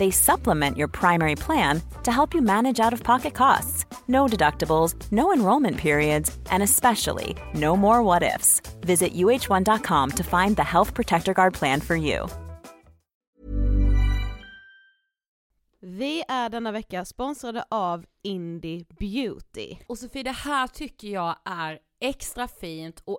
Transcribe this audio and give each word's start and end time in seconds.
They 0.00 0.10
supplement 0.10 0.78
your 0.78 0.88
primary 0.88 1.36
plan 1.36 1.82
to 2.04 2.10
help 2.10 2.34
you 2.34 2.40
manage 2.40 2.86
out 2.86 2.94
of 2.94 3.02
pocket 3.02 3.34
costs. 3.34 3.84
No 4.06 4.26
deductibles, 4.26 4.94
no 5.10 5.30
enrollment 5.32 5.76
periods, 5.76 6.38
and 6.50 6.62
especially 6.62 7.36
no 7.54 7.76
more 7.76 8.02
what 8.02 8.22
ifs. 8.22 8.62
Visit 8.80 9.12
uh1.com 9.14 10.10
to 10.10 10.22
find 10.22 10.56
the 10.56 10.64
Health 10.64 10.94
Protector 10.94 11.34
Guard 11.34 11.52
plan 11.52 11.80
for 11.80 11.96
you. 11.96 12.28
Vi 15.82 16.24
är 16.28 16.48
denna 16.48 16.72
vecka 16.72 17.04
sponsrade 17.04 17.64
av 17.68 18.04
Indie 18.22 18.84
Beauty. 18.98 19.76
Och 19.86 19.98
Sofie, 19.98 20.22
det 20.22 20.30
här 20.30 20.66
tycker 20.66 21.08
jag 21.08 21.36
är 21.44 21.78
extra 22.00 22.48
fint 22.48 23.02
och 23.04 23.18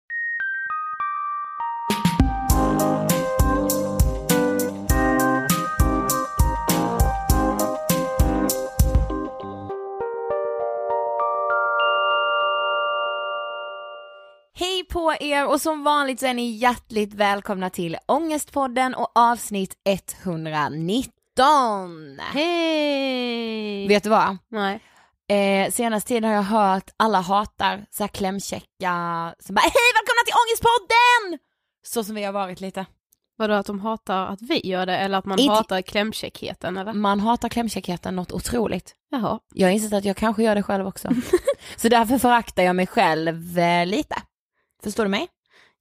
Hej 14.61 14.83
på 14.83 15.13
er 15.19 15.47
och 15.47 15.61
som 15.61 15.83
vanligt 15.83 16.19
så 16.19 16.25
är 16.25 16.33
ni 16.33 16.49
hjärtligt 16.49 17.13
välkomna 17.13 17.69
till 17.69 17.97
Ångestpodden 18.05 18.95
och 18.95 19.11
avsnitt 19.15 19.77
119. 19.85 21.11
Hej! 22.19 23.87
Vet 23.87 24.03
du 24.03 24.09
vad? 24.09 24.37
Nej. 24.49 24.79
Eh, 25.29 25.71
senaste 25.71 26.07
tiden 26.07 26.23
har 26.23 26.35
jag 26.35 26.43
hört 26.43 26.89
alla 26.97 27.21
hatar 27.21 27.85
så 27.89 28.03
här 28.03 28.07
klämkäcka 28.07 29.35
som 29.39 29.55
bara 29.55 29.61
hej 29.61 29.91
välkomna 29.95 30.21
till 30.25 30.33
Ångestpodden! 30.43 31.39
Så 31.83 32.03
som 32.03 32.15
vi 32.15 32.23
har 32.23 32.33
varit 32.33 32.61
lite. 32.61 32.85
Vadå 33.37 33.53
att 33.53 33.65
de 33.65 33.79
hatar 33.79 34.25
att 34.27 34.41
vi 34.41 34.67
gör 34.67 34.85
det 34.85 34.97
eller 34.97 35.17
att 35.17 35.25
man 35.25 35.39
Inte- 35.39 35.53
hatar 35.53 35.81
klämkäckheten 35.81 36.77
eller? 36.77 36.93
Man 36.93 37.19
hatar 37.19 37.49
klämkäckheten 37.49 38.15
något 38.15 38.31
otroligt. 38.31 38.95
Jaha. 39.09 39.39
Jag 39.53 39.67
har 39.67 39.71
insett 39.71 39.93
att 39.93 40.05
jag 40.05 40.17
kanske 40.17 40.43
gör 40.43 40.55
det 40.55 40.63
själv 40.63 40.87
också. 40.87 41.09
så 41.75 41.89
därför 41.89 42.17
föraktar 42.17 42.63
jag 42.63 42.75
mig 42.75 42.87
själv 42.87 43.59
eh, 43.59 43.85
lite. 43.85 44.15
Förstår 44.83 45.03
du 45.03 45.09
mig? 45.09 45.27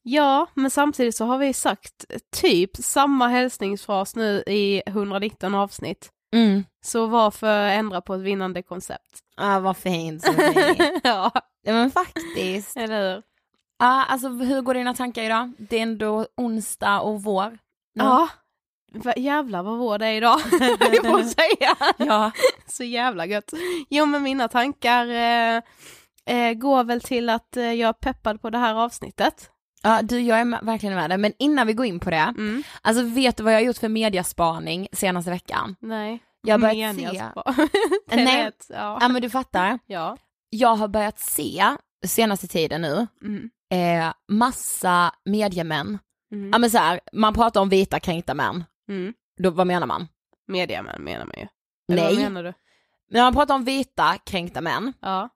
Ja, 0.03 0.47
men 0.55 0.71
samtidigt 0.71 1.17
så 1.17 1.25
har 1.25 1.39
vi 1.39 1.53
sagt 1.53 2.05
typ 2.41 2.77
samma 2.77 3.29
hälsningsfras 3.29 4.17
nu 4.17 4.43
i 4.47 4.83
119 4.87 5.55
avsnitt. 5.55 6.11
Mm. 6.33 6.65
Så 6.85 7.07
varför 7.07 7.65
ändra 7.65 8.01
på 8.01 8.15
ett 8.15 8.21
vinnande 8.21 8.63
koncept? 8.63 9.19
Ah, 9.37 9.61
vad 9.61 9.77
fint 9.77 10.25
Sofie. 10.25 11.01
ja, 11.05 11.31
ja 11.63 11.73
men 11.73 11.91
faktiskt. 11.91 12.77
eller 12.77 13.15
hur? 13.15 13.23
Ja, 13.79 14.05
alltså 14.05 14.29
hur 14.29 14.61
går 14.61 14.75
dina 14.75 14.95
tankar 14.95 15.23
idag? 15.23 15.53
Det 15.59 15.79
är 15.79 15.83
ändå 15.83 16.27
onsdag 16.37 17.01
och 17.01 17.23
vår. 17.23 17.59
Ja. 17.93 18.29
Va, 18.93 19.15
jävlar 19.17 19.63
vad 19.63 19.79
vår 19.79 19.99
det 19.99 20.07
är 20.07 20.13
idag, 20.13 20.41
jag 20.93 21.21
att 21.21 21.31
säga. 21.31 21.77
Ja. 21.97 22.31
Så 22.67 22.85
jävla 22.85 23.27
gött. 23.27 23.53
Jo 23.89 24.07
men 24.07 24.23
mina 24.23 24.49
tankar 24.49 25.07
eh, 25.07 25.63
eh, 26.31 26.53
går 26.55 26.85
väl 26.85 27.01
till 27.01 27.31
att 27.31 27.57
eh, 27.57 27.73
jag 27.73 27.89
är 27.89 27.93
peppad 27.93 28.43
på 28.43 28.51
det 28.51 28.59
här 28.59 28.75
avsnittet. 28.75 29.51
Ja, 29.83 30.03
du 30.03 30.21
jag 30.21 30.41
är 30.41 30.65
verkligen 30.65 30.95
med 30.95 31.11
dig, 31.11 31.19
men 31.19 31.33
innan 31.39 31.67
vi 31.67 31.73
går 31.73 31.87
in 31.87 32.01
på 32.01 32.11
det, 32.11 32.17
Mm. 32.39 32.63
alltså 32.83 33.03
vet 33.05 33.37
du 33.37 33.43
vad 33.43 33.53
jag 33.53 33.59
har 33.59 33.65
gjort 33.65 33.77
för 33.79 33.89
mediaspaning 33.89 34.89
senaste 34.93 35.31
veckan? 35.31 35.77
Nej. 35.81 36.19
Jag 36.43 36.55
har 36.55 36.59
börjat 36.59 36.97
se, 36.97 37.23
Nej. 38.17 38.45
vet, 38.45 38.67
ja. 38.69 38.99
ja 39.01 39.09
men 39.09 39.23
du 39.23 39.31
fattar, 39.31 39.79
ja. 39.87 40.17
jag 40.51 40.75
har 40.77 40.89
börjat 40.89 41.19
se 41.19 41.65
senaste 42.07 42.47
tiden 42.47 42.83
nu, 42.83 43.07
Mm. 43.23 43.51
eh, 43.73 44.13
massa 44.29 45.13
mediemän, 45.25 45.99
Mm. 46.33 46.51
ja 46.53 46.59
men 46.59 46.71
så 46.71 46.79
här, 46.79 47.01
man 47.13 47.35
pratar 47.35 47.61
om 47.61 47.69
vita 47.69 48.01
kränkta 48.01 48.35
män, 48.35 48.65
Mm. 48.89 49.13
då 49.43 49.51
vad 49.51 49.67
menar 49.67 49.87
man? 49.87 50.09
Mediamän 50.49 51.03
menar 51.03 51.27
man 51.27 51.35
ju. 51.37 51.47
Eller 51.93 52.03
Nej, 52.03 52.15
vad 52.15 52.23
menar 52.23 52.43
du? 52.43 52.53
när 53.11 53.23
man 53.23 53.35
pratar 53.35 53.55
om 53.55 53.65
vita 53.65 54.19
kränkta 54.27 54.61
män, 54.61 54.93
Ja. 55.01 55.29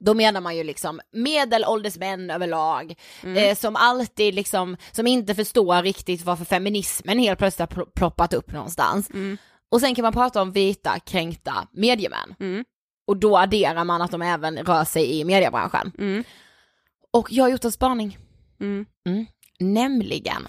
Då 0.00 0.14
menar 0.14 0.40
man 0.40 0.56
ju 0.56 0.64
liksom 0.64 1.00
medelålders 1.12 1.96
män 1.96 2.30
överlag, 2.30 2.94
Mm. 3.22 3.36
eh, 3.50 3.56
som 3.56 3.76
alltid 3.76 4.34
liksom, 4.34 4.76
som 4.92 5.06
inte 5.06 5.34
förstår 5.34 5.82
riktigt 5.82 6.24
varför 6.24 6.44
feminismen 6.44 7.18
helt 7.18 7.38
plötsligt 7.38 7.70
har 7.70 7.82
pl- 7.82 7.90
ploppat 7.94 8.32
upp 8.34 8.52
någonstans. 8.52 9.10
Mm. 9.10 9.38
Och 9.70 9.80
sen 9.80 9.94
kan 9.94 10.02
man 10.02 10.12
prata 10.12 10.42
om 10.42 10.52
vita 10.52 10.98
kränkta 10.98 11.68
mediemän. 11.72 12.34
Mm. 12.40 12.64
Och 13.06 13.16
då 13.16 13.38
adderar 13.38 13.84
man 13.84 14.02
att 14.02 14.10
de 14.10 14.22
även 14.22 14.58
rör 14.58 14.84
sig 14.84 15.18
i 15.20 15.24
mediebranschen. 15.24 15.92
Mm. 15.98 16.24
Och 17.12 17.32
jag 17.32 17.44
har 17.44 17.48
gjort 17.50 17.64
en 17.64 17.72
spaning, 17.72 18.18
Mm. 18.60 18.86
nämligen 19.60 20.46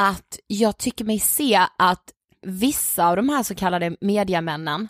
att 0.00 0.38
jag 0.46 0.78
tycker 0.78 1.04
mig 1.04 1.18
se 1.18 1.66
att 1.78 2.02
vissa 2.46 3.06
av 3.08 3.16
de 3.16 3.28
här 3.28 3.42
så 3.42 3.54
kallade 3.54 3.96
mediamännen 4.00 4.88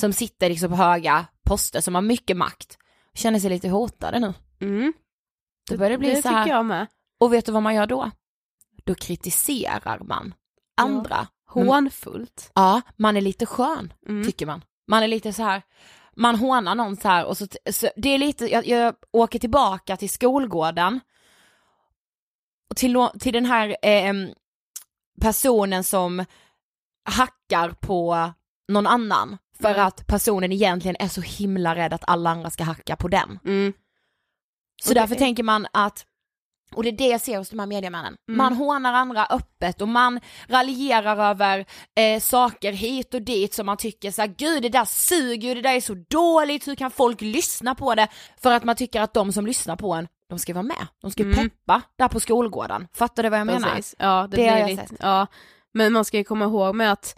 som 0.00 0.12
sitter 0.12 0.48
liksom 0.48 0.70
på 0.70 0.76
höga 0.76 1.26
poster, 1.48 1.80
som 1.80 1.94
har 1.94 2.02
mycket 2.02 2.36
makt, 2.36 2.78
känner 3.14 3.38
sig 3.38 3.50
lite 3.50 3.68
hotade 3.68 4.18
nu. 4.18 4.34
Mm. 4.60 4.92
Då 5.70 5.76
börjar 5.76 5.90
det 5.90 5.98
bli 5.98 6.14
det 6.14 6.22
så 6.22 6.28
här, 6.28 6.48
jag 6.48 6.64
med. 6.64 6.86
och 7.20 7.32
vet 7.32 7.46
du 7.46 7.52
vad 7.52 7.62
man 7.62 7.74
gör 7.74 7.86
då? 7.86 8.10
Då 8.84 8.94
kritiserar 8.94 9.98
man 10.00 10.34
andra. 10.76 11.26
Hånfullt. 11.48 12.50
Ja, 12.54 12.80
man 12.96 13.16
är 13.16 13.20
lite 13.20 13.46
skön, 13.46 13.92
Mm. 14.08 14.24
tycker 14.24 14.46
man. 14.46 14.64
Man 14.88 15.02
är 15.02 15.08
lite 15.08 15.32
så 15.32 15.42
här, 15.42 15.62
man 16.16 16.34
hånar 16.36 16.74
någon 16.74 16.96
så 16.96 17.08
här 17.08 17.24
och 17.24 17.38
så, 17.38 17.46
så 17.70 17.88
det 17.96 18.08
är 18.08 18.18
lite, 18.18 18.46
jag, 18.46 18.66
jag 18.66 18.94
åker 19.10 19.38
tillbaka 19.38 19.96
till 19.96 20.10
skolgården 20.10 21.00
och 22.70 22.76
till, 22.76 23.08
till 23.20 23.32
den 23.32 23.46
här 23.46 23.76
eh, 23.82 24.12
personen 25.20 25.84
som 25.84 26.24
hackar 27.04 27.70
på 27.70 28.32
någon 28.68 28.86
annan 28.86 29.38
för 29.62 29.74
att 29.80 30.06
personen 30.06 30.52
egentligen 30.52 30.96
är 31.00 31.08
så 31.08 31.20
himla 31.20 31.74
rädd 31.74 31.92
att 31.92 32.04
alla 32.06 32.30
andra 32.30 32.50
ska 32.50 32.64
hacka 32.64 32.96
på 32.96 33.08
den. 33.08 33.38
Mm. 33.44 33.72
Så 34.82 34.88
det 34.94 35.00
därför 35.00 35.14
är- 35.14 35.18
tänker 35.18 35.42
man 35.42 35.66
att, 35.72 36.06
och 36.74 36.82
det 36.82 36.88
är 36.88 36.92
det 36.92 37.06
jag 37.08 37.20
ser 37.20 37.38
hos 37.38 37.50
de 37.50 37.58
här 37.58 37.66
mediemännen, 37.66 38.16
Mm. 38.28 38.38
man 38.38 38.52
hånar 38.56 38.92
andra 38.92 39.26
öppet 39.26 39.80
och 39.82 39.88
man 39.88 40.20
raljerar 40.48 41.30
över 41.30 41.66
eh, 42.00 42.20
saker 42.20 42.72
hit 42.72 43.14
och 43.14 43.22
dit 43.22 43.54
som 43.54 43.66
man 43.66 43.76
tycker 43.76 44.10
så 44.10 44.20
här, 44.22 44.34
gud 44.38 44.62
det 44.62 44.68
där 44.68 44.84
suger 44.84 45.54
det 45.54 45.60
där 45.62 45.74
är 45.76 45.80
så 45.80 45.94
dåligt, 46.10 46.68
hur 46.68 46.74
kan 46.74 46.90
folk 46.90 47.20
lyssna 47.20 47.74
på 47.74 47.94
det? 47.94 48.08
För 48.42 48.52
att 48.52 48.64
man 48.64 48.76
tycker 48.76 49.00
att 49.00 49.14
de 49.14 49.32
som 49.32 49.46
lyssnar 49.46 49.76
på 49.76 49.92
en, 49.94 50.08
de 50.28 50.38
ska 50.38 50.54
vara 50.54 50.62
med, 50.62 50.86
de 51.02 51.10
ska 51.10 51.22
Mm. 51.22 51.34
peppa 51.34 51.82
där 51.98 52.08
på 52.08 52.20
skolgården. 52.20 52.88
Fattar 52.94 53.22
du 53.22 53.28
vad 53.28 53.38
jag 53.40 53.46
menar? 53.46 53.68
Precis. 53.68 53.94
Ja, 53.98 54.26
det, 54.30 54.36
Det 54.36 54.52
blir 54.66 54.66
lite, 54.76 54.96
ja. 55.00 55.26
Men 55.74 55.92
man 55.92 56.04
ska 56.04 56.16
ju 56.16 56.24
komma 56.24 56.44
ihåg 56.44 56.74
med 56.74 56.92
att 56.92 57.16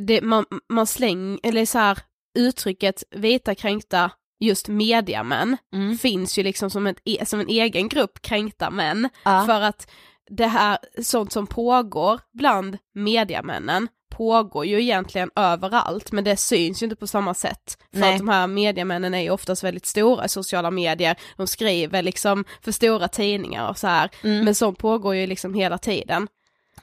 det, 0.00 0.20
man, 0.22 0.44
man 0.68 0.86
slänger, 0.86 1.38
eller 1.42 1.66
så 1.66 1.78
här, 1.78 1.98
uttrycket 2.38 3.02
vita 3.10 3.54
kränkta 3.54 4.10
just 4.40 4.68
mediamän 4.68 5.56
Mm. 5.74 5.98
finns 5.98 6.38
ju 6.38 6.42
liksom 6.42 6.70
som, 6.70 6.86
ett, 6.86 7.00
e- 7.04 7.26
som 7.26 7.40
en 7.40 7.48
egen 7.48 7.88
grupp 7.88 8.22
kränkta 8.22 8.70
män. 8.70 9.08
Ja. 9.24 9.42
För 9.46 9.60
att 9.60 9.90
det 10.30 10.46
här, 10.46 10.78
sånt 11.02 11.32
som 11.32 11.46
pågår 11.46 12.20
bland 12.32 12.78
mediamännen 12.94 13.88
pågår 14.10 14.66
ju 14.66 14.80
egentligen 14.82 15.30
överallt 15.36 16.12
men 16.12 16.24
det 16.24 16.36
syns 16.36 16.82
ju 16.82 16.84
inte 16.84 16.96
på 16.96 17.06
samma 17.06 17.34
sätt. 17.34 17.78
För 17.92 18.00
Nej. 18.00 18.12
att 18.12 18.18
de 18.18 18.28
här 18.28 18.46
mediamännen 18.46 19.14
är 19.14 19.20
ju 19.20 19.30
oftast 19.30 19.64
väldigt 19.64 19.86
stora 19.86 20.24
i 20.24 20.28
sociala 20.28 20.70
medier, 20.70 21.16
de 21.36 21.46
skriver 21.46 22.02
liksom 22.02 22.44
för 22.62 22.72
stora 22.72 23.08
tidningar 23.08 23.68
och 23.68 23.78
så 23.78 23.86
här. 23.86 24.10
Mm. 24.22 24.44
Men 24.44 24.54
sånt 24.54 24.78
pågår 24.78 25.14
ju 25.14 25.26
liksom 25.26 25.54
hela 25.54 25.78
tiden. 25.78 26.28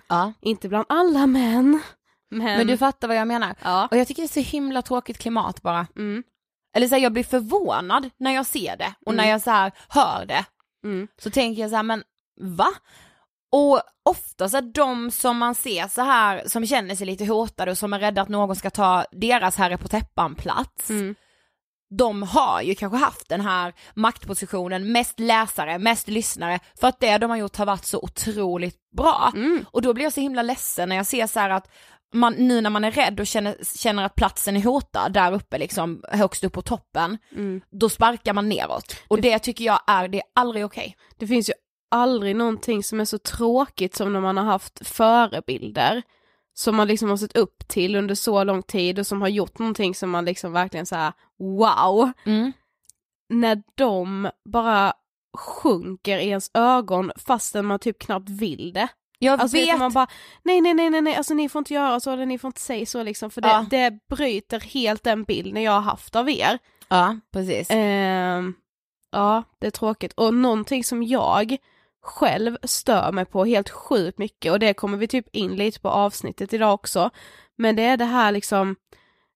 Ja. 0.07 0.33
Inte 0.41 0.69
bland 0.69 0.85
alla 0.89 1.27
män. 1.27 1.79
Men, 2.29 2.43
Men 2.57 2.67
du 2.67 2.77
fattar 2.77 3.07
vad 3.07 3.17
jag 3.17 3.27
menar? 3.27 3.55
ja. 3.63 3.87
Och 3.91 3.97
jag 3.97 4.07
tycker 4.07 4.21
det 4.21 4.25
är 4.25 4.43
så 4.43 4.49
himla 4.49 4.81
tråkigt 4.81 5.17
klimat 5.17 5.61
bara. 5.61 5.87
Mm. 5.95 6.23
Eller 6.75 6.87
så 6.87 6.95
här, 6.95 7.01
jag 7.01 7.13
blir 7.13 7.23
förvånad 7.23 8.09
när 8.19 8.31
jag 8.31 8.45
ser 8.45 8.77
det 8.77 8.93
och 9.05 9.11
Mm. 9.13 9.25
när 9.25 9.31
jag 9.31 9.41
så 9.41 9.51
här 9.51 9.71
hör 9.89 10.25
det. 10.25 10.45
Mm. 10.85 11.07
så 11.21 11.29
tänker 11.29 11.61
jag 11.61 11.69
så 11.69 11.75
här, 11.75 11.83
men 11.83 12.03
va? 12.41 12.67
Och 13.51 13.81
ofta 14.09 14.49
så 14.49 14.61
de 14.61 15.11
som 15.11 15.37
man 15.37 15.55
ser 15.55 15.87
så 15.87 16.01
här, 16.01 16.43
som 16.47 16.65
känner 16.65 16.95
sig 16.95 17.07
lite 17.07 17.25
hotade 17.25 17.71
och 17.71 17.77
som 17.77 17.93
är 17.93 17.99
rädda 17.99 18.21
att 18.21 18.29
någon 18.29 18.55
ska 18.55 18.69
ta 18.69 19.05
deras 19.11 19.55
herre 19.55 19.77
på 19.77 19.87
täppan 19.87 20.35
plats, 20.35 20.89
Mm. 20.89 21.15
de 21.97 22.23
har 22.23 22.61
ju 22.61 22.75
kanske 22.75 22.97
haft 22.97 23.29
den 23.29 23.41
här 23.41 23.73
maktpositionen, 23.93 24.91
mest 24.91 25.19
läsare, 25.19 25.77
mest 25.79 26.07
lyssnare, 26.07 26.59
för 26.79 26.87
att 26.87 26.99
det 26.99 27.17
de 27.17 27.29
har 27.29 27.37
gjort 27.37 27.55
har 27.57 27.65
varit 27.65 27.85
så 27.85 27.99
otroligt 27.99 28.79
bra. 28.97 29.31
Mm. 29.35 29.65
Och 29.71 29.81
då 29.81 29.93
blir 29.93 30.03
jag 30.03 30.13
så 30.13 30.21
himla 30.21 30.41
ledsen 30.41 30.89
när 30.89 30.95
jag 30.95 31.05
ser 31.05 31.27
så 31.27 31.39
att 31.39 31.69
man, 32.13 32.33
nu 32.33 32.61
när 32.61 32.69
man 32.69 32.83
är 32.83 32.91
rädd 32.91 33.19
och 33.19 33.27
känner, 33.27 33.57
känner 33.77 34.03
att 34.05 34.15
platsen 34.15 34.57
är 34.57 34.61
hotad 34.63 35.13
där 35.13 35.33
uppe 35.33 35.57
liksom, 35.57 36.03
högst 36.11 36.43
upp 36.43 36.53
på 36.53 36.61
toppen, 36.61 37.17
Mm. 37.31 37.61
då 37.69 37.89
sparkar 37.89 38.33
man 38.33 38.49
neråt. 38.49 38.95
Och 39.07 39.21
det 39.21 39.39
tycker 39.39 39.65
jag 39.65 39.79
är, 39.87 40.07
det 40.07 40.17
är 40.17 40.23
aldrig 40.35 40.65
okej. 40.65 40.97
Det 41.17 41.27
finns 41.27 41.49
ju 41.49 41.53
aldrig 41.91 42.35
någonting 42.35 42.83
som 42.83 42.99
är 42.99 43.05
så 43.05 43.17
tråkigt 43.17 43.95
som 43.95 44.13
när 44.13 44.19
man 44.21 44.37
har 44.37 44.43
haft 44.43 44.87
förebilder 44.87 46.01
som 46.53 46.75
man 46.75 46.87
liksom 46.87 47.09
har 47.09 47.17
sett 47.17 47.37
upp 47.37 47.67
till 47.67 47.95
under 47.95 48.15
så 48.15 48.43
lång 48.43 48.63
tid 48.63 48.99
och 48.99 49.07
som 49.07 49.21
har 49.21 49.27
gjort 49.27 49.59
någonting 49.59 49.95
som 49.95 50.09
man 50.09 50.25
liksom 50.25 50.51
verkligen 50.53 50.85
såhär 50.85 51.13
wow, 51.39 52.11
Mm. 52.25 52.51
när 53.29 53.63
de 53.75 54.29
bara 54.45 54.93
sjunker 55.37 56.17
i 56.17 56.27
ens 56.27 56.51
ögon 56.53 57.11
fastän 57.15 57.65
man 57.65 57.79
typ 57.79 57.99
knappt 57.99 58.29
vill 58.29 58.73
det. 58.73 58.87
Jag 59.19 59.41
Alltså 59.41 59.57
vet, 59.57 59.79
man 59.79 59.93
bara, 59.93 60.07
nej 60.43 60.61
nej 60.61 60.73
nej 60.73 60.89
nej 60.89 61.01
nej, 61.01 61.15
alltså 61.15 61.33
ni 61.33 61.49
får 61.49 61.59
inte 61.59 61.73
göra 61.73 61.99
så 61.99 62.11
eller 62.11 62.25
ni 62.25 62.39
får 62.39 62.47
inte 62.47 62.61
säga 62.61 62.85
så 62.85 63.03
liksom 63.03 63.29
för 63.31 63.41
det, 63.41 63.47
Ja. 63.47 63.65
det 63.69 63.99
bryter 64.09 64.59
helt 64.59 65.03
den 65.03 65.23
bilden 65.23 65.63
jag 65.63 65.71
har 65.71 65.81
haft 65.81 66.15
av 66.15 66.29
er. 66.29 66.59
ja 66.87 67.17
precis. 67.33 67.67
Ehm, 67.71 68.53
ja, 69.11 69.43
det 69.59 69.67
är 69.67 69.71
tråkigt. 69.71 70.13
Och 70.13 70.33
någonting 70.33 70.83
som 70.83 71.03
jag 71.03 71.57
själv 72.01 72.57
stör 72.63 73.11
mig 73.11 73.25
på 73.25 73.45
helt 73.45 73.69
sjukt 73.69 74.17
mycket 74.17 74.51
och 74.51 74.59
det 74.59 74.73
kommer 74.73 74.97
vi 74.97 75.07
typ 75.07 75.35
in 75.35 75.55
lite 75.55 75.79
på 75.79 75.89
avsnittet 75.89 76.53
idag 76.53 76.73
också. 76.73 77.09
Men 77.57 77.75
det 77.75 77.83
är 77.83 77.97
det 77.97 78.05
här 78.05 78.31
liksom 78.31 78.75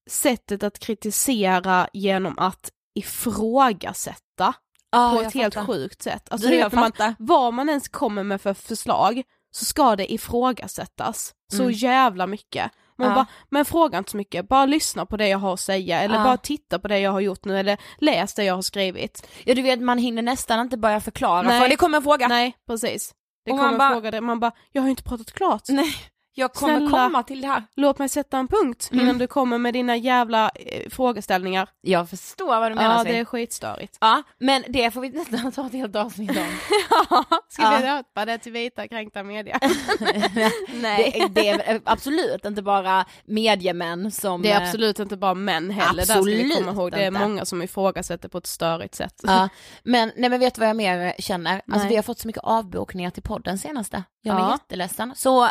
sättet 0.10 0.63
att 0.63 0.80
kritisera 0.80 1.88
genom 1.94 2.40
att 2.40 2.69
ifrågasätta 2.95 4.54
Ja, 4.92 5.11
på 5.16 5.21
ett 5.21 5.33
helt 5.33 5.54
fattar. 5.54 5.68
sjukt 5.68 6.02
sätt. 6.02 6.28
Alltså, 6.31 6.47
Du, 6.47 6.57
vet, 6.57 6.73
man, 6.73 6.92
vad 7.19 7.54
man 7.54 7.69
ens 7.69 7.88
kommer 7.90 8.23
med 8.23 8.42
för 8.42 8.54
förslag 8.54 9.23
så 9.52 9.66
ska 9.66 9.96
det 9.96 10.14
ifrågasättas 10.14 11.34
så 11.54 11.62
Mm. 11.64 11.74
jävla 11.74 12.28
mycket. 12.28 12.72
Man 12.98 13.08
Ja. 13.10 13.16
bara, 13.16 13.26
men 13.50 13.66
fråga 13.66 13.98
inte 13.98 14.12
så 14.12 14.18
mycket, 14.18 14.48
bara 14.48 14.66
lyssna 14.66 15.06
på 15.06 15.18
det 15.18 15.28
jag 15.28 15.38
har 15.38 15.54
att 15.54 15.60
säga 15.60 16.02
eller 16.02 16.16
Ja. 16.16 16.24
bara 16.24 16.38
titta 16.38 16.80
på 16.80 16.88
det 16.88 17.00
jag 17.00 17.12
har 17.12 17.20
gjort 17.20 17.46
nu 17.46 17.60
eller 17.60 17.78
läs 17.98 18.34
det 18.34 18.44
jag 18.44 18.56
har 18.56 18.62
skrivit. 18.62 19.28
Ja 19.46 19.56
du 19.56 19.62
vet 19.62 19.81
man 19.81 19.98
hinner 19.98 20.22
nästan 20.22 20.60
inte 20.60 20.78
börja 20.78 21.00
förklara 21.02 21.42
Nej. 21.42 21.62
för 21.62 21.70
det 21.70 21.76
kommer 21.76 21.98
en 21.98 22.04
fråga. 22.04 22.28
Nej, 22.28 22.54
precis. 22.68 23.14
Det 23.46 23.52
Och 23.52 23.58
kommer 23.58 23.70
man 23.70 23.78
bara- 23.78 23.90
fråga 23.94 24.12
det, 24.12 24.22
man 24.22 24.40
bara, 24.40 24.52
jag 24.72 24.81
har 24.81 24.90
inte 24.90 25.04
pratat 25.04 25.31
klart. 25.31 25.62
Nej, 25.70 25.94
jag 26.33 26.54
kommer 26.54 26.78
Snälla. 26.80 26.90
komma 26.92 27.23
till 27.23 27.42
det 27.42 27.47
här. 27.47 27.64
Låt 27.76 28.00
mig 28.00 28.09
sätta 28.09 28.38
en 28.38 28.47
punkt 28.47 28.90
Mm. 28.92 29.06
innan 29.06 29.18
du 29.18 29.28
kommer 29.28 29.57
med 29.57 29.73
dina 29.73 29.95
jävla 29.97 30.50
eh, 30.56 30.90
frågeställningar. 30.90 31.69
Jag 31.81 32.09
förstår 32.09 32.47
vad 32.59 32.71
du 32.71 32.76
menar 32.76 32.97
Ja, 32.97 33.04
Sven. 33.04 33.14
det 33.14 33.19
är 33.19 33.26
skitstörigt. 33.26 33.97
Ja, 34.02 34.23
men 34.40 34.64
det 34.68 34.92
får 34.92 35.02
vi 35.02 35.09
nästan 35.09 35.52
ta 35.56 35.66
ett 35.66 35.73
helt 35.73 35.95
avsnitt 35.95 36.30
om. 36.30 36.35
Ska 37.50 37.61
Ja. 37.64 37.78
vi 37.81 37.83
döpa 37.88 38.26
det 38.26 38.38
till 38.38 38.52
vita 38.52 38.88
kränkta 38.88 39.23
media? 39.23 39.59
det, 40.81 41.21
är- 41.21 41.30
det 41.30 41.50
är 41.50 41.81
absolut 41.85 42.45
inte 42.45 42.61
bara 42.61 43.06
mediemän 43.26 44.11
som... 44.11 44.42
Det 44.42 44.52
är 44.52 44.61
eh, 44.61 44.68
absolut 44.68 45.00
inte 45.00 45.18
bara 45.18 45.33
män 45.33 45.69
heller, 45.71 45.94
där 45.97 46.04
ska 46.04 46.21
vi 46.21 46.42
komma 46.42 46.54
Absolut 46.54 46.78
ihåg. 46.78 46.92
Det 46.92 46.97
är 47.04 47.07
inte. 47.07 47.19
många 47.19 47.45
som 47.45 47.61
ifrågasätter 47.61 48.30
på 48.30 48.38
ett 48.38 48.47
störigt 48.47 48.95
sätt. 48.95 49.21
Ja, 49.23 49.50
men, 49.83 50.11
nej 50.16 50.30
men 50.30 50.40
vet 50.40 50.56
du 50.56 50.59
vad 50.59 50.69
jag 50.69 50.76
mer 50.76 51.14
känner? 51.19 51.54
Alltså 51.54 51.78
Nej. 51.80 51.90
vi 51.90 51.95
har 51.95 52.04
fått 52.04 52.19
så 52.19 52.28
mycket 52.28 52.44
avbokningar 52.44 53.09
till 53.11 53.23
podden 53.23 53.57
senaste. 53.57 54.04
Jag 54.21 54.35
är 54.35 54.40
Ja. 54.40 54.51
jätteledsen. 54.51 55.13
Så 55.16 55.44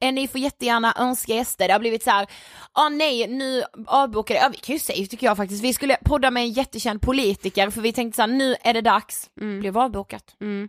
eh, 0.00 0.12
ni 0.12 0.28
får 0.28 0.40
jättegärna 0.40 0.94
önska 0.98 1.32
gäster. 1.34 1.66
Det 1.68 1.72
har 1.74 1.80
blivit 1.80 2.02
så 2.02 2.10
här, 2.10 2.26
ah 2.72 2.88
nej 2.88 3.26
nu 3.28 3.62
avbokade, 3.86 4.40
ja 4.40 4.48
vi 4.48 4.56
kan 4.58 4.72
ju 4.72 4.78
säga 4.78 5.06
tycker 5.06 5.26
jag 5.26 5.36
faktiskt, 5.36 5.64
vi 5.64 5.72
skulle 5.72 5.96
podda 6.04 6.30
med 6.30 6.42
en 6.42 6.50
jättekänd 6.50 7.00
politiker 7.02 7.70
för 7.70 7.80
vi 7.80 7.92
tänkte 7.92 8.16
så 8.16 8.22
här, 8.22 8.28
nu 8.28 8.56
är 8.60 8.74
det 8.74 8.80
dags. 8.80 9.30
Mm. 9.40 9.60
Blev 9.60 9.78
avbokat. 9.78 10.36
Mm. 10.40 10.68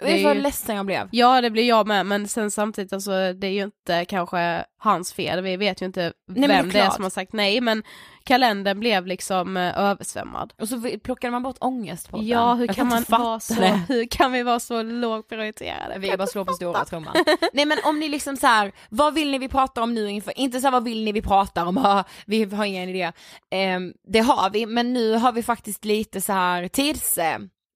Det 0.00 0.16
du 0.16 0.22
vad 0.24 0.36
ju- 0.36 0.42
ledsen 0.42 0.76
jag 0.76 0.86
blev? 0.86 1.08
Ja 1.12 1.40
det 1.40 1.50
blir 1.50 1.68
jag 1.68 1.86
med 1.86 2.06
men 2.06 2.28
sen 2.28 2.50
samtidigt 2.50 2.92
alltså 2.92 3.10
det 3.32 3.46
är 3.46 3.50
ju 3.52 3.62
inte 3.62 4.04
kanske 4.04 4.64
hans 4.78 5.12
fel, 5.12 5.42
vi 5.42 5.56
vet 5.56 5.82
ju 5.82 5.86
inte 5.86 6.02
är 6.02 6.12
vem 6.48 6.70
det 6.70 6.78
är 6.78 6.90
som 6.90 7.02
har 7.04 7.10
sagt 7.10 7.32
nej 7.32 7.60
men 7.60 7.82
kalendern 8.24 8.80
blev 8.80 9.06
liksom 9.06 9.56
eh, 9.56 9.78
översvämmad. 9.78 10.52
Och 10.60 10.68
så 10.68 10.90
plockade 11.04 11.30
man 11.30 11.42
bort 11.42 11.56
ångest 11.60 12.10
på 12.10 12.16
den. 12.16 12.26
Ja 12.26 12.54
hur 12.54 12.66
Jag 12.66 12.76
kan 12.76 12.86
man 12.88 13.04
vara 13.08 13.40
så, 13.40 13.54
det. 13.54 13.80
hur 13.88 14.06
kan 14.06 14.32
vi 14.32 14.42
vara 14.42 14.60
så 14.60 14.82
lågprioriterade? 14.82 15.98
Vi 15.98 16.16
bara 16.16 16.26
slår 16.26 16.44
på 16.44 16.52
stora 16.52 16.84
trumman. 16.84 17.14
Nej 17.52 17.66
men 17.66 17.78
om 17.84 18.00
ni 18.00 18.08
liksom 18.08 18.36
så 18.36 18.46
här, 18.46 18.72
vad 18.88 19.14
vill 19.14 19.30
ni 19.30 19.38
vi 19.38 19.48
pratar 19.48 19.82
om 19.82 19.94
nu 19.94 20.10
inför, 20.10 20.38
inte 20.38 20.60
så 20.60 20.66
här, 20.66 20.72
vad 20.72 20.84
vill 20.84 21.04
ni 21.04 21.12
vi 21.12 21.22
pratar 21.22 21.64
om, 21.66 22.02
vi 22.26 22.44
har 22.44 22.64
ingen 22.64 22.88
idé. 22.88 23.12
Ehm, 23.50 23.92
det 24.12 24.20
har 24.20 24.50
vi, 24.50 24.66
men 24.66 24.92
nu 24.92 25.14
har 25.14 25.32
vi 25.32 25.42
faktiskt 25.42 25.84
lite 25.84 26.20
så 26.20 26.32
här 26.32 26.68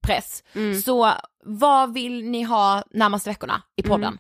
tidspress. 0.03 0.45
Mm. 0.55 0.81
Så 0.81 1.13
vad 1.45 1.95
vill 1.95 2.25
ni 2.25 2.43
ha 2.43 2.83
närmaste 2.91 3.31
veckorna 3.31 3.63
i 3.77 3.83
podden? 3.83 4.05
Mm. 4.05 4.19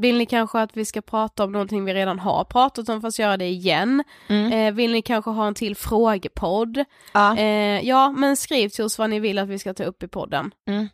Vill 0.00 0.18
ni 0.18 0.26
kanske 0.26 0.60
att 0.60 0.76
vi 0.76 0.84
ska 0.84 1.02
prata 1.02 1.44
om 1.44 1.52
någonting 1.52 1.84
vi 1.84 1.94
redan 1.94 2.18
har 2.18 2.44
pratat 2.44 2.88
om 2.88 3.00
fast 3.00 3.18
göra 3.18 3.36
det 3.36 3.48
igen? 3.48 4.04
Mm. 4.28 4.52
Eh, 4.52 4.74
vill 4.74 4.92
ni 4.92 5.02
kanske 5.02 5.30
ha 5.30 5.46
en 5.46 5.54
till 5.54 5.76
frågepodd? 5.76 6.84
Ja. 7.12 7.36
Eh, 7.36 7.88
ja 7.88 8.10
men 8.10 8.36
skriv 8.36 8.68
till 8.68 8.84
oss 8.84 8.98
vad 8.98 9.10
ni 9.10 9.20
vill 9.20 9.38
att 9.38 9.48
vi 9.48 9.58
ska 9.58 9.74
ta 9.74 9.84
upp 9.84 10.02
i 10.02 10.08
podden. 10.08 10.54
Mm. 10.68 10.88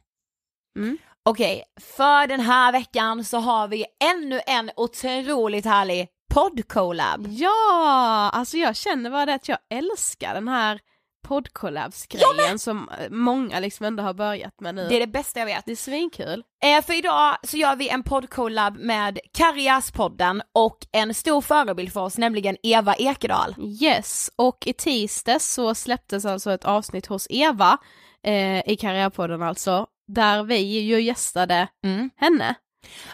Mm. 0.79 0.99
Okej, 1.23 1.65
för 1.81 2.27
den 2.27 2.41
här 2.41 2.73
veckan 2.73 3.25
så 3.25 3.39
har 3.39 3.69
vi 3.69 3.85
ännu 4.15 4.41
en 4.47 4.71
otroligt 4.77 5.65
härlig 5.65 6.09
podd-collab. 6.35 7.27
Ja, 7.29 8.31
alltså 8.33 8.57
jag 8.57 8.77
känner 8.77 9.11
bara 9.11 9.27
det 9.27 9.35
att 9.35 9.49
jag 9.49 9.59
älskar 9.71 10.35
den 10.35 10.49
här 10.49 10.81
poddcollabs-grejen 11.25 12.59
som 12.59 12.89
eh, 12.89 13.11
många 13.11 13.61
liksom 13.61 13.87
ändå 13.87 14.03
har 14.03 14.15
börjat 14.15 14.61
med 14.61 14.75
nu. 14.75 14.89
Det 14.89 14.97
är 14.97 15.01
det 15.01 15.07
bästa 15.07 15.41
jag 15.41 15.47
vet. 15.47 15.63
Det 15.67 15.73
är 15.73 15.77
svinkul. 15.77 16.43
Eh, 16.65 16.85
för 16.85 16.99
idag 16.99 17.37
så 17.43 17.57
gör 17.57 17.77
vi 17.77 17.89
en 17.89 18.03
poddcollab 18.03 18.77
med 18.79 19.19
Karriärspodden 19.33 20.43
och 20.53 20.79
en 20.93 21.15
stor 21.15 21.41
förebild 21.41 21.93
för 21.93 22.01
oss, 22.01 22.19
nämligen 22.19 22.57
Eva 22.63 22.95
Ekedal. 22.95 23.55
Yes, 23.83 24.31
och 24.37 24.67
i 24.67 24.73
tisdags 24.73 25.55
så 25.55 25.75
släpptes 25.75 26.25
alltså 26.25 26.53
ett 26.53 26.65
avsnitt 26.65 27.07
hos 27.07 27.27
Eva, 27.31 27.79
eh, 28.27 28.69
i 28.73 28.77
Karriärpodden 28.81 29.43
alltså, 29.43 29.87
där 30.09 30.43
vi 30.43 30.59
ju 30.81 31.01
gästade 31.01 31.69
Mm. 31.85 32.11
henne. 32.17 32.55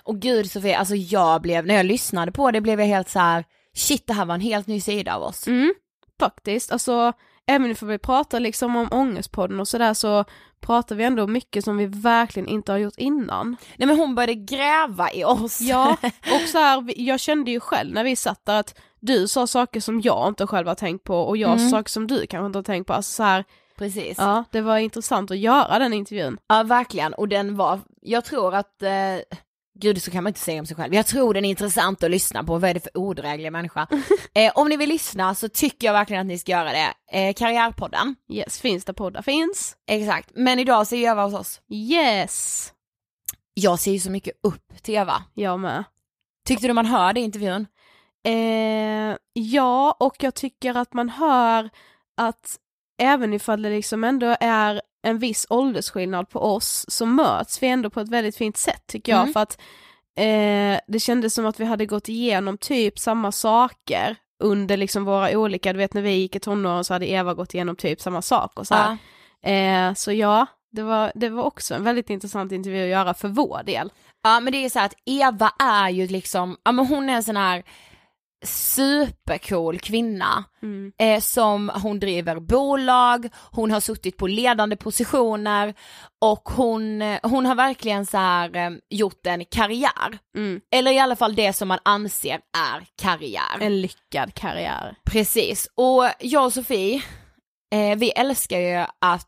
Och 0.03 0.21
gud 0.21 0.51
Sofie, 0.51 0.79
alltså 0.79 0.95
jag 0.95 1.43
blev, 1.43 1.67
när 1.67 1.75
jag 1.75 1.87
lyssnade 1.87 2.33
på 2.33 2.51
det 2.51 2.61
blev 2.61 2.81
jag 2.81 2.87
helt 2.87 3.09
så 3.09 3.19
här: 3.19 3.45
shit 3.75 4.07
det 4.07 4.13
här 4.13 4.25
var 4.25 4.35
en 4.35 4.41
helt 4.41 4.67
ny 4.67 4.81
sida 4.81 5.15
av 5.15 5.23
oss. 5.23 5.47
Mm, 5.47 5.75
faktiskt, 6.21 6.73
alltså 6.73 7.13
även 7.55 7.77
om 7.83 7.89
vi 7.89 7.99
pratar 7.99 8.41
liksom 8.41 8.77
om 8.77 8.89
ångestpodden 8.93 9.61
och 9.61 9.69
sådär 9.69 9.95
så 9.95 10.25
pratar 10.61 10.97
vi 10.97 11.05
ändå 11.05 11.27
mycket 11.27 11.65
som 11.65 11.77
vi 11.77 11.87
verkligen 11.87 12.49
inte 12.49 12.73
har 12.73 12.79
gjort 12.79 12.95
innan. 12.99 13.57
Nej 13.77 13.87
men 13.89 13.97
hon 13.97 14.15
började 14.15 14.35
gräva 14.35 15.13
i 15.13 15.25
oss. 15.25 15.61
Ja, 15.61 15.97
och 16.03 16.49
så 16.49 16.59
här, 16.59 16.85
jag 16.97 17.21
kände 17.21 17.51
ju 17.51 17.61
själv 17.61 17.95
när 17.95 18.05
vi 18.05 18.17
satt 18.17 18.45
där 18.45 18.61
att 18.61 18.79
du 19.01 19.29
sa 19.29 19.47
saker 19.47 19.81
som 19.81 20.01
jag 20.01 20.29
inte 20.29 20.47
själv 20.47 20.69
har 20.69 20.75
tänkt 20.75 21.05
på 21.05 21.17
och 21.21 21.37
jag 21.37 21.51
Mm. 21.53 21.69
sa 21.71 21.77
saker 21.77 21.91
som 21.91 22.07
du 22.07 22.27
kanske 22.27 22.47
inte 22.47 22.59
har 22.59 22.65
tänkt 22.65 22.87
på. 22.87 22.93
Alltså 22.93 23.13
så 23.13 23.23
här, 23.23 23.45
Precis. 23.79 24.19
Ja. 24.19 24.25
ja, 24.25 24.45
det 24.51 24.61
var 24.61 24.79
intressant 24.79 25.31
att 25.31 25.39
göra 25.39 25.79
den 25.79 25.93
intervjun. 25.93 26.39
verkligen, 26.65 27.15
och 27.15 27.29
den 27.29 27.57
var, 27.57 27.81
jag 28.03 28.25
tror 28.25 28.55
att, 28.55 28.83
eh, 28.83 28.91
gud 29.81 30.03
så 30.03 30.11
kan 30.11 30.25
man 30.25 30.31
inte 30.31 30.41
säga 30.41 30.61
om 30.61 30.67
sig 30.67 30.77
själv, 30.77 30.95
jag 30.95 31.07
tror 31.07 31.35
den 31.35 31.45
är 31.45 31.51
intressant 31.51 32.03
att 32.03 32.11
lyssna 32.11 32.45
på, 32.45 32.59
vad 32.59 32.71
är 32.71 32.75
det 32.75 32.81
för 32.81 32.99
odräglig 32.99 33.53
människa? 33.53 33.87
eh, 34.35 34.53
om 34.55 34.69
ni 34.69 34.77
vill 34.77 34.89
lyssna 34.89 35.35
så 35.35 35.49
tycker 35.49 35.87
jag 35.87 35.93
verkligen 35.93 36.21
att 36.21 36.27
ni 36.27 36.39
ska 36.39 36.53
göra 36.53 36.73
det. 36.73 36.93
Eh, 37.19 37.35
Karriärpodden, 37.35 38.17
Yes, 38.33 38.61
finns 38.61 38.85
där 38.85 38.93
poddar 38.93 39.23
finns. 39.23 39.77
exakt, 39.91 40.31
men 40.35 40.59
idag 40.59 40.87
så 40.87 40.95
är 40.95 41.11
Eva 41.11 41.25
hos 41.25 41.35
oss. 41.35 41.61
Yes, 41.73 42.73
Jag 43.55 43.79
ser 43.79 43.93
ju 43.93 43.99
så 44.01 44.11
mycket 44.11 44.35
upp 44.43 44.83
till 44.83 44.95
Eva. 44.95 45.23
jag 45.35 45.61
med. 45.61 45.85
Tyckte 46.47 46.67
du 46.67 46.73
man 46.73 46.87
hör 46.87 47.13
det 47.13 47.21
i 47.21 47.25
intervjun? 47.25 47.67
Eh, 48.27 49.17
ja, 49.33 49.97
och 50.01 50.17
jag 50.21 50.35
tycker 50.35 50.75
att 50.77 50.93
man 50.95 51.09
hör 51.09 51.71
att 52.17 52.57
även 53.03 53.33
ifall 53.35 53.63
det 53.63 53.71
liksom 53.71 54.05
ändå 54.05 54.37
är 54.41 54.83
en 55.03 55.19
viss 55.19 55.47
åldersskillnad 55.51 56.29
på 56.29 56.41
oss 56.41 56.85
så 56.89 57.07
möts 57.07 57.63
vi 57.63 57.67
ändå 57.69 57.91
på 57.91 58.01
ett 58.01 58.09
väldigt 58.09 58.37
fint 58.37 58.57
sätt 58.57 58.83
tycker 58.87 59.13
jag 59.13 59.21
Mm. 59.23 59.33
för 59.33 59.41
att 59.41 59.59
eh, 60.19 60.81
det 60.89 61.01
kändes 61.01 61.35
som 61.35 61.47
att 61.47 61.61
vi 61.61 61.65
hade 61.65 61.87
gått 61.87 62.09
igenom 62.09 62.59
typ 62.59 62.99
samma 62.99 63.33
saker 63.33 64.17
under 64.43 64.77
liksom 64.77 65.05
våra 65.05 65.31
olika, 65.39 65.73
du 65.73 65.79
vet 65.79 65.95
när 65.95 66.03
vi 66.03 66.11
gick 66.11 66.37
i 66.37 66.41
tonåren 66.41 66.85
så 66.85 66.93
hade 66.95 67.11
Eva 67.11 67.35
gått 67.35 67.55
igenom 67.55 67.77
typ 67.77 68.01
samma 68.01 68.23
sak 68.23 68.59
och 68.59 68.67
så 68.67 68.75
här. 68.75 68.97
Eh, 69.89 69.95
så 69.95 70.13
ja, 70.13 70.47
det 70.73 70.83
var, 70.83 71.13
det 71.15 71.29
var 71.29 71.43
också 71.43 71.75
en 71.75 71.85
väldigt 71.85 72.11
intressant 72.11 72.53
intervju 72.53 72.83
att 72.83 72.89
göra 72.91 73.15
för 73.15 73.29
vår 73.29 73.63
del. 73.67 73.93
Ja 74.23 74.41
men 74.41 74.53
det 74.53 74.65
är 74.65 74.69
så 74.71 74.79
här 74.79 74.87
att 74.87 74.95
Eva 75.07 75.53
är 75.59 75.89
ju 75.89 76.07
liksom, 76.07 76.57
ja 76.65 76.73
men 76.73 76.87
hon 76.87 77.09
är 77.11 77.15
en 77.15 77.23
sån 77.25 77.37
här 77.37 77.63
supercool 78.45 79.79
kvinna 79.79 80.45
Mm. 80.63 80.93
eh, 80.99 81.21
som 81.21 81.71
hon 81.83 82.01
driver 82.01 82.41
bolag, 82.41 83.29
hon 83.51 83.71
har 83.71 83.81
suttit 83.81 84.17
på 84.17 84.27
ledande 84.27 84.77
positioner 84.77 85.75
och 86.21 86.49
hon, 86.49 87.03
hon 87.23 87.47
har 87.47 87.55
verkligen 87.55 88.07
så 88.07 88.17
här 88.19 88.57
eh, 88.57 88.71
gjort 88.91 89.27
en 89.27 89.45
karriär. 89.45 90.19
Mm. 90.37 90.61
Eller 90.71 90.93
i 90.93 90.99
alla 90.99 91.17
fall 91.17 91.35
det 91.35 91.53
som 91.53 91.69
man 91.69 91.79
anser 91.83 92.41
är 92.57 92.87
karriär. 93.03 93.59
En 93.61 93.81
lyckad 93.81 94.35
karriär. 94.35 94.95
Precis, 95.05 95.69
och 95.75 96.05
jag 96.19 96.45
och 96.45 96.53
Sofie, 96.53 97.03
eh, 97.75 97.99
vi 97.99 98.11
älskar 98.11 98.59
ju 98.59 98.87
att 99.01 99.27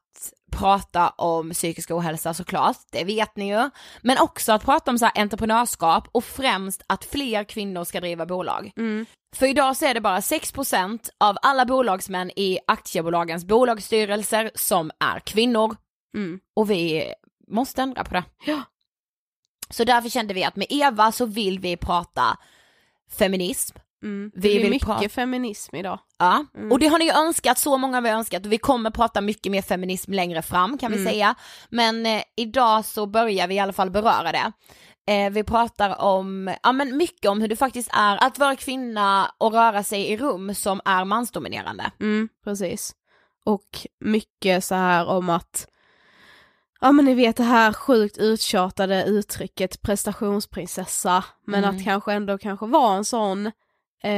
prata 0.53 1.09
om 1.09 1.51
psykisk 1.51 1.91
ohälsa 1.91 2.35
såklart, 2.35 2.77
det 2.91 3.05
vet 3.05 3.37
ni 3.37 3.49
ju. 3.49 3.71
Men 4.03 4.19
också 4.19 4.53
att 4.53 4.65
prata 4.65 4.91
om 4.91 4.99
så 4.99 5.05
här 5.05 5.23
entreprenörskap 5.23 6.09
och 6.13 6.25
främst 6.25 6.83
att 6.87 7.05
fler 7.05 7.45
kvinnor 7.45 7.85
ska 7.85 8.01
driva 8.01 8.27
bolag. 8.27 8.73
Mm. 8.77 9.07
För 9.37 9.47
idag 9.47 9.77
så 9.77 9.87
är 9.87 9.95
det 9.95 10.01
bara 10.01 10.21
6% 10.21 11.09
av 11.19 11.37
alla 11.43 11.65
bolagsmän 11.65 12.31
i 12.37 12.59
aktiebolagens 12.67 13.45
bolagsstyrelser 13.45 14.51
som 14.55 14.91
är 15.01 15.21
kvinnor. 15.21 15.77
Mm. 16.17 16.41
Och 16.55 16.71
vi 16.71 17.13
måste 17.49 17.83
ändra 17.83 18.05
på 18.05 18.15
det. 18.15 18.25
Ja. 18.45 18.63
Så 19.71 19.85
därför 19.85 20.09
kände 20.09 20.35
vi 20.35 20.45
att 20.45 20.57
med 20.57 20.67
Eva 20.71 21.13
så 21.13 21.27
vill 21.27 21.59
vi 21.59 21.77
prata 21.77 22.39
feminism, 23.19 23.79
Mm. 24.03 24.31
Det 24.35 24.41
Vi 24.41 24.49
blir 24.55 24.61
vill 24.63 24.71
mycket 24.71 25.13
feminism 25.13 25.77
idag. 25.77 25.99
Ja, 26.19 26.45
Mm. 26.57 26.73
och 26.73 26.79
det 26.79 26.87
har 26.87 26.99
ni 26.99 27.05
ju 27.05 27.11
önskat, 27.13 27.59
så 27.59 27.79
många 27.79 27.97
har 27.97 28.03
vi 28.03 28.11
önskat 28.11 28.47
och 28.47 28.53
vi 28.53 28.59
kommer 28.59 28.91
prata 28.91 29.21
mycket 29.21 29.53
mer 29.53 29.63
feminism 29.63 30.13
längre 30.13 30.43
fram 30.43 30.79
kan 30.79 30.93
vi 30.93 30.99
Mm. 30.99 31.13
säga. 31.13 31.35
Men 31.71 32.07
eh, 32.07 32.23
idag 32.37 32.85
så 32.85 33.07
börjar 33.07 33.49
vi 33.49 33.55
i 33.55 33.59
alla 33.59 33.73
fall 33.73 33.91
beröra 33.91 34.33
det. 34.33 34.53
Eh, 35.13 35.31
vi 35.31 35.45
pratar 35.45 36.01
om, 36.01 36.55
ja 36.63 36.73
men 36.73 36.97
mycket 36.97 37.31
om 37.31 37.41
hur 37.41 37.49
det 37.49 37.57
faktiskt 37.57 37.91
är 37.93 38.25
att 38.27 38.39
vara 38.39 38.57
kvinna 38.57 39.31
och 39.39 39.53
röra 39.53 39.83
sig 39.83 40.07
i 40.13 40.17
rum 40.17 40.55
som 40.55 40.81
är 40.85 41.05
mansdominerande. 41.05 41.91
Mm, 42.01 42.29
precis. 42.45 42.93
Och 43.45 43.87
mycket 44.01 44.65
så 44.65 44.75
här 44.75 45.07
om 45.07 45.31
att, 45.31 45.67
ja 46.81 46.93
men 46.93 47.05
ni 47.05 47.15
vet 47.15 47.37
det 47.37 47.43
här 47.43 47.73
sjukt 47.73 48.19
uttjatade 48.19 49.05
uttrycket 49.05 49.83
prestationsprinsessa, 49.83 51.25
men 51.47 51.65
Mm. 51.65 51.77
att 51.77 51.85
kanske 51.85 52.13
ändå 52.13 52.39
kanske 52.39 52.67
vara 52.67 52.97
en 52.97 53.05
sån, 53.05 53.51
eh, 54.03 54.13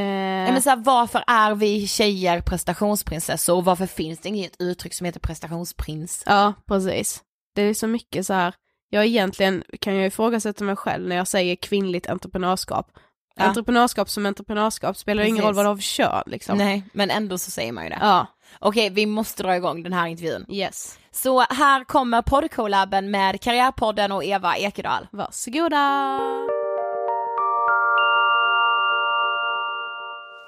Ja, 0.46 0.52
men 0.52 0.62
så 0.62 0.70
här, 0.70 0.76
varför 0.76 1.24
är 1.26 1.54
vi 1.54 1.86
tjejer 1.86 2.40
prestationsprinsessor 2.40 3.56
och 3.56 3.64
varför 3.64 3.86
finns 3.86 4.18
det 4.18 4.28
inget 4.28 4.56
uttryck 4.58 4.94
som 4.94 5.04
heter 5.04 5.20
prestationsprins? 5.20 6.22
ja 6.26 6.52
precis. 6.68 7.22
Det 7.54 7.62
är 7.62 7.74
så 7.74 7.86
mycket 7.86 8.26
så 8.26 8.32
här, 8.34 8.54
jag 8.90 9.06
egentligen 9.06 9.64
kan 9.80 9.94
jag 9.96 10.06
ifrågasätta 10.06 10.64
mig 10.64 10.76
själv 10.76 11.08
när 11.08 11.16
jag 11.16 11.28
säger 11.28 11.56
kvinnligt 11.56 12.06
entreprenörskap. 12.06 12.90
Ja. 13.36 13.44
Entreprenörskap 13.44 14.08
som 14.10 14.26
entreprenörskap 14.26 14.96
spelar 14.96 15.22
ingen 15.22 15.36
Precis. 15.36 15.46
roll 15.46 15.54
vad 15.54 15.64
det 15.64 15.68
har 15.68 15.76
för 15.76 15.82
kön 15.82 16.22
liksom. 16.26 16.58
Nej, 16.58 16.82
men 16.92 17.10
ändå 17.10 17.38
så 17.38 17.50
säger 17.50 17.72
man 17.72 17.84
ju 17.84 17.90
det. 17.90 17.98
Ja, 18.00 18.26
Okej, 18.58 18.90
vi 18.90 19.06
måste 19.06 19.42
dra 19.42 19.56
igång 19.56 19.82
den 19.82 19.92
här 19.92 20.06
intervjun. 20.06 20.46
yes. 20.48 20.98
Så 21.10 21.40
här 21.40 21.84
kommer 21.84 22.22
poddcollaben 22.22 23.10
med 23.10 23.40
Karriärpodden 23.40 24.12
och 24.12 24.24
Eva 24.24 24.56
Ekedal. 24.56 25.06
Varsågoda! 25.10 26.18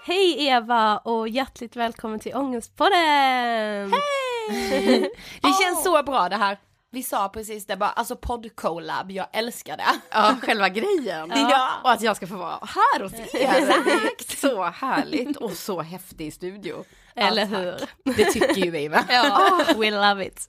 Hej 0.07 0.47
Eva 0.47 0.99
och 0.99 1.29
hjärtligt 1.29 1.77
välkommen 1.77 2.21
till 2.21 2.35
Ångestpodden! 2.37 3.93
Hej! 3.93 5.11
Det 5.43 5.53
känns 5.63 5.85
så 5.85 6.03
bra 6.03 6.29
det 6.29 6.37
här. 6.37 6.59
Vi 6.91 7.03
sa 7.03 7.29
precis 7.29 7.67
det 7.67 7.77
bara, 7.77 7.91
alltså 7.91 8.17
poddcollab, 8.17 9.11
jag 9.11 9.27
älskar 9.33 9.77
det. 9.77 10.01
Ja, 10.11 10.37
själva 10.43 10.69
grejen. 10.69 11.33
Ja. 11.35 11.71
Och 11.85 11.91
att 11.91 12.03
jag 12.03 12.17
ska 12.17 12.27
få 12.27 12.37
vara 12.37 12.59
här 12.63 13.03
hos 13.03 13.13
er. 13.13 13.21
Exakt. 13.35 14.39
Så 14.39 14.63
härligt 14.65 15.37
och 15.37 15.53
så 15.53 15.83
häftig 15.83 16.35
studio. 16.35 16.85
Eller 17.15 17.47
hur? 17.47 17.81
Det 18.17 18.25
tycker 18.25 18.65
ju 18.65 18.71
vi 18.71 18.89
med. 18.89 19.05
Ja, 19.09 19.65
we 19.77 19.91
love 19.91 20.27
it. 20.27 20.49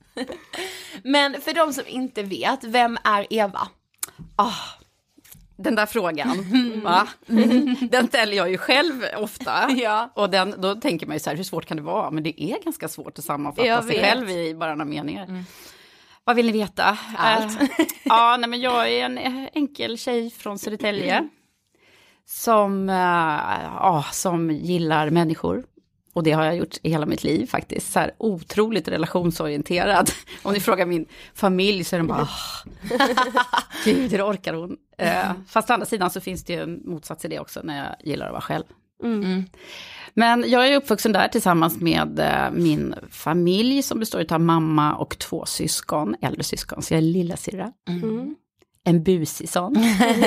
Men 1.04 1.42
för 1.42 1.54
de 1.54 1.74
som 1.74 1.88
inte 1.88 2.24
vet, 2.24 2.64
vem 2.64 2.98
är 3.04 3.28
Eva? 3.30 3.68
Ah, 4.36 4.54
den 5.58 5.76
där 5.76 5.86
frågan, 5.86 6.46
va? 6.84 7.08
Den 7.92 8.08
ställer 8.08 8.38
jag 8.38 8.50
ju 8.52 8.58
själv 8.58 9.04
ofta. 9.18 9.70
Ja. 9.78 10.12
Och 10.16 10.30
den, 10.30 10.56
då 10.58 10.76
tänker 10.76 11.08
man 11.08 11.16
ju 11.16 11.20
så 11.20 11.30
här, 11.30 11.38
hur 11.38 11.44
svårt 11.44 11.66
kan 11.66 11.78
det 11.78 11.84
vara? 11.84 12.12
Men 12.12 12.24
det 12.24 12.44
är 12.44 12.64
ganska 12.64 12.88
svårt 12.88 13.20
att 13.20 13.26
sammanfatta 13.26 13.82
sig 13.82 14.00
själv 14.00 14.30
i 14.30 14.56
bara 14.56 14.76
några 14.76 14.86
meningar. 14.86 15.44
Vad 16.24 16.36
vill 16.36 16.46
ni 16.46 16.52
veta? 16.52 16.98
Allt. 17.18 17.62
Eh, 17.62 17.68
ja, 18.04 18.38
nej, 18.40 18.50
men 18.50 18.62
jag 18.62 18.92
är 18.92 19.06
en 19.06 19.18
eh, 19.18 19.48
enkel 19.54 19.98
tjej 19.98 20.30
från 20.30 20.60
Södertälje. 20.60 21.30
Som, 22.26 22.90
eh, 22.90 22.96
ja, 22.96 24.06
som 24.12 24.52
gillar 24.52 25.10
människor. 25.10 25.64
Och 26.18 26.24
det 26.24 26.32
har 26.32 26.46
jag 26.46 26.56
gjort 26.58 26.78
i 26.84 26.90
hela 26.90 27.06
mitt 27.06 27.24
liv 27.24 27.46
faktiskt. 27.46 27.92
Så 27.92 28.00
här 28.00 28.12
otroligt 28.18 28.88
relationsorienterad. 28.88 30.12
Om 30.44 30.54
ni 30.54 30.60
frågar 30.60 30.86
min 30.86 31.06
familj 31.34 31.84
så 31.84 31.96
är 31.96 31.98
de 31.98 32.08
bara, 32.08 32.22
"Ah, 32.22 32.70
gud 33.86 34.12
hur 34.12 34.22
orkar 34.22 34.54
hon? 34.54 34.78
Eh, 34.98 35.32
fast 35.48 35.70
å 35.70 35.74
andra 35.74 35.86
sidan 35.86 36.12
så 36.12 36.22
finns 36.22 36.44
det 36.44 36.54
ju 36.54 36.62
en 36.64 36.82
motsats 36.86 37.26
i 37.26 37.28
det 37.28 37.40
också 37.40 37.62
när 37.64 37.78
jag 37.78 37.96
gillar 38.04 38.26
att 38.26 38.32
vara 38.32 38.42
själv. 38.42 38.64
Mm. 39.04 39.44
Men 40.14 40.50
jag 40.50 40.68
är 40.68 40.76
uppvuxen 40.78 41.12
där 41.12 41.28
tillsammans 41.28 41.82
med 41.82 42.20
eh, 42.20 42.52
min 42.52 42.96
familj 43.12 43.84
som 43.84 44.00
består 44.00 44.34
av 44.34 44.42
mamma 44.42 44.96
och 44.96 45.18
två 45.18 45.46
syskon, 45.46 46.16
äldre 46.22 46.44
syskon, 46.44 46.82
så 46.82 46.94
jag 46.94 46.98
är 46.98 47.02
lillasyrra. 47.02 47.72
Mm. 47.90 48.36
En 48.84 49.04
busig 49.04 49.50
sån, 49.50 49.76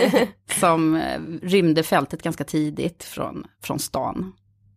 som 0.60 0.94
eh, 0.94 1.20
rymde 1.42 1.82
fältet 1.82 2.22
ganska 2.22 2.44
tidigt 2.44 3.04
från, 3.04 3.46
från 3.62 3.78
stan, 3.78 4.32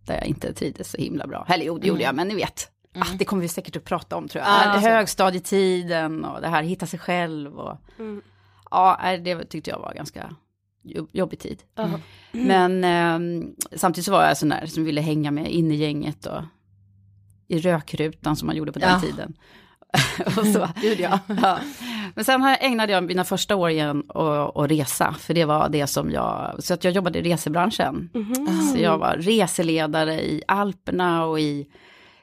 där 0.05 0.13
jag 0.15 0.25
inte 0.25 0.53
trivdes 0.53 0.91
så 0.91 0.97
himla 0.97 1.27
bra. 1.27 1.45
Eller 1.49 1.65
jo, 1.65 1.77
det 1.77 1.87
gjorde 1.87 2.03
jag, 2.03 2.15
men 2.15 2.27
ni 2.27 2.35
vet. 2.35 2.69
Ah, 2.99 3.05
det 3.19 3.25
kommer 3.25 3.41
vi 3.41 3.47
säkert 3.47 3.75
att 3.75 3.83
prata 3.83 4.15
om 4.15 4.27
tror 4.27 4.43
jag. 4.43 4.51
Ja, 4.75 4.81
så. 4.81 4.87
Högstadietiden 4.87 6.25
och 6.25 6.41
det 6.41 6.47
här 6.47 6.63
hitta 6.63 6.85
sig 6.85 6.99
själv. 6.99 7.59
Och, 7.59 7.77
Ja, 8.71 8.99
nej, 9.03 9.17
det 9.17 9.45
tyckte 9.45 9.69
jag 9.69 9.79
var 9.79 9.93
ganska 9.93 10.35
jobb- 10.83 11.09
jobbig 11.11 11.39
tid. 11.39 11.63
Men 12.31 12.83
eh, 12.83 13.47
samtidigt 13.75 14.05
så 14.05 14.11
var 14.11 14.25
jag 14.25 14.37
sån 14.37 14.49
där 14.49 14.65
som 14.65 14.83
ville 14.83 15.01
hänga 15.01 15.31
med 15.31 15.51
in 15.51 15.71
i 15.71 15.75
gänget 15.75 16.25
och 16.25 16.41
i 17.47 17.59
rökrutan 17.59 18.35
som 18.35 18.45
man 18.45 18.55
gjorde 18.55 18.71
på 18.71 18.79
den 18.79 18.89
Ja. 18.89 18.99
tiden. 19.01 19.33
och 20.25 20.47
så. 20.47 20.67
Gud 20.81 20.99
ja. 20.99 21.19
Ja. 21.41 21.59
Men 22.15 22.25
sen 22.25 22.43
ägnade 22.59 22.93
jag 22.93 23.03
mina 23.03 23.23
första 23.23 23.55
år 23.55 23.69
igen 23.69 24.03
att 24.55 24.71
resa, 24.71 25.15
för 25.19 25.33
det 25.33 25.45
var 25.45 25.69
det 25.69 25.87
som 25.87 26.11
jag, 26.11 26.55
så 26.59 26.73
att 26.73 26.83
jag 26.83 26.93
jobbade 26.93 27.19
i 27.19 27.21
resebranschen. 27.21 28.09
Så 28.73 28.77
jag 28.81 28.97
var 28.97 29.15
reseledare 29.19 30.13
i 30.21 30.43
Alperna 30.47 31.25
och 31.25 31.39
i, 31.39 31.67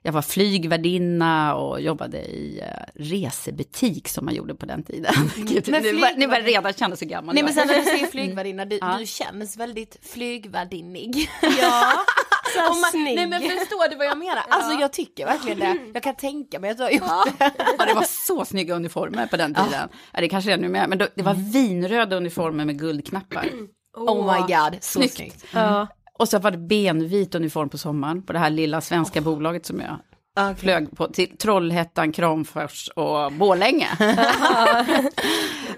jag 0.02 0.12
var 0.12 0.22
flygvärdinna 0.22 1.54
och 1.54 1.80
jobbade 1.80 2.18
i 2.18 2.60
uh, 2.62 3.02
resebutik 3.04 4.08
som 4.08 4.24
man 4.24 4.34
gjorde 4.34 4.54
på 4.54 4.66
den 4.66 4.82
tiden. 4.82 5.14
Gud, 5.36 5.68
Men 5.68 5.82
nu, 5.82 5.92
bör- 6.00 6.16
ni 6.16 6.26
börjar 6.28 6.42
flygvärd- 6.42 6.44
redan 6.46 6.72
känna 6.72 6.96
så 6.96 7.04
gammal. 7.04 7.34
Nej 7.34 7.40
jag 7.42 7.44
men 7.44 7.54
sen 7.54 7.66
när 7.66 7.78
du 7.78 7.82
säger 7.84 8.06
flygvärdinna, 8.10 8.64
du, 8.64 8.78
Ja. 8.80 8.96
du 8.98 9.06
känns 9.06 9.56
väldigt 9.56 9.96
flygvärdinnig. 10.12 11.28
Ja, 11.60 11.92
så 12.54 12.80
man, 12.80 12.90
snygg. 12.90 13.16
nej 13.16 13.26
men 13.26 13.40
förstår 13.42 13.90
du 13.90 13.96
vad 13.96 14.06
jag 14.06 14.18
menar? 14.18 14.42
Alltså 14.48 14.72
jag 14.80 14.92
tycker 14.92 15.26
verkligen 15.26 15.58
det. 15.58 15.76
Jag 15.94 16.02
kan 16.02 16.14
tänka 16.14 16.58
mig 16.58 16.70
att 16.70 16.76
du 16.76 16.82
har 16.82 16.90
gjort 16.90 17.02
det. 17.38 17.50
Ja, 17.78 17.84
det 17.86 17.94
var 17.94 18.02
så 18.26 18.44
snygga 18.44 18.74
uniformer 18.74 19.26
på 19.26 19.36
den 19.36 19.54
tiden. 19.54 19.88
Ja, 20.12 20.20
det 20.20 20.28
kanske 20.28 20.52
är 20.52 20.56
nu 20.58 20.68
med, 20.68 20.88
men 20.88 20.98
då, 20.98 21.06
det 21.14 21.22
var 21.22 21.34
vinröda 21.52 22.16
uniformer 22.16 22.64
med 22.64 22.78
guldknappar. 22.78 23.50
Oh 23.96 24.32
my 24.34 24.40
god, 24.54 24.78
så 24.80 24.98
Snyggt. 24.98 25.14
snyggt. 25.14 25.44
Ja. 25.54 25.86
Och 26.18 26.28
så 26.28 26.38
var 26.38 26.50
det 26.50 26.58
benvit 26.58 27.34
uniform 27.34 27.68
på 27.68 27.78
sommaren 27.78 28.22
på 28.22 28.32
det 28.32 28.38
här 28.38 28.50
lilla 28.50 28.80
svenska 28.80 29.20
bolaget 29.20 29.66
som 29.66 29.80
jag 29.80 29.98
Okay. 30.36 30.54
flög 30.54 30.96
på 30.96 31.08
till 31.08 31.36
Trollhättan, 31.36 32.12
Kramfors 32.12 32.88
och 32.88 33.32
Borlänge. 33.32 33.88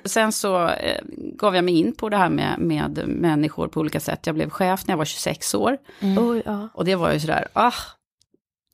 Sen 0.05 0.33
så 0.33 0.69
eh, 0.69 1.01
gav 1.39 1.55
jag 1.55 1.65
mig 1.65 1.79
in 1.79 1.95
på 1.95 2.09
det 2.09 2.17
här 2.17 2.31
med, 2.31 2.59
med 2.59 3.03
människor 3.07 3.69
på 3.69 3.81
olika 3.81 4.01
sätt. 4.01 4.27
Jag 4.27 4.35
blev 4.35 4.51
chef 4.51 4.87
när 4.87 4.93
jag 4.93 4.99
var 4.99 5.05
26 5.05 5.55
år. 5.55 5.79
Oj, 6.19 6.43
ja. 6.45 6.69
Och 6.75 6.85
det 6.85 6.95
var 6.95 7.13
ju 7.13 7.21
sådär, 7.21 7.49
ah, 7.53 7.73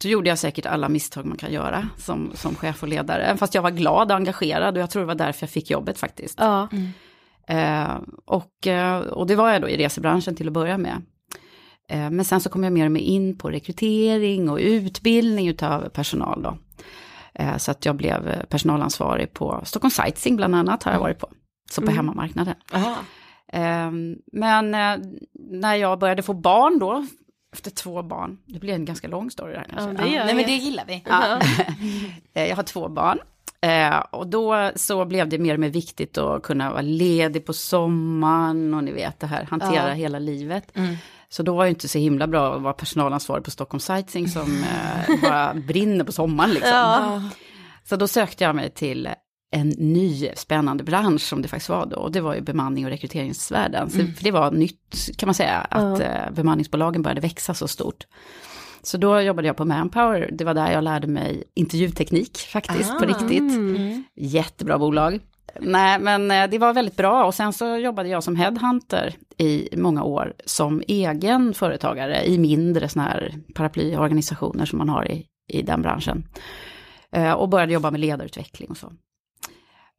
då 0.02 0.08
gjorde 0.08 0.28
jag 0.28 0.38
säkert 0.38 0.66
alla 0.66 0.88
misstag 0.88 1.26
man 1.26 1.37
kan 1.37 1.52
göra 1.52 1.88
som, 1.99 2.30
som 2.35 2.54
chef 2.54 2.82
och 2.82 2.88
ledare. 2.88 3.37
Fast 3.37 3.54
jag 3.54 3.62
var 3.62 3.70
glad 3.70 4.11
och 4.11 4.16
engagerad 4.16 4.76
och 4.76 4.82
jag 4.82 4.90
tror 4.90 5.02
det 5.02 5.06
var 5.06 5.14
därför 5.14 5.42
jag 5.42 5.50
fick 5.50 5.70
jobbet 5.70 5.99
faktiskt. 5.99 6.38
Ja. 6.40 6.68
Eh, 7.49 7.99
och, 8.25 8.66
eh, 8.66 8.99
och 8.99 9.26
det 9.26 9.37
var 9.37 9.52
jag 9.52 9.62
då 9.62 9.68
i 9.68 9.76
resebranschen 9.76 10.37
till 10.37 10.47
att 10.47 10.52
börja 10.52 10.78
med. 10.78 11.02
Eh, 11.88 12.11
men 12.11 12.25
sen 12.25 12.40
så 12.40 12.50
kom 12.50 12.64
jag 12.64 12.73
mer 12.73 12.85
och 12.85 12.92
mer 12.92 13.00
in 13.00 13.38
på 13.38 13.50
rekrytering 13.50 14.50
och 14.50 14.59
utbildning 14.59 15.49
utav 15.49 15.88
personal 15.88 16.42
då. 16.42 16.59
Eh, 17.35 17.57
så 17.57 17.71
att 17.71 17.85
jag 17.87 17.97
blev 17.97 18.47
personalansvarig 18.47 19.33
på 19.33 19.61
Stockholm 19.64 19.90
Sightseeing 19.90 20.37
bland 20.37 20.54
annat 20.54 20.83
har 20.83 20.92
jag 20.92 21.00
varit 21.00 21.18
på. 21.18 21.28
Så 21.71 21.83
på 21.83 21.90
hemmamarknaden. 21.90 22.54
Aha. 22.73 22.97
Eh, 23.52 23.90
men 24.33 24.75
eh, 24.75 25.07
när 25.50 25.75
jag 25.75 25.99
började 25.99 26.23
få 26.23 26.35
barn 26.35 26.78
då, 26.78 27.07
efter 27.52 27.71
två 27.71 28.02
barn, 28.02 28.38
det 28.47 28.59
blir 28.59 28.75
en 28.75 28.85
ganska 28.85 29.09
lång 29.09 29.30
story 29.30 29.52
där. 29.52 29.66
Ja, 29.76 29.87
det 29.87 30.09
gör 30.09 30.25
Nej 30.25 30.35
men 30.35 30.47
det 30.47 30.52
gillar 30.57 30.85
vi. 30.87 31.02
Ja. 31.07 31.40
Jag 32.49 32.57
har 32.57 32.62
två 32.62 32.88
barn. 32.88 33.18
Och 34.10 34.26
då 34.26 34.71
så 34.76 35.04
blev 35.04 35.28
det 35.28 35.39
mer 35.39 35.54
och 35.54 35.60
mer 35.60 35.69
viktigt 35.69 36.19
att 36.19 36.43
kunna 36.43 36.71
vara 36.71 36.82
ledig 36.82 37.47
på 37.47 37.52
sommaren 37.52 38.75
och 38.75 38.84
ni 38.84 38.93
vet 38.93 39.21
det 39.21 39.26
här, 39.26 39.45
hantera 39.45 39.89
Ja. 39.89 39.95
hela 39.95 40.19
livet. 40.19 40.76
Mm. 40.76 40.97
Så 41.30 41.43
då 41.43 41.54
var 41.54 41.64
det 41.64 41.71
inte 41.71 41.88
så 41.88 41.99
himla 41.99 42.26
bra 42.26 42.54
att 42.56 42.62
vara 42.62 42.73
personalansvarig 42.73 43.45
på 43.45 43.50
Stockholm 43.50 43.80
Sightseeing 43.80 44.28
som 44.28 44.64
eh, 44.64 45.21
bara 45.23 45.54
brinner 45.54 46.04
på 46.04 46.12
sommaren 46.12 46.50
liksom. 46.50 46.71
Ja. 46.71 47.23
Så 47.84 47.97
då 47.97 48.08
sökte 48.08 48.45
jag 48.45 48.56
mig 48.56 48.71
till 48.71 49.08
en 49.50 49.69
ny 49.69 50.28
spännande 50.36 50.84
bransch 50.84 51.21
som 51.23 51.43
det 51.43 51.49
faktiskt 51.49 51.69
var 51.69 51.86
då. 51.86 51.97
Och 51.97 52.12
det 52.12 52.21
var 52.21 52.34
ju 52.34 52.41
bemanning 52.41 52.84
och 52.84 52.91
rekryteringsvärlden. 52.91 53.91
Så, 53.91 53.97
För 53.99 54.25
det 54.25 54.30
var 54.30 54.50
nytt 54.50 55.08
kan 55.17 55.26
man 55.26 55.34
säga, 55.34 55.58
att 55.58 56.00
eh, 56.00 56.30
bemanningsbolagen 56.32 57.02
började 57.02 57.21
växa 57.21 57.54
så 57.54 57.69
stort. 57.69 58.06
Så 58.82 58.97
då 58.99 59.21
jobbade 59.21 59.47
jag 59.49 59.56
på 59.56 59.64
Manpower. 59.64 60.30
Det 60.32 60.45
var 60.45 60.54
där 60.54 60.73
jag 60.73 60.84
lärde 60.84 61.06
mig 61.06 61.45
intervjuteknik 61.54 62.38
faktiskt, 62.38 62.91
på 62.99 63.04
Ah. 63.04 63.08
riktigt. 63.08 63.41
Mm. 63.41 64.04
Jättebra 64.17 64.78
bolag. 64.78 65.21
Nej, 65.61 65.99
men 65.99 66.30
eh, 66.30 66.50
det 66.50 66.58
var 66.58 66.75
väldigt 66.75 66.97
bra 66.97 67.25
och 67.25 67.34
sen 67.34 67.52
så 67.52 67.76
jobbade 67.76 68.08
jag 68.08 68.25
som 68.25 68.37
headhunter 68.37 69.17
i 69.39 69.69
många 69.76 70.02
år 70.02 70.32
som 70.45 70.82
egen 70.89 71.54
företagare 71.54 72.26
i 72.26 72.39
mindre 72.39 72.89
sådana 72.89 73.11
här 73.11 73.34
paraplyorganisationer 73.54 74.65
som 74.67 74.78
man 74.78 74.89
har 74.89 75.11
i, 75.11 75.26
i 75.52 75.63
den 75.63 75.82
branschen. 75.82 76.25
Eh, 77.13 77.32
Och 77.32 77.49
började 77.49 77.73
jobba 77.73 77.91
med 77.91 78.00
ledarutveckling 78.00 78.71
och 78.71 78.76
så. 78.76 78.93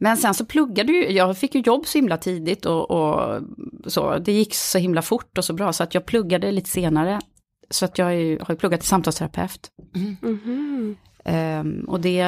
Men 0.01 0.17
sen 0.17 0.33
så 0.33 0.45
pluggade 0.45 0.91
ju, 0.91 1.09
jag 1.11 1.37
fick 1.37 1.55
ju 1.55 1.61
jobb 1.61 1.85
så 1.85 1.97
himla 1.97 2.17
tidigt 2.17 2.65
och, 2.65 2.91
och 2.91 3.41
så, 3.85 4.17
det 4.17 4.31
gick 4.31 4.55
så 4.55 4.77
himla 4.77 5.01
fort 5.01 5.37
och 5.37 5.45
så 5.45 5.53
bra 5.53 5.73
så 5.73 5.83
att 5.83 5.93
jag 5.93 6.05
pluggade 6.05 6.51
lite 6.51 6.69
senare. 6.69 7.19
Så 7.69 7.85
att 7.85 7.97
jag 7.97 8.15
ju, 8.15 8.39
har 8.39 8.53
ju 8.53 8.57
pluggat 8.57 8.79
till 8.79 8.89
samtalsterapeut. 8.89 9.71
Mhm. 10.21 10.97
Ehm, 11.25 11.85
och 11.87 11.99
det 12.01 12.25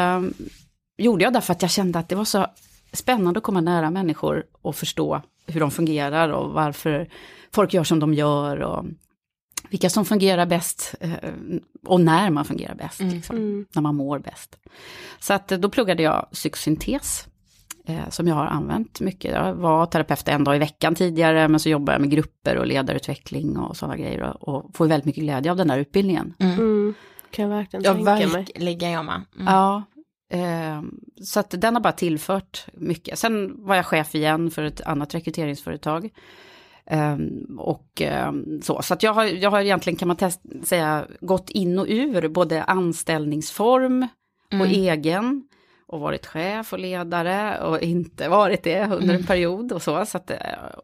gjorde 0.98 1.24
jag 1.24 1.34
därför 1.34 1.52
att 1.54 1.62
jag 1.62 1.72
kände 1.72 2.00
att 2.00 2.10
det 2.10 2.16
var 2.16 2.26
så 2.26 2.46
spännande 2.94 3.38
att 3.38 3.44
komma 3.44 3.62
nära 3.62 3.92
människor 3.92 4.44
och 4.62 4.76
förstå 4.76 5.22
hur 5.48 5.60
de 5.60 5.72
fungerar 5.72 6.30
och 6.30 6.50
varför 6.54 7.10
folk 7.54 7.74
gör 7.74 7.84
som 7.84 8.00
de 8.00 8.14
gör 8.14 8.58
och 8.62 8.86
vilka 9.70 9.90
som 9.90 10.06
fungerar 10.06 10.46
bäst 10.46 10.96
eh, 11.00 11.12
och 11.86 12.02
när 12.02 12.30
man 12.30 12.46
fungerar 12.46 12.76
bäst, 12.76 13.00
liksom, 13.02 13.36
Mm. 13.36 13.66
när 13.76 13.82
man 13.82 13.96
mår 13.96 14.20
bäst. 14.20 14.58
Så 15.20 15.34
att 15.34 15.48
då 15.48 15.70
pluggade 15.70 16.04
jag 16.04 16.28
psykosyntes 16.32 17.28
eh, 17.86 18.10
som 18.10 18.28
jag 18.28 18.36
har 18.36 18.46
använt 18.46 19.00
mycket. 19.02 19.32
Jag 19.32 19.54
var 19.54 19.86
terapeut 19.86 20.28
en 20.28 20.44
dag 20.44 20.56
i 20.56 20.60
veckan 20.60 20.96
tidigare, 20.96 21.48
men 21.48 21.60
så 21.60 21.70
jobbade 21.70 21.92
jag 21.94 22.02
med 22.02 22.10
grupper 22.12 22.58
och 22.58 22.68
ledarutveckling 22.68 23.58
och 23.58 23.78
sådana 23.78 23.98
grejer 23.98 24.22
och, 24.22 24.56
och 24.56 24.76
får 24.76 24.88
väldigt 24.88 25.06
mycket 25.06 25.24
glädje 25.24 25.52
av 25.52 25.58
den 25.58 25.68
där 25.68 25.78
utbildningen. 25.78 26.34
Mm. 26.40 26.94
Kan 27.32 27.50
jag 27.50 27.58
verkligen 27.58 27.84
Ja 27.84 27.94
tänka 27.94 28.12
mig. 28.28 28.28
verkligen 28.28 28.92
jag 28.92 29.06
med. 29.06 29.22
Mm. 29.36 29.54
Ja, 29.54 29.84
så 31.24 31.40
att 31.40 31.62
den 31.62 31.74
har 31.74 31.82
bara 31.82 31.94
tillfört 31.94 32.66
mycket. 32.74 33.20
Sen 33.20 33.66
var 33.66 33.76
jag 33.76 33.86
chef 33.86 34.16
igen 34.16 34.52
för 34.52 34.64
ett 34.64 34.82
annat 34.82 35.16
rekryteringsföretag. 35.16 36.10
Eh, 36.86 37.18
och 37.58 38.02
eh, 38.02 38.32
så, 38.62 38.82
så 38.82 38.94
att 38.94 39.04
jag 39.04 39.14
har, 39.14 39.26
jag 39.26 39.52
har 39.52 39.62
egentligen 39.62 39.98
kan 39.98 40.08
man 40.08 40.18
test, 40.18 40.42
säga 40.64 41.06
gått 41.22 41.50
in 41.50 41.80
och 41.80 41.86
ur 41.90 42.28
både 42.28 42.64
anställningsform 42.64 44.08
och 44.60 44.68
egen. 44.68 45.44
Och 45.92 46.00
varit 46.00 46.26
chef 46.28 46.74
och 46.74 46.80
ledare 46.80 47.60
och 47.60 47.82
inte 47.82 48.30
varit 48.30 48.64
det 48.64 48.86
under 48.92 49.16
en 49.16 49.26
period 49.26 49.72
och 49.72 49.82
så. 49.82 50.06
så 50.06 50.18
att, 50.18 50.32
eh, 50.32 50.38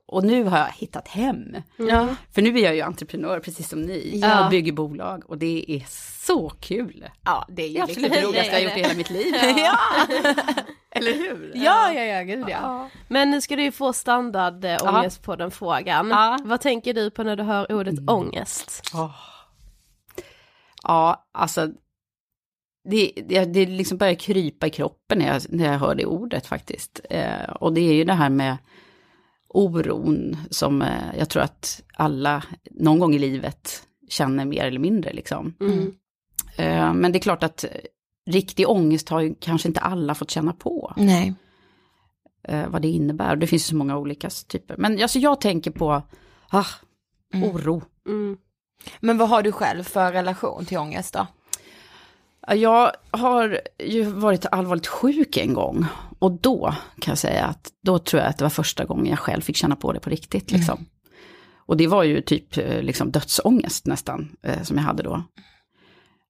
och 0.05 0.23
nu 0.23 0.43
har 0.43 0.57
jag 0.57 0.67
hittat 0.67 1.07
hem. 1.07 1.55
Ja. 1.77 2.07
För 2.35 2.41
nu 2.41 2.59
är 2.59 2.63
jag 2.63 2.75
ju 2.75 2.81
entreprenör 2.81 3.39
precis 3.39 3.69
som 3.69 3.81
ni 3.81 4.19
Ja. 4.21 4.43
och 4.45 4.49
bygger 4.49 4.71
bolag 4.71 5.23
och 5.29 5.37
det 5.37 5.65
är 5.71 5.83
så 6.25 6.49
kul. 6.49 7.05
Ja 7.25 7.45
det 7.49 7.63
är 7.63 7.67
ju 7.69 7.79
absolut 7.81 8.11
det 8.11 8.21
roligaste 8.21 8.51
jag 8.51 8.59
har 8.59 8.63
gjort 8.69 8.77
i 8.77 8.81
hela 8.81 8.93
mitt 8.93 9.09
liv. 9.09 9.33
Ja. 9.57 9.77
Eller 10.91 11.13
hur? 11.13 11.51
ja, 11.55 11.91
ja, 11.93 12.03
ja, 12.03 12.21
gud 12.23 12.45
ja. 12.49 12.89
Men 13.07 13.31
nu 13.31 13.41
ska 13.41 13.55
du 13.55 13.63
ju 13.63 13.71
få 13.71 13.93
standard 13.93 14.65
äh, 14.65 14.77
ångest 14.83 15.23
på 15.23 15.35
den 15.35 15.51
frågan. 15.51 16.11
Mm. 16.11 16.49
Vad 16.49 16.61
tänker 16.61 16.93
du 16.93 17.11
på 17.11 17.23
när 17.23 17.35
du 17.35 17.43
hör 17.43 17.71
ordet 17.71 18.09
ångest? 18.09 18.91
Åh. 18.93 19.11
Ja, 20.83 21.27
alltså. 21.33 21.67
Det, 22.89 23.11
det, 23.27 23.45
det 23.45 23.65
liksom 23.65 23.97
börjar 23.97 24.13
krypa 24.13 24.67
i 24.67 24.69
kroppen 24.69 25.19
när 25.19 25.27
jag, 25.27 25.41
när 25.49 25.71
jag 25.71 25.79
hör 25.79 25.95
det 25.95 26.05
ordet 26.05 26.45
faktiskt. 26.45 27.01
Eh, 27.09 27.49
och 27.59 27.73
det 27.73 27.81
är 27.81 27.93
ju 27.93 28.03
det 28.03 28.13
här 28.13 28.29
med 28.29 28.57
oron 29.47 30.37
som 30.49 30.81
eh, 30.81 31.17
jag 31.17 31.29
tror 31.29 31.43
att 31.43 31.81
alla 31.93 32.43
någon 32.71 32.99
gång 32.99 33.15
i 33.15 33.19
livet 33.19 33.83
känner 34.09 34.45
mer 34.45 34.65
eller 34.65 34.79
mindre 34.79 35.13
liksom. 35.13 35.53
Mm. 35.59 35.93
Eh, 36.57 36.93
men 36.93 37.11
det 37.11 37.17
är 37.17 37.21
klart 37.21 37.43
att 37.43 37.65
riktig 38.29 38.69
ångest 38.69 39.09
har 39.09 39.21
ju 39.21 39.35
kanske 39.39 39.67
inte 39.67 39.79
alla 39.79 40.15
fått 40.15 40.31
känna 40.31 40.53
på. 40.53 40.93
Nej. 40.97 41.33
eh, 42.43 42.67
vad 42.67 42.81
det 42.81 42.87
innebär. 42.87 43.35
Det 43.35 43.47
finns 43.47 43.63
ju 43.63 43.69
så 43.69 43.75
många 43.75 43.97
olika 43.97 44.29
typer. 44.29 44.75
Men 44.77 45.01
alltså 45.01 45.19
jag 45.19 45.41
tänker 45.41 45.71
på 45.71 46.01
ah, 46.49 46.65
oro. 47.33 47.81
Mm. 48.07 48.37
Men 48.99 49.17
vad 49.17 49.29
har 49.29 49.41
du 49.41 49.51
själv 49.51 49.83
för 49.83 50.11
relation 50.11 50.65
till 50.65 50.77
ångest 50.77 51.13
då? 51.13 51.27
Ja, 52.47 52.55
Jag 52.55 52.91
har 53.19 53.59
ju 53.79 54.03
varit 54.03 54.45
allvarligt 54.51 54.87
sjuk 54.87 55.37
en 55.37 55.53
gång. 55.53 55.85
Och 56.19 56.31
då 56.31 56.73
kan 56.99 57.11
jag 57.11 57.17
säga 57.17 57.45
att 57.45 57.71
då 57.83 57.99
tror 57.99 58.21
jag 58.21 58.29
att 58.29 58.37
det 58.37 58.43
var 58.43 58.49
första 58.49 58.85
gången 58.85 59.05
jag 59.05 59.19
själv 59.19 59.41
fick 59.41 59.55
känna 59.55 59.75
på 59.75 59.91
det 59.91 59.99
på 59.99 60.09
riktigt. 60.09 60.51
Liksom. 60.51 60.85
Och 61.55 61.77
det 61.77 61.87
var 61.87 62.03
ju 62.03 62.21
typ 62.21 62.57
eh, 62.57 62.81
liksom 62.81 63.11
dödsångest 63.11 63.85
nästan 63.85 64.35
eh, 64.43 64.63
som 64.63 64.77
jag 64.77 64.83
hade 64.83 65.03
då. 65.03 65.23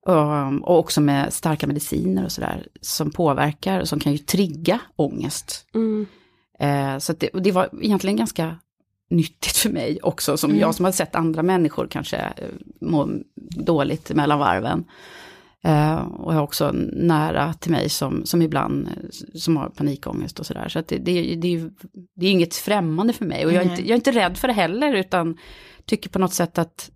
Och, 0.05 0.69
och 0.69 0.79
också 0.79 1.01
med 1.01 1.33
starka 1.33 1.67
mediciner 1.67 2.25
och 2.25 2.31
sådär 2.31 2.67
som 2.81 3.11
påverkar 3.11 3.79
och 3.79 3.87
som 3.87 3.99
kan 3.99 4.11
ju 4.11 4.17
trigga 4.17 4.79
ångest. 4.95 5.65
Mm. 5.75 6.05
Eh, 6.59 6.97
så 6.97 7.13
det, 7.13 7.29
och 7.29 7.41
det 7.41 7.51
var 7.51 7.69
egentligen 7.81 8.17
ganska 8.17 8.57
nyttigt 9.09 9.57
för 9.57 9.69
mig 9.69 9.99
också, 10.03 10.37
som 10.37 10.57
jag 10.57 10.75
som 10.75 10.85
har 10.85 10.91
sett 10.91 11.15
andra 11.15 11.43
människor 11.43 11.87
kanske 11.87 12.17
eh, 12.17 12.49
må 12.81 13.09
dåligt 13.55 14.11
mellan 14.15 14.39
varven. 14.39 14.85
Eh, 15.65 15.97
och 15.99 16.31
jag 16.33 16.37
har 16.37 16.43
också 16.43 16.71
nära 16.93 17.53
till 17.53 17.71
mig 17.71 17.89
som, 17.89 18.25
som 18.25 18.41
ibland 18.41 18.87
eh, 18.87 18.93
som 19.33 19.57
har 19.57 19.69
panikångest 19.69 20.39
och 20.39 20.45
sådär. 20.45 20.69
Så 20.69 20.79
att 20.79 20.87
det, 20.87 20.97
det, 20.97 21.35
det, 21.35 21.47
är 21.47 21.51
ju- 21.51 21.71
det 22.15 22.25
är 22.25 22.31
inget 22.31 22.55
främmande 22.55 23.13
för 23.13 23.25
mig 23.25 23.45
och 23.45 23.53
jag 23.53 23.63
är, 23.65 23.69
inte, 23.71 23.81
jag 23.81 23.89
är 23.91 23.95
inte 23.95 24.11
rädd 24.11 24.37
för 24.37 24.47
det 24.47 24.53
heller 24.53 24.93
utan 24.93 25.37
tycker 25.85 26.09
på 26.09 26.19
något 26.19 26.33
sätt 26.33 26.57
att 26.57 26.91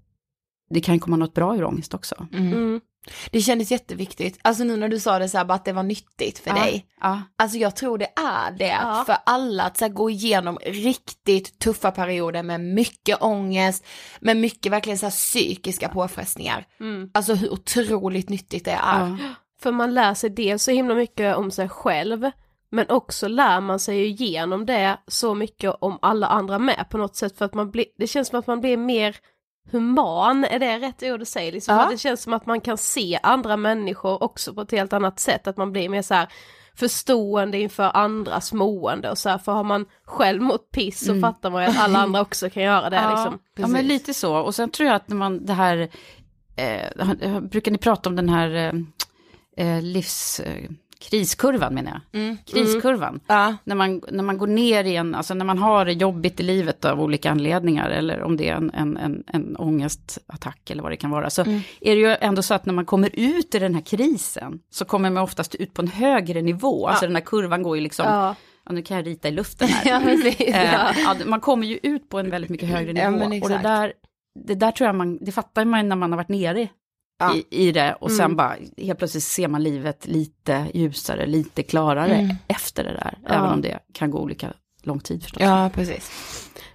det 0.69 0.81
kan 0.81 0.99
komma 0.99 1.15
något 1.17 1.33
bra 1.33 1.57
ur 1.57 1.63
ångest 1.63 1.93
också. 1.93 2.27
Mm. 2.33 2.81
Det 3.31 3.41
kändes 3.41 3.71
jätteviktigt, 3.71 4.39
alltså 4.41 4.63
nu 4.63 4.77
när 4.77 4.89
du 4.89 4.99
sa 4.99 5.19
det 5.19 5.29
så 5.29 5.37
här, 5.37 5.45
bara 5.45 5.53
att 5.53 5.65
det 5.65 5.73
var 5.73 5.83
nyttigt 5.83 6.39
för 6.39 6.53
dig. 6.53 6.85
Ja, 7.01 7.21
Alltså 7.37 7.57
jag 7.57 7.75
tror 7.75 7.97
det 7.97 8.09
är 8.15 8.51
det 8.51 8.67
Ja. 8.81 9.03
för 9.05 9.17
alla 9.25 9.63
att 9.63 9.77
så 9.77 9.85
här, 9.85 9.91
gå 9.91 10.09
igenom 10.09 10.57
riktigt 10.65 11.59
tuffa 11.59 11.91
perioder 11.91 12.43
med 12.43 12.61
mycket 12.61 13.21
ångest, 13.21 13.85
med 14.19 14.37
mycket 14.37 14.71
verkligen 14.71 14.97
så 14.97 15.05
här, 15.05 15.11
psykiska 15.11 15.89
påfrestningar. 15.89 16.65
Mm. 16.79 17.09
Alltså 17.13 17.33
hur 17.33 17.53
otroligt 17.53 18.29
nyttigt 18.29 18.65
det 18.65 18.71
är. 18.71 18.99
ja. 18.99 19.17
För 19.61 19.71
man 19.71 19.93
lär 19.93 20.13
sig 20.13 20.29
dels 20.29 20.63
så 20.63 20.71
himla 20.71 20.95
mycket 20.95 21.35
om 21.35 21.51
sig 21.51 21.69
själv, 21.69 22.31
men 22.71 22.89
också 22.89 23.27
lär 23.27 23.61
man 23.61 23.79
sig 23.79 23.97
ju 23.97 24.07
genom 24.25 24.65
det 24.65 24.97
så 25.07 25.33
mycket 25.35 25.75
om 25.79 25.99
alla 26.01 26.27
andra 26.27 26.59
med 26.59 26.85
på 26.89 26.97
något 26.97 27.15
sätt 27.15 27.37
för 27.37 27.45
att 27.45 27.53
man 27.53 27.71
blir, 27.71 27.85
det 27.97 28.07
känns 28.07 28.27
som 28.27 28.39
att 28.39 28.47
man 28.47 28.61
blir 28.61 28.77
mer 28.77 29.15
human, 29.71 30.43
är 30.43 30.59
det 30.59 30.79
rätt 30.79 31.03
ord 31.03 31.21
att 31.21 31.27
säga? 31.27 31.51
Liksom, 31.51 31.75
Ja. 31.75 31.83
för 31.83 31.91
Det 31.91 31.97
känns 31.97 32.21
som 32.23 32.33
att 32.33 32.45
man 32.45 32.61
kan 32.61 32.77
se 32.77 33.19
andra 33.23 33.57
människor 33.57 34.23
också 34.23 34.53
på 34.53 34.61
ett 34.61 34.71
helt 34.71 34.93
annat 34.93 35.19
sätt, 35.19 35.47
att 35.47 35.57
man 35.57 35.71
blir 35.71 35.89
mer 35.89 36.01
så 36.01 36.13
här 36.13 36.27
förstående 36.75 37.57
inför 37.59 37.97
andras 37.97 38.53
mående 38.53 39.11
och 39.11 39.17
så 39.17 39.29
här, 39.29 39.37
för 39.37 39.51
har 39.51 39.63
man 39.63 39.85
själv 40.05 40.41
mått 40.41 40.71
piss 40.71 41.05
så 41.05 41.19
fattar 41.21 41.49
man 41.49 41.63
ju 41.63 41.69
att 41.69 41.79
alla 41.79 41.99
andra 41.99 42.21
också 42.21 42.49
kan 42.49 42.63
göra 42.63 42.89
det 42.89 42.95
Ja, 43.03 43.15
liksom. 43.15 43.39
ja, 43.57 43.67
men 43.67 43.87
lite 43.87 44.13
så. 44.13 44.35
Och 44.37 44.55
sen 44.55 44.69
tror 44.69 44.87
jag 44.87 44.95
att 44.95 45.07
när 45.09 45.15
man 45.15 45.45
det 45.45 45.53
här, 45.53 45.89
eh, 46.55 47.39
brukar 47.39 47.71
ni 47.71 47.77
prata 47.77 48.09
om 48.09 48.15
den 48.15 48.29
här 48.29 48.49
eh, 49.57 49.67
eh, 49.67 49.81
livs, 49.81 50.39
eh, 50.39 50.69
kriskurvan 51.01 51.73
menar 51.73 51.91
jag. 52.11 52.21
Mm. 52.21 52.37
Kriskurvan. 52.45 53.19
Ja. 53.27 53.55
När, 53.63 53.75
man, 53.75 54.01
när 54.11 54.23
man 54.23 54.37
går 54.37 54.47
ner 54.47 54.83
i 54.83 54.95
en, 54.95 55.15
alltså 55.15 55.33
när 55.33 55.45
man 55.45 55.57
har 55.57 55.85
det 55.85 55.93
jobbigt 55.93 56.39
i 56.39 56.43
livet 56.43 56.85
av 56.85 57.01
olika 57.01 57.31
anledningar, 57.31 57.89
eller 57.89 58.21
om 58.21 58.37
det 58.37 58.49
är 58.49 58.55
en, 58.55 58.71
en, 58.73 58.97
en, 58.97 59.23
en 59.27 59.55
ångestattack 59.57 60.69
eller 60.69 60.83
vad 60.83 60.91
det 60.91 60.97
kan 60.97 61.09
vara, 61.11 61.29
så 61.29 61.41
Mm. 61.41 61.59
är 61.81 61.95
det 61.95 62.01
ju 62.01 62.15
ändå 62.21 62.41
så 62.41 62.53
att 62.53 62.65
när 62.65 62.73
man 62.73 62.85
kommer 62.85 63.09
ut 63.13 63.55
i 63.55 63.59
den 63.59 63.75
här 63.75 63.81
krisen, 63.81 64.59
så 64.69 64.85
kommer 64.85 65.09
man 65.09 65.23
oftast 65.23 65.55
ut 65.55 65.73
på 65.73 65.81
en 65.81 65.87
högre 65.87 66.41
nivå. 66.41 66.87
Alltså 66.87 67.05
den 67.05 67.15
här 67.15 67.23
kurvan 67.23 67.63
går 67.63 67.75
ju 67.77 67.83
liksom, 67.83 68.05
Ja. 68.05 68.35
ja, 68.65 68.71
nu 68.71 68.81
kan 68.81 68.97
jag 68.97 69.07
rita 69.07 69.27
i 69.27 69.31
luften 69.31 69.67
här. 69.67 69.85
Ja. 69.89 70.29
Eh, 70.29 70.73
Ja. 70.73 70.93
ja, 70.97 71.15
man 71.25 71.39
kommer 71.39 71.67
ju 71.67 71.79
ut 71.83 72.09
på 72.09 72.19
en 72.19 72.29
väldigt 72.29 72.49
mycket 72.51 72.69
högre 72.69 72.99
Ja, 72.99 73.09
nivå. 73.09 73.43
och 73.45 73.49
det 73.49 73.57
där, 73.63 73.93
det 74.47 74.55
där 74.55 74.71
tror 74.71 74.85
jag 74.87 74.95
man, 74.95 75.17
det 75.21 75.31
fattar 75.31 75.65
man 75.65 75.79
ju 75.81 75.87
när 75.87 75.95
man 75.95 76.11
har 76.11 76.17
varit 76.17 76.29
nere 76.29 76.67
Ja. 77.21 77.35
i, 77.35 77.45
i 77.67 77.71
det. 77.71 77.97
Och 77.99 78.11
sen 78.11 78.25
Mm. 78.25 78.35
bara, 78.37 78.55
helt 78.77 78.99
plötsligt 78.99 79.23
ser 79.23 79.47
man 79.47 79.63
livet 79.63 80.07
lite 80.07 80.65
ljusare, 80.73 81.25
lite 81.25 81.63
klarare 81.63 82.13
Mm. 82.15 82.35
efter 82.47 82.83
det 82.83 82.91
där. 82.93 83.17
Ja. 83.27 83.33
Även 83.33 83.49
om 83.49 83.61
det 83.61 83.79
kan 83.93 84.11
gå 84.11 84.19
olika 84.19 84.53
lång 84.83 84.99
tid 84.99 85.23
förstås. 85.23 85.41
ja, 85.43 85.69
precis. 85.73 86.11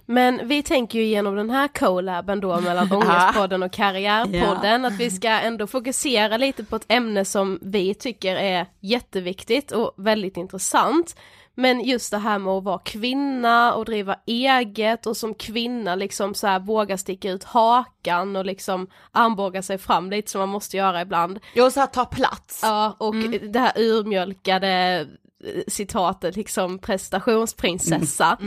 Men 0.05 0.47
vi 0.47 0.63
tänker 0.63 0.99
ju 0.99 1.05
genom 1.05 1.35
den 1.35 1.49
här 1.49 1.67
collaben 1.67 2.39
då 2.39 2.61
mellan 2.61 2.91
Ångestpodden 2.93 3.63
och 3.63 3.71
Karriärpodden 3.71 4.85
att 4.85 4.99
vi 4.99 5.09
ska 5.11 5.29
ändå 5.29 5.67
fokusera 5.67 6.37
lite 6.37 6.63
på 6.63 6.75
ett 6.75 6.85
ämne 6.87 7.25
som 7.25 7.59
vi 7.61 7.93
tycker 7.93 8.35
är 8.35 8.65
jätteviktigt 8.81 9.71
och 9.71 9.93
väldigt 9.97 10.37
intressant. 10.37 11.15
Men 11.59 11.83
just 11.83 12.11
det 12.11 12.17
här 12.17 12.39
med 12.39 12.53
att 12.53 12.63
vara 12.63 12.79
kvinna 12.79 13.73
och 13.73 13.85
driva 13.85 14.15
eget 14.25 15.05
och 15.05 15.17
som 15.17 15.33
kvinna 15.33 15.95
liksom 15.95 16.33
så 16.33 16.47
här 16.47 16.59
våga 16.59 16.97
sticka 16.97 17.31
ut 17.31 17.43
hakan 17.43 18.35
och 18.35 18.45
liksom 18.45 18.87
armbåga 19.11 19.61
sig 19.61 19.77
fram 19.77 20.09
lite 20.09 20.31
som 20.31 20.39
man 20.39 20.49
måste 20.49 20.77
göra 20.77 21.01
ibland. 21.01 21.39
Jo, 21.55 21.71
så 21.71 21.79
här 21.79 21.87
ta 21.87 22.05
plats. 22.05 22.59
Ja, 22.63 22.95
och 22.97 23.15
det 23.51 23.59
här 23.59 23.73
urmjölkade 23.75 25.07
citatet 25.67 26.35
liksom 26.35 26.79
prestationsprinsessa. 26.79 28.37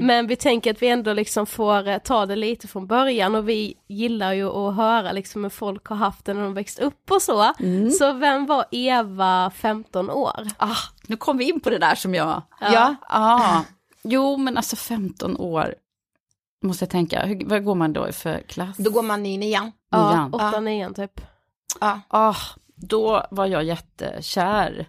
Men 0.00 0.26
vi 0.26 0.36
tänker 0.36 0.70
att 0.70 0.82
vi 0.82 0.88
ändå 0.88 1.12
liksom 1.12 1.46
får 1.46 1.88
eh, 1.88 1.98
ta 1.98 2.26
det 2.26 2.36
lite 2.36 2.68
från 2.68 2.86
början 2.86 3.34
och 3.34 3.48
vi 3.48 3.74
gillar 3.88 4.32
ju 4.32 4.48
att 4.48 4.76
höra 4.76 5.12
liksom 5.12 5.42
hur 5.44 5.50
folk 5.50 5.86
har 5.86 5.96
haft 5.96 6.24
det 6.24 6.34
när 6.34 6.42
de 6.42 6.54
växt 6.54 6.78
upp 6.78 7.10
och 7.10 7.22
så. 7.22 7.52
Så 7.98 8.12
vem 8.12 8.46
var 8.46 8.64
Eva 8.70 9.50
15 9.50 10.10
år? 10.10 10.46
Ah, 10.56 10.76
nu 11.06 11.16
kom 11.16 11.38
vi 11.38 11.48
in 11.48 11.60
på 11.60 11.70
det 11.70 11.78
där 11.78 11.94
som 11.94 12.14
jag... 12.14 12.42
Ja. 12.60 12.94
Ah, 13.08 13.60
jo, 14.02 14.36
men 14.36 14.56
alltså 14.56 14.76
15 14.76 15.36
år, 15.36 15.74
måste 16.64 16.82
jag 16.84 16.90
tänka. 16.90 17.26
Hur, 17.26 17.46
vad 17.46 17.64
går 17.64 17.74
man 17.74 17.92
då 17.92 18.08
i 18.08 18.12
för 18.12 18.40
klass? 18.40 18.76
Då 18.76 18.90
går 18.90 19.02
man 19.02 19.26
in 19.26 19.42
igen. 19.42 19.72
Ja, 19.90 20.10
Nian. 20.10 20.34
8 20.34 20.60
9 20.60 20.90
typ. 20.92 21.20
Ja. 21.80 22.00
Ah, 22.08 22.34
då 22.74 23.26
var 23.30 23.46
jag 23.46 23.64
jättekär. 23.64 24.86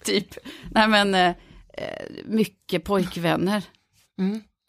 typ. 0.04 0.26
Nej 0.70 0.88
men, 0.88 1.14
eh, 1.14 1.28
eh, 1.74 2.06
mycket 2.24 2.84
pojkvänner. 2.84 3.64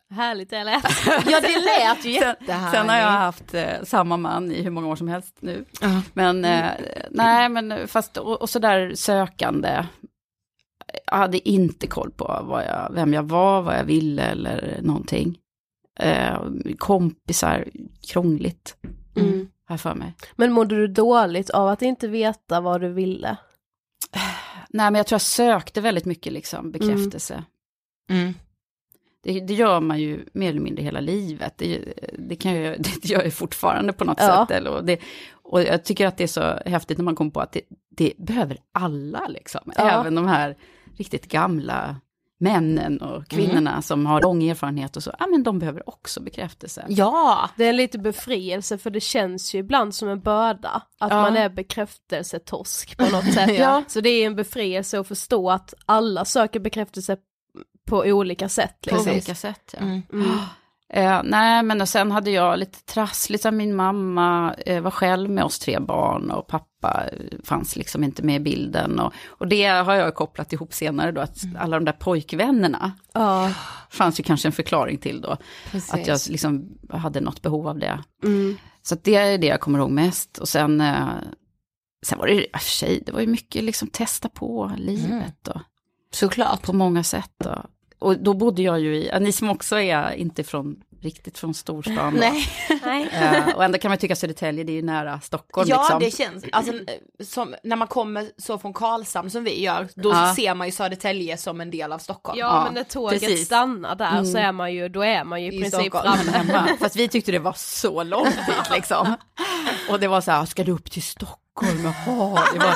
Härligt 0.10 0.50
det 0.50 0.64
lät. 0.64 0.84
ja, 1.08 1.40
det 1.42 1.58
lät 1.58 2.06
ju 2.06 2.14
Sen, 2.20 2.36
jättehärligt. 2.40 2.72
sen 2.78 2.90
har 2.90 2.98
jag 2.98 3.08
haft 3.12 3.54
eh, 3.54 3.84
samma 3.84 4.18
man 4.18 4.52
i 4.52 4.62
hur 4.62 4.70
många 4.72 4.88
år 4.88 4.96
som 4.96 5.08
helst 5.08 5.36
nu. 5.40 5.66
Ja. 5.82 6.02
Men, 6.14 6.46
eh, 6.46 6.70
nej 7.12 7.50
men 7.50 7.88
fast, 7.88 8.18
och, 8.18 8.42
och 8.42 8.50
sådär 8.50 8.92
sökande. 8.96 9.86
Jag 11.06 11.18
hade 11.18 11.50
inte 11.50 11.88
koll 11.88 12.12
på 12.12 12.40
vad 12.44 12.64
jag, 12.64 12.92
vem 12.94 13.14
jag 13.14 13.24
var, 13.24 13.62
vad 13.62 13.78
jag 13.78 13.84
ville 13.84 14.24
eller 14.24 14.80
någonting. 14.82 15.38
Eh, 16.00 16.40
kompisar, 16.78 17.66
krångligt, 18.08 18.76
Mm. 19.16 19.48
jag 19.70 19.82
för 19.82 19.96
mig. 19.96 20.14
Men 20.36 20.52
mådde 20.52 20.76
du 20.76 20.88
dåligt 20.88 21.50
av 21.50 21.68
att 21.68 21.82
inte 21.82 22.08
veta 22.08 22.62
vad 22.62 22.82
du 22.82 22.90
ville? 22.94 23.38
Nej 24.74 24.92
men 24.92 24.96
jag 24.96 25.08
tror 25.08 25.16
jag 25.16 25.22
sökte 25.22 25.82
väldigt 25.82 26.06
mycket 26.06 26.34
liksom 26.34 26.72
bekräftelse. 26.72 27.44
Mm. 28.10 28.34
Det, 29.24 29.40
det 29.40 29.54
gör 29.54 29.80
man 29.80 30.00
ju 30.00 30.26
mer 30.34 30.50
eller 30.50 30.60
mindre 30.62 30.84
hela 30.84 31.00
livet. 31.00 31.54
Det, 31.58 31.94
det, 32.20 32.36
kan 32.36 32.56
jag, 32.56 32.76
det 32.84 33.06
gör 33.06 33.24
jag 33.24 33.34
fortfarande 33.34 33.94
på 33.94 34.06
något 34.06 34.18
Ja. 34.20 34.46
sätt. 34.48 34.58
Eller, 34.58 34.72
och, 34.72 34.86
det, 34.86 35.00
och 35.34 35.62
jag 35.64 35.84
tycker 35.86 36.08
att 36.08 36.18
det 36.18 36.24
är 36.24 36.28
så 36.28 36.70
häftigt 36.70 36.98
när 36.98 37.06
man 37.06 37.16
kommer 37.16 37.32
på 37.32 37.42
att 37.42 37.52
det, 37.52 37.62
det 37.98 38.14
behöver 38.18 38.58
alla, 38.72 39.28
liksom. 39.28 39.72
Ja. 39.76 40.00
Även 40.02 40.16
de 40.16 40.28
här 40.28 40.58
riktigt 40.98 41.28
gamla 41.28 41.96
männen 42.42 43.02
och 43.02 43.28
kvinnorna 43.28 43.82
som 43.82 44.06
har 44.06 44.22
lång 44.22 44.44
erfarenhet 44.44 44.98
och 44.98 45.04
så. 45.04 45.16
Ja, 45.20 45.28
men 45.28 45.44
de 45.44 45.60
behöver 45.60 45.90
också 45.90 46.22
bekräftelse. 46.22 46.86
Ja. 46.90 47.50
Det 47.58 47.66
är 47.66 47.74
lite 47.74 48.00
befrielse 48.00 48.78
för 48.78 48.90
det 48.90 49.00
känns 49.00 49.56
ju 49.56 49.60
ibland 49.60 49.96
som 49.96 50.10
en 50.10 50.20
börda. 50.22 50.82
Att 51.00 51.12
Ja. 51.12 51.22
man 51.22 51.38
är 51.38 51.50
bekräftelsetorsk 51.50 52.98
på 52.98 53.04
något 53.10 53.34
sätt. 53.34 53.58
Ja. 53.60 53.84
Så 53.88 54.02
det 54.02 54.10
är 54.10 54.28
en 54.28 54.36
befrielse 54.36 55.00
att 55.00 55.08
förstå 55.08 55.50
att 55.52 55.74
alla 55.86 56.26
söker 56.26 56.60
bekräftelse 56.60 57.18
på 57.88 57.98
olika 57.98 58.50
sätt. 58.50 58.82
På 58.90 58.96
Liksom. 58.96 59.12
olika 59.12 59.36
sätt, 59.36 59.74
ja. 59.78 59.80
Mm. 59.80 60.02
Mm. 60.14 60.30
Eh, 60.94 61.22
nej, 61.24 61.64
men 61.64 61.82
och 61.82 61.90
sen 61.90 62.12
hade 62.12 62.32
jag 62.32 62.60
lite 62.60 62.84
trassligt. 62.86 63.44
så 63.44 63.52
Min 63.52 63.76
mamma 63.76 64.54
eh, 64.66 64.82
var 64.82 64.92
själv 64.92 65.30
med 65.30 65.44
oss 65.44 65.60
tre 65.60 65.80
barn 65.80 66.32
och 66.32 66.48
pappa 66.48 67.04
eh, 67.12 67.38
fanns 67.44 67.76
liksom 67.76 68.04
inte 68.04 68.24
med 68.24 68.36
i 68.36 68.40
bilden. 68.40 69.00
Och, 69.00 69.14
och 69.28 69.48
det 69.48 69.66
har 69.66 69.94
jag 69.94 70.16
kopplat 70.16 70.54
ihop 70.54 70.74
senare 70.74 71.12
då, 71.12 71.22
att 71.22 71.38
alla 71.60 71.76
de 71.80 71.86
där 71.86 71.92
pojkvännerna 71.94 72.92
Ja. 73.14 73.52
fanns 73.90 74.20
ju 74.20 74.24
kanske 74.24 74.48
en 74.48 74.52
förklaring 74.52 74.98
till 74.98 75.22
då. 75.22 75.38
Precis. 75.72 75.94
Att 75.94 76.08
jag 76.08 76.20
liksom 76.30 76.70
hade 76.90 77.22
något 77.22 77.42
behov 77.42 77.68
av 77.68 77.80
det. 77.80 78.04
Mm. 78.24 78.58
Så 78.82 78.96
det 79.04 79.16
är 79.16 79.38
det 79.38 79.48
jag 79.48 79.60
kommer 79.62 79.80
ihåg 79.80 79.92
mest. 79.92 80.38
Och 80.38 80.50
sen, 80.50 80.82
eh, 80.82 81.08
sen 82.06 82.20
var 82.20 82.28
det 82.28 82.46
och 82.54 82.62
för 82.62 82.70
sig, 82.70 83.04
det 83.06 83.12
var 83.12 83.20
ju 83.22 83.28
mycket 83.28 83.64
liksom 83.64 83.88
testa 83.88 84.30
på 84.30 84.72
livet 84.78 85.48
och 85.48 85.62
Såklart. 86.14 86.62
på 86.62 86.74
många 86.74 87.04
sätt. 87.04 87.46
Och, 87.46 87.58
och 88.02 88.18
då 88.20 88.34
bodde 88.34 88.62
jag 88.62 88.80
ju 88.80 88.96
i, 88.96 89.12
ni 89.20 89.32
som 89.32 89.50
också 89.50 89.80
är 89.80 90.12
inte 90.14 90.44
från 90.44 90.76
riktigt 91.02 91.38
från 91.38 91.54
storstan. 91.54 92.14
Nej. 92.84 93.10
Eh, 93.12 93.56
och 93.56 93.64
ändå 93.64 93.78
kan 93.78 93.90
man 93.90 93.98
tycka 93.98 94.16
Södertälje, 94.16 94.64
det 94.64 94.72
är 94.72 94.76
ju 94.76 94.82
nära 94.82 95.20
Stockholm 95.20 95.70
Ja 95.70 95.82
liksom. 95.82 96.00
det 96.00 96.12
känns, 96.12 96.46
alltså 96.52 96.74
som, 97.24 97.56
när 97.64 97.76
man 97.76 97.88
kommer 97.88 98.30
så 98.38 98.58
från 98.58 98.74
Karlshamn 98.74 99.30
som 99.30 99.44
vi 99.44 99.64
gör, 99.64 99.88
då 99.96 100.10
Ja. 100.10 100.34
ser 100.36 100.56
man 100.56 100.68
ju 100.68 100.72
Södertälje 100.72 101.38
som 101.38 101.62
en 101.62 101.72
del 101.72 101.92
av 101.94 102.00
Stockholm. 102.00 102.40
Ja, 102.40 102.46
Ja, 102.46 102.64
men 102.64 102.74
när 102.74 102.84
tåget 102.84 103.22
precis. 103.22 103.46
stannar 103.46 103.96
där 103.96 104.24
så 104.24 104.38
är 104.38 104.52
man 104.52 104.74
ju, 104.74 104.90
då 104.90 105.02
är 105.04 105.24
man 105.24 105.44
ju 105.44 105.52
i, 105.52 105.56
I 105.58 105.62
princip 105.62 105.82
Stockholm. 105.82 106.18
framme. 106.18 106.78
Fast 106.80 106.96
vi 106.96 107.08
tyckte 107.08 107.32
det 107.32 107.40
var 107.40 107.54
så 107.58 108.04
långt 108.04 108.36
dit 108.48 108.72
liksom. 108.76 109.16
Och 109.90 110.00
det 110.00 110.08
var 110.08 110.22
så 110.22 110.32
här, 110.32 110.46
ska 110.46 110.64
du 110.64 110.72
upp 110.72 110.92
till 110.92 111.04
Stockholm? 111.04 111.41
Jaha, 111.62 112.44
det 112.54 112.60
var 112.60 112.76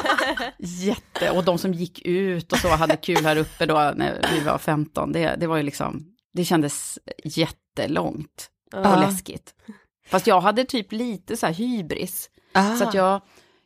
jätte... 0.59 1.31
Och 1.31 1.43
de 1.43 1.57
som 1.57 1.73
gick 1.73 2.01
ut 2.05 2.51
och 2.51 2.57
så 2.57 2.67
hade 2.69 2.95
kul 2.97 3.25
här 3.25 3.37
uppe 3.37 3.65
då 3.65 3.93
när 3.95 4.25
vi 4.33 4.39
var 4.43 4.57
15, 4.57 5.11
det, 5.11 5.35
det 5.39 5.47
var 5.47 5.57
ju 5.57 5.63
liksom, 5.63 6.05
det 6.33 6.45
kändes 6.45 6.99
jättelångt 7.23 8.49
och 8.73 8.85
Ja. 8.85 8.99
läskigt. 8.99 9.53
Fast 10.09 10.27
jag 10.27 10.41
hade 10.41 10.65
typ 10.65 10.91
lite 10.91 11.37
så 11.37 11.45
här 11.45 11.53
hybris. 11.53 12.29
Ah. 12.53 12.75
Så 12.75 12.83
att 12.83 12.93
jag, 12.93 13.21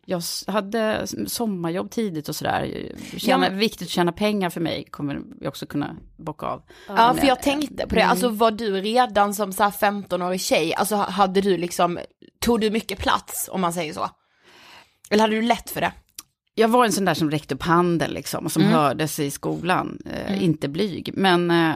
jag 0.05 0.17
s- 0.19 0.43
hade 0.47 1.07
sommarjobb 1.27 1.91
tidigt 1.91 2.29
och 2.29 2.35
sådär. 2.35 2.91
Tjäna, 3.17 3.19
Ja, 3.31 3.37
men- 3.37 3.57
Viktigt 3.59 3.87
att 3.87 3.91
tjäna 3.91 4.11
pengar 4.11 4.49
för 4.49 4.61
mig 4.61 4.87
kommer 4.91 5.21
vi 5.41 5.47
också 5.47 5.65
kunna 5.65 5.95
bocka 6.17 6.45
av. 6.45 6.61
Ja, 6.87 7.13
för 7.13 7.27
jag 7.27 7.41
tänkte 7.41 7.87
på 7.87 7.95
det, 7.95 8.01
alltså 8.05 8.29
var 8.29 8.51
du 8.51 8.81
redan 8.81 9.33
som 9.33 9.53
så 9.53 9.63
här 9.63 9.71
15-årig 9.71 10.41
tjej, 10.41 10.73
alltså 10.75 10.95
hade 10.95 11.41
du 11.41 11.57
liksom, 11.57 11.99
tog 12.41 12.61
du 12.61 12.69
mycket 12.69 12.99
plats 12.99 13.49
om 13.51 13.61
man 13.61 13.73
säger 13.73 13.93
så? 13.93 14.09
Eller 15.09 15.23
hade 15.23 15.35
du 15.35 15.41
lätt 15.41 15.69
för 15.69 15.81
det? 15.81 15.91
Jag 16.55 16.67
var 16.67 16.85
en 16.85 16.91
sån 16.91 17.05
där 17.05 17.13
som 17.13 17.31
räckte 17.31 17.55
upp 17.55 17.63
handen 17.63 18.11
liksom, 18.11 18.45
och 18.45 18.51
som 18.51 18.61
Mm. 18.61 18.73
hördes 18.73 19.19
i 19.19 19.31
skolan. 19.31 19.99
Eh, 20.05 20.43
Inte 20.43 20.67
blyg, 20.67 21.11
men 21.13 21.51
eh, 21.51 21.73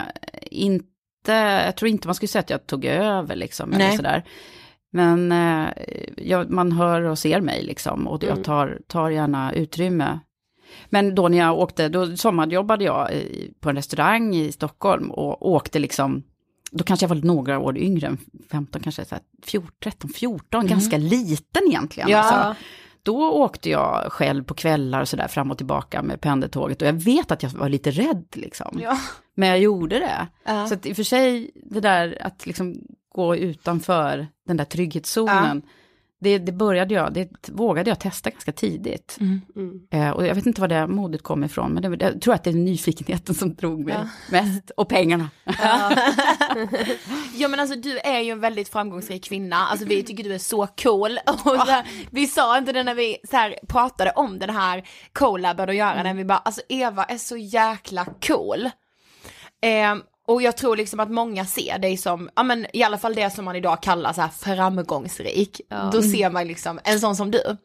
inte, 0.50 1.32
jag 1.66 1.76
tror 1.76 1.88
inte 1.88 2.08
man 2.08 2.14
skulle 2.14 2.28
säga 2.28 2.40
att 2.40 2.50
jag 2.50 2.66
tog 2.66 2.84
över 2.84 3.36
liksom. 3.36 3.72
Eller 3.72 3.86
Nej. 3.88 3.96
sådär. 3.96 4.22
Men 4.92 5.32
eh, 5.32 5.68
jag, 6.16 6.50
man 6.50 6.72
hör 6.72 7.02
och 7.02 7.18
ser 7.18 7.40
mig 7.40 7.62
liksom, 7.62 8.08
och 8.08 8.24
Mm. 8.24 8.36
jag 8.36 8.44
tar, 8.44 8.78
tar 8.86 9.10
gärna 9.10 9.52
utrymme. 9.52 10.18
Men 10.88 11.14
då 11.14 11.28
när 11.28 11.38
jag 11.38 11.58
åkte, 11.58 11.88
då 11.88 12.16
sommarjobbade 12.16 12.84
jag 12.84 13.12
i, 13.12 13.52
på 13.60 13.68
en 13.70 13.76
restaurang 13.76 14.34
i 14.36 14.52
Stockholm 14.52 15.10
och 15.10 15.48
åkte 15.50 15.78
liksom, 15.78 16.22
då 16.70 16.84
kanske 16.84 17.04
jag 17.04 17.08
var 17.08 17.16
några 17.16 17.58
år 17.58 17.78
yngre 17.78 18.06
än 18.06 18.18
15, 18.50 18.82
kanske 18.82 19.04
så 19.04 19.14
här 19.14 19.22
14, 19.46 19.70
13, 19.84 20.10
14, 20.10 20.66
ganska 20.66 20.96
liten 20.98 21.62
egentligen. 21.68 22.08
Ja. 22.08 22.18
Alltså. 22.18 22.62
Då 23.04 23.30
åkte 23.30 23.70
jag 23.70 24.12
själv 24.12 24.44
på 24.44 24.54
kvällar 24.54 25.00
och 25.00 25.08
sådär 25.08 25.28
fram 25.28 25.50
och 25.50 25.56
tillbaka 25.56 26.02
med 26.02 26.20
pendeltåget 26.20 26.82
och 26.82 26.88
jag 26.88 26.92
vet 26.92 27.30
att 27.30 27.42
jag 27.42 27.50
var 27.50 27.68
lite 27.68 27.90
rädd 27.90 28.26
liksom. 28.32 28.78
Ja. 28.82 28.98
Men 29.34 29.48
jag 29.48 29.58
gjorde 29.58 29.98
det. 29.98 30.26
Ja. 30.44 30.66
Så 30.66 30.74
att 30.74 30.86
i 30.86 30.92
och 30.92 30.96
för 30.96 31.02
sig, 31.02 31.50
det 31.54 31.80
där 31.80 32.18
att 32.20 32.46
liksom 32.46 32.74
gå 33.14 33.36
utanför 33.36 34.26
den 34.46 34.56
där 34.56 34.64
trygghetszonen, 34.64 35.62
det, 36.24 36.38
det 36.38 36.52
började 36.52 36.94
jag, 36.94 37.12
det 37.12 37.48
vågade 37.48 37.90
jag 37.90 38.00
testa 38.00 38.30
ganska 38.30 38.52
tidigt. 38.52 39.18
Mm. 39.20 39.40
Eh, 39.90 40.10
och 40.10 40.26
jag 40.26 40.34
vet 40.34 40.46
inte 40.46 40.60
var 40.60 40.68
det 40.68 40.86
modet 40.86 41.22
kom 41.22 41.44
ifrån, 41.44 41.72
men 41.72 41.98
det, 41.98 42.04
jag 42.04 42.20
tror 42.20 42.34
att 42.34 42.44
det 42.44 42.50
är 42.50 42.54
nyfikenheten 42.54 43.34
som 43.34 43.54
drog 43.54 43.84
mig 43.84 43.96
mest, 44.30 44.70
och 44.76 44.88
pengarna. 44.88 45.30
Ja 47.36 47.48
men 47.48 47.60
alltså 47.60 47.76
du 47.76 47.98
är 47.98 48.20
ju 48.20 48.30
en 48.30 48.40
väldigt 48.40 48.68
framgångsrik 48.68 49.24
kvinna, 49.24 49.56
alltså 49.56 49.86
vi 49.86 50.02
tycker 50.02 50.24
du 50.24 50.34
är 50.34 50.38
så 50.38 50.66
cool. 50.66 51.18
Och 51.26 51.38
så 51.40 51.56
här, 51.56 51.86
vi 52.10 52.26
sa 52.26 52.58
inte 52.58 52.72
det 52.72 52.82
när 52.82 52.94
vi 52.94 53.16
så 53.30 53.36
här, 53.36 53.58
pratade 53.68 54.10
om 54.10 54.38
den 54.38 54.50
här 54.50 54.84
collaben 55.12 55.68
att 55.68 55.76
göra, 55.76 56.02
när 56.02 56.14
vi 56.14 56.24
bara, 56.24 56.38
alltså 56.38 56.60
Eva 56.68 57.04
är 57.04 57.18
så 57.18 57.36
jäkla 57.36 58.06
cool. 58.26 58.64
Eh, 59.62 59.94
och 60.26 60.42
jag 60.42 60.56
tror 60.56 60.76
liksom 60.76 61.00
att 61.00 61.10
många 61.10 61.44
ser 61.44 61.78
dig 61.78 61.96
som, 61.96 62.30
ja 62.34 62.42
men 62.42 62.66
i 62.72 62.82
alla 62.82 62.98
fall 62.98 63.14
det 63.14 63.30
som 63.30 63.44
man 63.44 63.56
idag 63.56 63.82
kallar 63.82 64.12
så 64.12 64.20
här 64.20 64.28
framgångsrik. 64.28 65.60
Då 65.92 66.02
ser 66.02 66.30
man 66.30 66.48
liksom 66.48 66.80
en 66.84 67.00
sån 67.00 67.16
som 67.16 67.30
du. 67.30 67.42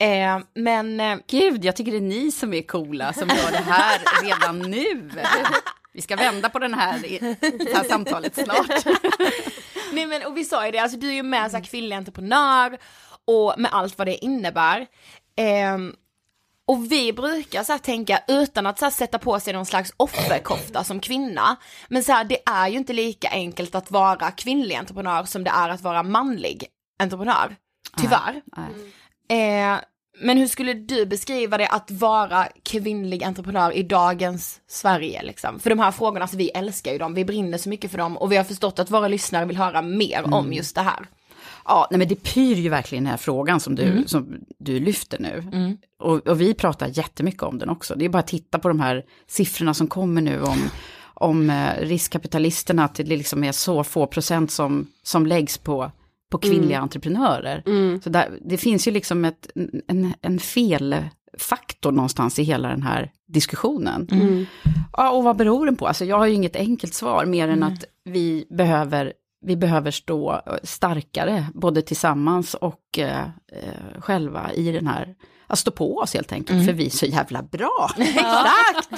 Eh, 0.00 0.38
men 0.54 1.00
eh, 1.00 1.18
Gud, 1.26 1.64
jag 1.64 1.76
tycker 1.76 1.92
det 1.92 1.98
är 1.98 2.00
ni 2.00 2.32
som 2.32 2.54
är 2.54 2.62
coola 2.62 3.12
som 3.12 3.28
gör 3.28 3.50
det 3.50 3.58
här 3.58 4.00
redan 4.22 4.58
nu. 4.58 5.10
Vi 5.92 6.02
ska 6.02 6.16
vända 6.16 6.48
på 6.48 6.58
den 6.58 6.74
här, 6.74 6.98
det 7.40 7.74
här 7.74 7.84
samtalet 7.84 8.34
snart. 8.34 8.84
Nej 9.92 10.06
men 10.06 10.22
och 10.26 10.36
vi 10.36 10.44
sa 10.44 10.66
ju 10.66 10.72
det, 10.72 10.78
alltså 10.78 10.98
du 10.98 11.08
är 11.08 11.12
ju 11.12 11.22
med 11.22 11.50
så 11.50 11.56
här 11.56 11.64
kvinnlig 11.64 11.96
entreprenör 11.96 12.78
och 13.24 13.54
med 13.58 13.70
allt 13.74 13.98
vad 13.98 14.06
det 14.06 14.24
innebär. 14.24 14.86
Ehm, 15.36 15.94
och 16.68 16.92
vi 16.92 17.12
brukar 17.12 17.64
så 17.64 17.72
här 17.72 17.78
tänka 17.78 18.22
utan 18.28 18.66
att 18.66 18.78
så 18.78 18.90
sätta 18.90 19.18
på 19.18 19.40
sig 19.40 19.52
någon 19.52 19.66
slags 19.66 19.92
offerkofta 19.96 20.84
som 20.84 21.00
kvinna. 21.00 21.56
Men 21.88 22.04
så 22.04 22.12
här, 22.12 22.24
det 22.24 22.38
är 22.46 22.68
ju 22.68 22.76
inte 22.76 22.92
lika 22.92 23.28
enkelt 23.28 23.74
att 23.74 23.90
vara 23.90 24.30
kvinnlig 24.30 24.74
entreprenör 24.74 25.24
som 25.24 25.44
det 25.44 25.50
är 25.50 25.68
att 25.68 25.80
vara 25.80 26.02
manlig 26.02 26.64
entreprenör. 26.98 27.56
Tyvärr. 27.96 28.42
Nej. 29.28 29.72
Eh, 29.72 29.78
men 30.20 30.38
hur 30.38 30.46
skulle 30.46 30.74
du 30.74 31.06
beskriva 31.06 31.58
det 31.58 31.68
att 31.68 31.90
vara 31.90 32.48
kvinnlig 32.62 33.24
entreprenör 33.24 33.72
i 33.72 33.82
dagens 33.82 34.60
Sverige 34.66 35.22
liksom? 35.22 35.60
För 35.60 35.70
de 35.70 35.78
här 35.78 35.90
frågorna, 35.90 36.22
alltså 36.22 36.36
vi 36.36 36.48
älskar 36.48 36.92
ju 36.92 36.98
dem, 36.98 37.14
vi 37.14 37.24
brinner 37.24 37.58
så 37.58 37.68
mycket 37.68 37.90
för 37.90 37.98
dem 37.98 38.16
och 38.16 38.32
vi 38.32 38.36
har 38.36 38.44
förstått 38.44 38.78
att 38.78 38.90
våra 38.90 39.08
lyssnare 39.08 39.44
vill 39.44 39.56
höra 39.56 39.82
mer 39.82 40.34
om 40.34 40.52
just 40.52 40.74
det 40.74 40.82
här. 40.82 41.06
Ja, 41.68 41.86
nej 41.90 41.98
men 41.98 42.08
det 42.08 42.14
pyr 42.22 42.54
ju 42.54 42.68
verkligen 42.68 43.04
den 43.04 43.10
här 43.10 43.16
frågan 43.16 43.60
som 43.60 43.74
du, 43.74 44.04
som 44.06 44.40
du 44.58 44.80
lyfter 44.80 45.18
nu. 45.18 45.42
Och, 45.98 46.26
och 46.26 46.40
vi 46.40 46.54
pratar 46.54 46.90
jättemycket 46.98 47.42
om 47.42 47.58
den 47.58 47.68
också. 47.68 47.94
Det 47.94 48.04
är 48.04 48.08
bara 48.08 48.18
att 48.18 48.26
titta 48.26 48.58
på 48.58 48.68
de 48.68 48.80
här 48.80 49.04
siffrorna 49.26 49.74
som 49.74 49.86
kommer 49.86 50.20
nu 50.20 50.42
om, 50.42 50.58
om 51.14 51.50
eh, 51.50 51.80
riskkapitalisterna, 51.80 52.84
att 52.84 52.94
det 52.94 53.04
liksom 53.04 53.44
är 53.44 53.52
så 53.52 53.84
få 53.84 54.06
procent 54.06 54.50
som, 54.50 54.86
som 55.02 55.26
läggs 55.26 55.58
på, 55.58 55.90
på 56.30 56.38
kvinnliga 56.38 56.78
entreprenörer. 56.80 57.62
Så 58.00 58.10
där, 58.10 58.38
det 58.44 58.56
finns 58.58 58.88
ju 58.88 58.92
liksom 58.92 59.24
ett, 59.24 59.50
en, 59.88 60.14
en 60.22 60.38
felfaktor 60.38 61.92
någonstans 61.92 62.38
i 62.38 62.42
hela 62.42 62.68
den 62.68 62.82
här 62.82 63.10
diskussionen. 63.26 64.08
Ja, 64.96 65.10
och 65.10 65.24
vad 65.24 65.36
beror 65.36 65.66
den 65.66 65.76
på? 65.76 65.86
Alltså 65.86 66.04
jag 66.04 66.18
har 66.18 66.26
ju 66.26 66.34
inget 66.34 66.56
enkelt 66.56 66.94
svar, 66.94 67.26
mer 67.26 67.48
än 67.48 67.62
att 67.62 67.84
vi 68.04 68.46
behöver, 68.50 69.12
vi 69.40 69.56
behöver 69.56 69.90
stå 69.90 70.42
starkare, 70.62 71.46
både 71.54 71.82
tillsammans 71.82 72.54
och 72.54 72.98
eh, 72.98 73.22
eh, 73.52 74.00
själva 74.00 74.52
i 74.52 74.72
den 74.72 74.86
här, 74.86 75.14
att 75.46 75.58
stå 75.58 75.70
på 75.70 75.96
oss 75.96 76.14
helt 76.14 76.32
enkelt, 76.32 76.66
för 76.66 76.72
vi 76.72 76.86
är 76.86 76.90
så 76.90 77.06
jävla 77.06 77.42
bra. 77.42 77.90
Exakt! 77.98 78.88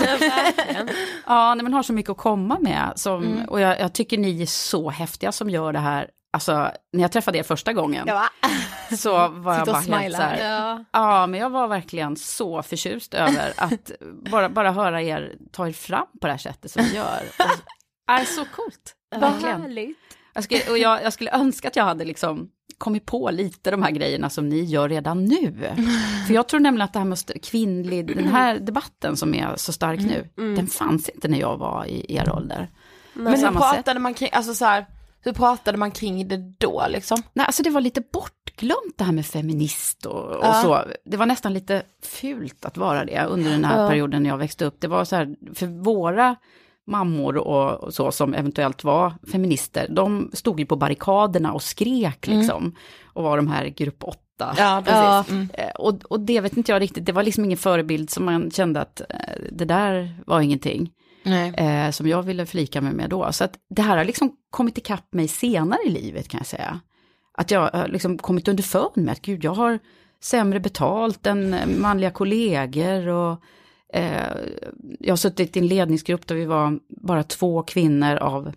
ja, 1.26 1.54
nej, 1.54 1.62
men 1.62 1.74
har 1.74 1.82
så 1.82 1.92
mycket 1.92 2.10
att 2.10 2.16
komma 2.16 2.58
med, 2.60 2.92
som, 2.96 3.44
och 3.48 3.60
jag, 3.60 3.80
jag 3.80 3.92
tycker 3.92 4.18
ni 4.18 4.42
är 4.42 4.46
så 4.46 4.90
häftiga 4.90 5.32
som 5.32 5.50
gör 5.50 5.72
det 5.72 5.78
här. 5.78 6.10
Alltså, 6.32 6.52
när 6.92 7.02
jag 7.02 7.12
träffade 7.12 7.38
er 7.38 7.42
första 7.42 7.72
gången 7.72 8.04
Ja, 8.06 8.28
så 8.96 9.28
var 9.28 9.54
jag 9.54 9.66
bara 9.66 9.78
helt 9.78 10.16
så 10.16 10.22
här, 10.22 10.50
Ja. 10.50 10.84
Ja, 10.92 11.26
men 11.26 11.40
jag 11.40 11.50
var 11.50 11.68
verkligen 11.68 12.16
så 12.16 12.62
förtjust 12.62 13.14
över 13.14 13.52
att 13.56 13.90
bara, 14.30 14.48
bara 14.48 14.72
höra 14.72 15.02
er 15.02 15.32
ta 15.52 15.68
er 15.68 15.72
fram 15.72 16.06
på 16.20 16.26
det 16.26 16.32
här 16.32 16.38
sättet 16.38 16.70
som 16.70 16.82
ni 16.82 16.94
gör. 16.94 17.22
Och, 17.38 18.12
är 18.12 18.24
så 18.24 18.44
coolt. 18.44 18.94
Verkligen. 19.16 19.60
härligt. 19.62 20.09
Jag 20.34 20.44
skulle, 20.44 20.70
och 20.70 20.78
jag, 20.78 21.02
jag 21.02 21.12
skulle 21.12 21.30
önska 21.30 21.68
att 21.68 21.76
jag 21.76 21.84
hade 21.84 22.04
liksom 22.04 22.48
kommit 22.78 23.06
på 23.06 23.30
lite 23.30 23.70
de 23.70 23.82
här 23.82 23.90
grejerna 23.90 24.30
som 24.30 24.48
ni 24.48 24.64
gör 24.64 24.88
redan 24.88 25.24
nu. 25.24 25.74
För 26.26 26.34
jag 26.34 26.48
tror 26.48 26.60
nämligen 26.60 26.84
att 26.84 26.92
det 26.92 26.98
här 26.98 27.06
med 27.06 27.18
kvinnlig, 27.42 28.16
den 28.16 28.28
här 28.28 28.58
debatten 28.58 29.16
som 29.16 29.34
är 29.34 29.56
så 29.56 29.72
stark 29.72 30.00
nu, 30.00 30.28
den 30.36 30.66
fanns 30.66 31.08
inte 31.08 31.28
när 31.28 31.40
jag 31.40 31.56
var 31.56 31.86
i 31.86 32.16
er 32.16 32.32
ålder. 32.32 32.70
Men 33.12 33.26
hur 33.26 33.36
sätt. 33.36 33.52
pratade 33.54 34.00
man 34.00 34.14
kring, 34.14 34.30
alltså 34.32 34.54
så 34.54 34.64
här, 34.64 34.86
hur 35.20 35.32
pratade 35.32 35.78
man 35.78 35.90
kring 35.90 36.28
det 36.28 36.36
då 36.36 36.86
liksom? 36.88 37.22
Nej, 37.32 37.46
alltså 37.46 37.62
det 37.62 37.70
var 37.70 37.80
lite 37.80 38.02
bortglömt 38.12 38.94
det 38.96 39.04
här 39.04 39.12
med 39.12 39.26
feminist 39.26 40.06
och, 40.06 40.24
och 40.24 40.44
Ja. 40.44 40.52
så. 40.62 40.84
Det 41.04 41.16
var 41.16 41.26
nästan 41.26 41.52
lite 41.52 41.82
fult 42.02 42.64
att 42.64 42.76
vara 42.76 43.04
det 43.04 43.24
under 43.24 43.50
den 43.50 43.64
här 43.64 43.88
perioden 43.88 44.22
när 44.22 44.30
jag 44.30 44.38
växte 44.38 44.64
upp. 44.64 44.80
Det 44.80 44.88
var 44.88 45.04
så 45.04 45.16
här, 45.16 45.36
för 45.54 45.66
våra 45.66 46.36
mammor 46.86 47.36
och, 47.36 47.94
så 47.94 48.12
som 48.12 48.34
eventuellt 48.34 48.84
var 48.84 49.14
feminister, 49.32 49.86
de 49.90 50.30
stod 50.32 50.60
ju 50.60 50.66
på 50.66 50.76
barrikaderna 50.76 51.52
och 51.52 51.62
skrek 51.62 52.26
liksom. 52.26 52.74
Och 53.04 53.22
var 53.22 53.36
de 53.36 53.48
här 53.48 53.66
grupp 53.66 54.04
åtta. 54.04 54.54
Ja, 54.58 54.82
precis. 54.86 55.32
Mm. 55.32 55.48
Eh, 55.54 55.70
Och, 55.70 55.94
och 56.08 56.20
det 56.20 56.40
vet 56.40 56.56
inte 56.56 56.72
jag 56.72 56.80
riktigt, 56.80 57.06
det 57.06 57.12
var 57.12 57.22
liksom 57.22 57.44
ingen 57.44 57.58
förebild 57.58 58.10
som 58.10 58.24
man 58.24 58.50
kände 58.50 58.80
att 58.80 59.00
eh, 59.00 59.16
det 59.52 59.64
där 59.64 60.14
var 60.26 60.40
ingenting 60.40 60.90
eh, 61.54 61.90
som 61.90 62.06
jag 62.08 62.22
ville 62.22 62.46
förlika 62.46 62.80
mig 62.80 62.92
med 62.92 63.10
då. 63.10 63.32
Så 63.32 63.44
att 63.44 63.52
det 63.70 63.82
här 63.82 63.96
har 63.96 64.04
liksom 64.04 64.32
kommit 64.50 64.78
ikapp 64.78 65.14
mig 65.14 65.28
senare 65.28 65.80
i 65.86 65.90
livet 65.90 66.28
kan 66.28 66.38
jag 66.38 66.46
säga. 66.46 66.80
Att 67.38 67.50
jag 67.50 67.60
har 67.60 67.88
liksom 67.88 68.18
kommit 68.18 68.48
underfund 68.48 68.96
med 68.96 69.12
att 69.12 69.22
gud, 69.22 69.44
jag 69.44 69.54
har 69.54 69.78
sämre 70.22 70.60
betalt 70.60 71.26
än 71.26 71.56
manliga 71.80 72.10
kollegor 72.10 73.08
och 73.08 73.42
eh, 73.92 74.36
jag 75.00 75.12
har 75.12 75.16
suttit 75.16 75.56
i 75.56 75.60
en 75.60 75.66
ledningsgrupp 75.66 76.26
där 76.26 76.34
vi 76.34 76.44
var 76.44 76.78
bara 76.88 77.22
två 77.22 77.62
kvinnor 77.62 78.16
av 78.16 78.52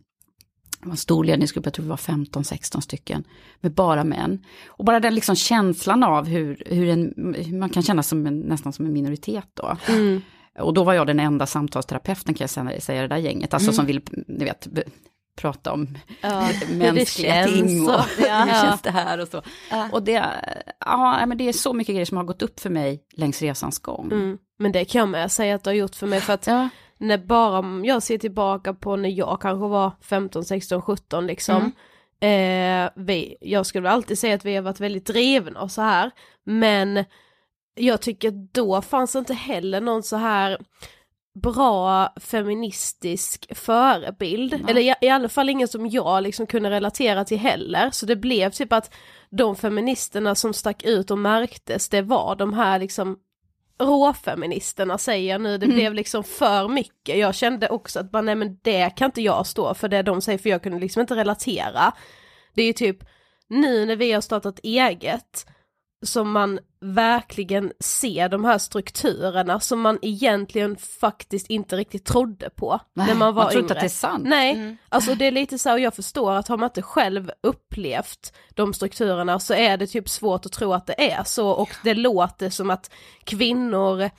det 0.84 0.88
var 0.88 0.94
en 0.94 0.98
stor 0.98 1.24
ledningsgrupp, 1.24 1.66
jag 1.66 1.74
tror 1.74 1.84
vi 1.84 1.90
var 1.90 1.98
15-16 1.98 2.80
stycken, 2.80 3.24
med 3.62 3.74
bara 3.74 4.04
män. 4.04 4.46
Och 4.68 4.86
bara 4.86 5.00
den 5.00 5.16
liksom 5.16 5.36
känslan 5.36 6.04
av 6.04 6.26
hur, 6.26 6.64
hur, 6.66 6.88
en, 6.88 7.36
hur 7.38 7.58
man 7.58 7.70
kan 7.70 7.84
känna 7.84 8.04
som 8.04 8.28
en, 8.28 8.40
nästan 8.40 8.74
som 8.74 8.86
en 8.86 8.94
minoritet 8.94 9.48
då. 9.54 9.78
Och 10.60 10.74
då 10.74 10.84
var 10.84 10.94
jag 10.94 11.08
den 11.08 11.20
enda 11.20 11.46
samtalsterapeuten 11.46 12.34
kan 12.34 12.48
jag 12.56 12.82
säga, 12.82 12.98
i 12.98 13.02
det 13.02 13.08
där 13.08 13.18
gänget, 13.18 13.54
alltså 13.54 13.72
som 13.72 13.86
vill, 13.86 14.02
ni 14.28 14.46
vet, 14.46 14.68
prata 15.36 15.72
om 15.74 15.98
Ja, 16.22 16.50
mänskliga 16.72 17.46
ting 17.48 17.82
och 17.90 17.96
och- 17.96 18.06
ja. 18.28 18.44
hur 18.46 18.52
känns 18.62 18.82
det 18.82 18.92
här 18.92 19.20
och 19.22 19.28
så. 19.28 19.42
Och 19.92 20.04
det, 20.04 20.26
ja, 20.80 21.26
men 21.26 21.38
det 21.38 21.48
är 21.50 21.54
så 21.54 21.74
mycket 21.74 21.94
grejer 21.96 22.06
som 22.06 22.18
har 22.18 22.24
gått 22.24 22.42
upp 22.42 22.60
för 22.60 22.70
mig 22.70 23.04
längs 23.14 23.42
resans 23.42 23.80
gång. 23.80 24.12
Mm. 24.12 24.38
Men 24.60 24.72
det 24.72 24.86
kan 24.86 25.00
jag 25.00 25.10
med 25.10 25.32
säga 25.32 25.56
att 25.56 25.64
det 25.64 25.70
har 25.70 25.76
gjort 25.76 25.96
för 25.96 26.08
mig 26.08 26.22
för 26.22 26.34
att 26.34 26.48
Ja. 26.48 26.70
när 26.98 27.18
bara 27.18 27.86
jag 27.86 28.04
ser 28.04 28.18
tillbaka 28.18 28.74
på 28.74 28.96
när 28.96 29.10
jag 29.10 29.38
kanske 29.42 29.68
var 29.68 29.92
15, 30.02 30.44
16, 30.46 30.82
17 30.82 31.28
liksom. 31.28 31.72
Eh, 32.20 32.90
vi, 32.96 33.38
jag 33.42 33.66
skulle 33.66 33.90
alltid 33.90 34.20
säga 34.20 34.36
att 34.36 34.46
vi 34.46 34.56
har 34.56 34.62
varit 34.64 34.80
väldigt 34.80 35.06
drivna 35.06 35.62
och 35.62 35.72
så 35.72 35.82
här. 35.82 36.12
Men 36.46 37.06
jag 37.76 38.02
tycker 38.02 38.32
då 38.54 38.82
fanns 38.82 39.16
inte 39.16 39.34
heller 39.34 39.82
någon 39.82 40.04
så 40.04 40.16
här 40.16 40.58
bra 41.34 42.14
feministisk 42.16 43.56
förebild. 43.56 44.70
Eller 44.70 44.82
i, 44.82 44.96
i 45.02 45.10
alla 45.10 45.30
fall 45.30 45.50
ingen 45.50 45.68
som 45.68 45.90
jag 45.90 46.24
liksom 46.24 46.48
kunde 46.48 46.70
relatera 46.70 47.26
till 47.26 47.38
heller. 47.38 47.90
Så 47.92 48.06
det 48.06 48.16
blev 48.16 48.50
typ 48.50 48.74
att 48.74 48.94
de 49.30 49.56
feministerna 49.56 50.36
som 50.36 50.54
stack 50.54 50.84
ut 50.84 51.12
och 51.12 51.18
märktes, 51.18 51.90
det 51.90 52.02
var 52.02 52.36
de 52.36 52.54
här 52.54 52.80
liksom 52.80 53.18
råfeministerna 53.80 54.98
säger 54.98 55.32
jag 55.32 55.42
nu, 55.42 55.58
det 55.58 55.68
blev 55.68 55.94
liksom 55.94 56.24
för 56.24 56.68
mycket. 56.68 57.18
Jag 57.18 57.36
kände 57.36 57.70
också 57.70 58.00
att 58.00 58.12
bara, 58.12 58.22
nej 58.22 58.36
men 58.36 58.58
det 58.62 58.90
kan 58.90 59.06
inte 59.06 59.22
jag 59.22 59.48
stå 59.48 59.74
för 59.74 59.88
det 59.88 60.02
de 60.02 60.22
säger 60.22 60.38
för 60.38 60.50
jag 60.50 60.64
kunde 60.64 60.80
liksom 60.80 61.02
inte 61.02 61.16
relatera. 61.16 61.94
Det 62.54 62.62
är 62.62 62.68
ju 62.68 62.74
typ 62.74 62.98
nu 63.48 63.86
när 63.86 63.96
vi 63.96 64.12
har 64.12 64.22
startat 64.22 64.60
eget 64.64 65.46
som 66.04 66.32
man 66.32 66.60
verkligen 66.82 67.72
ser 67.80 68.30
de 68.30 68.46
här 68.46 68.58
strukturerna 68.58 69.60
som 69.60 69.82
man 69.82 70.00
egentligen 70.02 70.78
faktiskt 70.78 71.48
inte 71.50 71.76
riktigt 71.76 72.06
trodde 72.06 72.50
på 72.50 72.80
Nej, 72.94 73.08
när 73.08 73.16
man 73.16 73.36
var 73.36 73.44
man 73.44 73.52
tror 73.52 73.60
yngre. 73.60 73.64
inte 73.64 73.74
att 73.74 73.80
det 73.80 73.86
är 73.86 73.90
sant. 73.90 74.24
Nej, 74.28 74.78
alltså 74.90 75.16
det 75.16 75.26
är 75.28 75.32
lite 75.32 75.60
så, 75.60 75.72
och 75.72 75.80
jag 75.80 75.96
förstår 75.96 76.34
att 76.34 76.48
har 76.48 76.58
man 76.58 76.70
inte 76.70 76.82
själv 76.82 77.32
upplevt 77.44 78.34
de 78.50 78.74
strukturerna 78.74 79.40
så 79.40 79.54
är 79.54 79.78
det 79.78 79.88
typ 79.88 80.10
svårt 80.10 80.46
att 80.46 80.52
tro 80.52 80.74
att 80.74 80.88
det 80.88 81.12
är 81.12 81.24
så 81.24 81.50
och 81.50 81.70
det 81.84 81.94
låter 81.94 82.50
som 82.50 82.70
att 82.70 82.92
kvinnor 83.24 84.10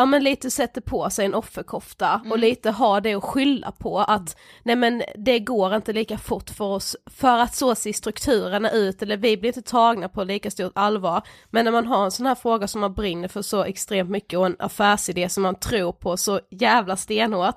ja 0.00 0.06
men 0.06 0.24
lite 0.24 0.50
sätter 0.50 0.80
på 0.80 1.10
sig 1.10 1.26
en 1.26 1.34
offerkofta 1.34 2.20
och 2.30 2.38
lite 2.38 2.70
har 2.70 3.00
det 3.00 3.14
att 3.14 3.24
skylla 3.24 3.72
på 3.72 3.98
att 3.98 4.36
nej 4.62 4.76
men 4.76 5.02
det 5.14 5.38
går 5.38 5.74
inte 5.76 5.92
lika 5.92 6.18
fort 6.18 6.50
för 6.50 6.64
oss 6.64 6.96
för 7.06 7.38
att 7.38 7.54
så 7.54 7.74
ser 7.74 7.92
strukturerna 7.92 8.70
ut 8.70 9.02
eller 9.02 9.16
vi 9.16 9.36
blir 9.36 9.48
inte 9.50 9.62
tagna 9.70 10.08
på 10.08 10.24
lika 10.24 10.50
stort 10.50 10.72
allvar 10.74 11.22
men 11.50 11.64
när 11.64 11.72
man 11.72 11.86
har 11.86 12.04
en 12.04 12.10
sån 12.10 12.26
här 12.26 12.34
fråga 12.34 12.68
som 12.68 12.80
man 12.80 12.94
brinner 12.94 13.28
för 13.28 13.42
så 13.42 13.64
extremt 13.64 14.10
mycket 14.10 14.38
och 14.38 14.46
en 14.46 14.56
affärsidé 14.58 15.28
som 15.28 15.42
man 15.42 15.54
tror 15.54 15.92
på 15.92 16.16
så 16.16 16.40
jävla 16.50 16.96
stenhårt 16.96 17.56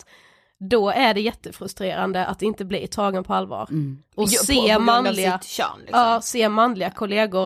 då 0.69 0.89
är 0.89 1.13
det 1.13 1.21
jättefrustrerande 1.21 2.25
att 2.25 2.41
inte 2.41 2.65
bli 2.65 2.87
tagen 2.87 3.23
på 3.23 3.33
allvar. 3.33 3.61
Och 3.63 3.69
Jo, 4.15 4.23
på- 4.25 4.27
på 4.27 4.33
se 4.45 4.79
manliga, 4.79 5.39
kön, 5.43 5.65
liksom. 5.81 5.99
ja, 5.99 6.21
se 6.21 6.49
manliga 6.49 6.89
kollegor 6.91 7.45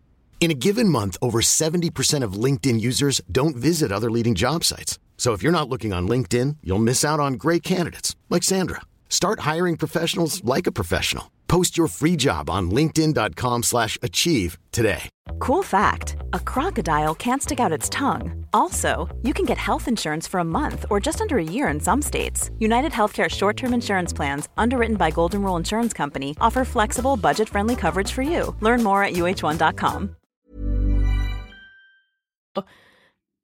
In 0.41 0.49
a 0.49 0.55
given 0.55 0.89
month, 0.89 1.17
over 1.21 1.39
70% 1.39 2.23
of 2.23 2.33
LinkedIn 2.33 2.81
users 2.81 3.21
don't 3.31 3.55
visit 3.55 3.91
other 3.91 4.09
leading 4.09 4.33
job 4.33 4.63
sites. 4.63 4.97
So 5.15 5.33
if 5.33 5.43
you're 5.43 5.51
not 5.51 5.69
looking 5.69 5.93
on 5.93 6.07
LinkedIn, 6.07 6.57
you'll 6.63 6.79
miss 6.79 7.05
out 7.05 7.19
on 7.19 7.35
great 7.35 7.61
candidates 7.61 8.15
like 8.27 8.41
Sandra. 8.41 8.81
Start 9.07 9.41
hiring 9.41 9.77
professionals 9.77 10.43
like 10.43 10.65
a 10.65 10.71
professional. 10.71 11.31
Post 11.47 11.77
your 11.77 11.87
free 11.87 12.15
job 12.15 12.49
on 12.49 12.71
linkedin.com/achieve 12.71 14.57
today. 14.71 15.03
Cool 15.37 15.63
fact 15.63 16.15
a 16.33 16.39
crocodile 16.39 17.13
can't 17.15 17.43
stick 17.43 17.59
out 17.59 17.77
its 17.77 17.89
tongue. 17.89 18.45
Also, 18.51 19.09
you 19.21 19.33
can 19.33 19.45
get 19.45 19.57
health 19.59 19.87
insurance 19.87 20.27
for 20.27 20.39
a 20.39 20.51
month 20.59 20.85
or 20.89 20.99
just 20.99 21.21
under 21.21 21.37
a 21.37 21.51
year 21.55 21.67
in 21.67 21.79
some 21.79 22.01
states. 22.01 22.49
United 22.57 22.91
Healthcare 22.91 23.29
short 23.29 23.57
term 23.57 23.73
insurance 23.73 24.13
plans, 24.13 24.49
underwritten 24.57 24.97
by 24.97 25.11
Golden 25.11 25.43
Rule 25.43 25.59
Insurance 25.59 25.93
Company, 25.93 26.35
offer 26.41 26.65
flexible, 26.65 27.15
budget 27.15 27.49
friendly 27.49 27.75
coverage 27.75 28.11
for 28.11 28.23
you. 28.23 28.55
Learn 28.61 28.81
more 28.81 29.03
at 29.03 29.13
uh1.com. 29.13 30.15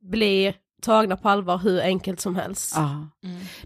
blir 0.02 0.56
tagna 0.82 1.18
på 1.18 1.30
allvar 1.30 1.58
hur 1.58 1.82
enkelt 1.82 2.20
som 2.20 2.36
helst. 2.36 2.74
Ja. 2.76 3.08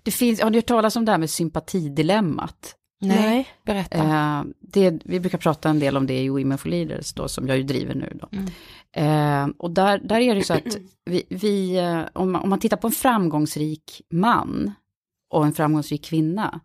Det 0.04 0.12
finns, 0.12 0.42
har 0.42 0.50
ni 0.50 0.58
hört 0.58 0.66
talas 0.66 0.96
om 0.96 1.06
det 1.06 1.12
här 1.12 1.20
med 1.20 1.30
sympatidilemmat? 1.30 2.76
Nej, 3.02 3.48
berätta. 3.66 3.98
Eh, 3.98 4.44
det, 4.60 5.02
vi 5.06 5.20
brukar 5.20 5.38
prata 5.38 5.70
en 5.70 5.80
del 5.80 5.98
om 5.98 6.08
det 6.08 6.22
i 6.22 6.30
Women 6.30 6.58
for 6.58 6.70
Leaders 6.70 7.14
då, 7.14 7.28
som 7.28 7.48
jag 7.48 7.58
ju 7.58 7.64
driver 7.64 7.96
nu 7.96 8.20
då. 8.22 8.30
Eh, 9.02 9.48
och 9.58 9.72
där, 9.72 10.00
där 10.04 10.20
är 10.20 10.36
det 10.36 10.44
så 10.44 10.54
att 10.54 10.78
vi, 11.06 11.24
vi 11.30 11.78
eh, 11.78 12.02
om, 12.14 12.32
man, 12.32 12.42
om 12.42 12.50
man 12.50 12.60
tittar 12.60 12.78
på 12.78 12.88
en 12.88 12.94
framgångsrik 12.94 14.02
man 14.12 14.72
och 15.30 15.46
en 15.46 15.54
framgångsrik 15.54 16.06
kvinna, 16.06 16.60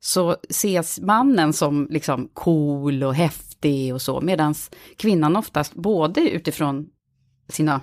så 0.00 0.36
ses 0.48 1.00
mannen 1.00 1.52
som 1.52 1.88
liksom 1.90 2.28
cool 2.34 3.02
och 3.02 3.14
häftig 3.14 3.94
och 3.94 4.02
så, 4.02 4.20
medan 4.20 4.54
kvinnan 4.96 5.36
oftast, 5.36 5.74
både 5.74 6.30
utifrån 6.30 6.86
sina 7.48 7.80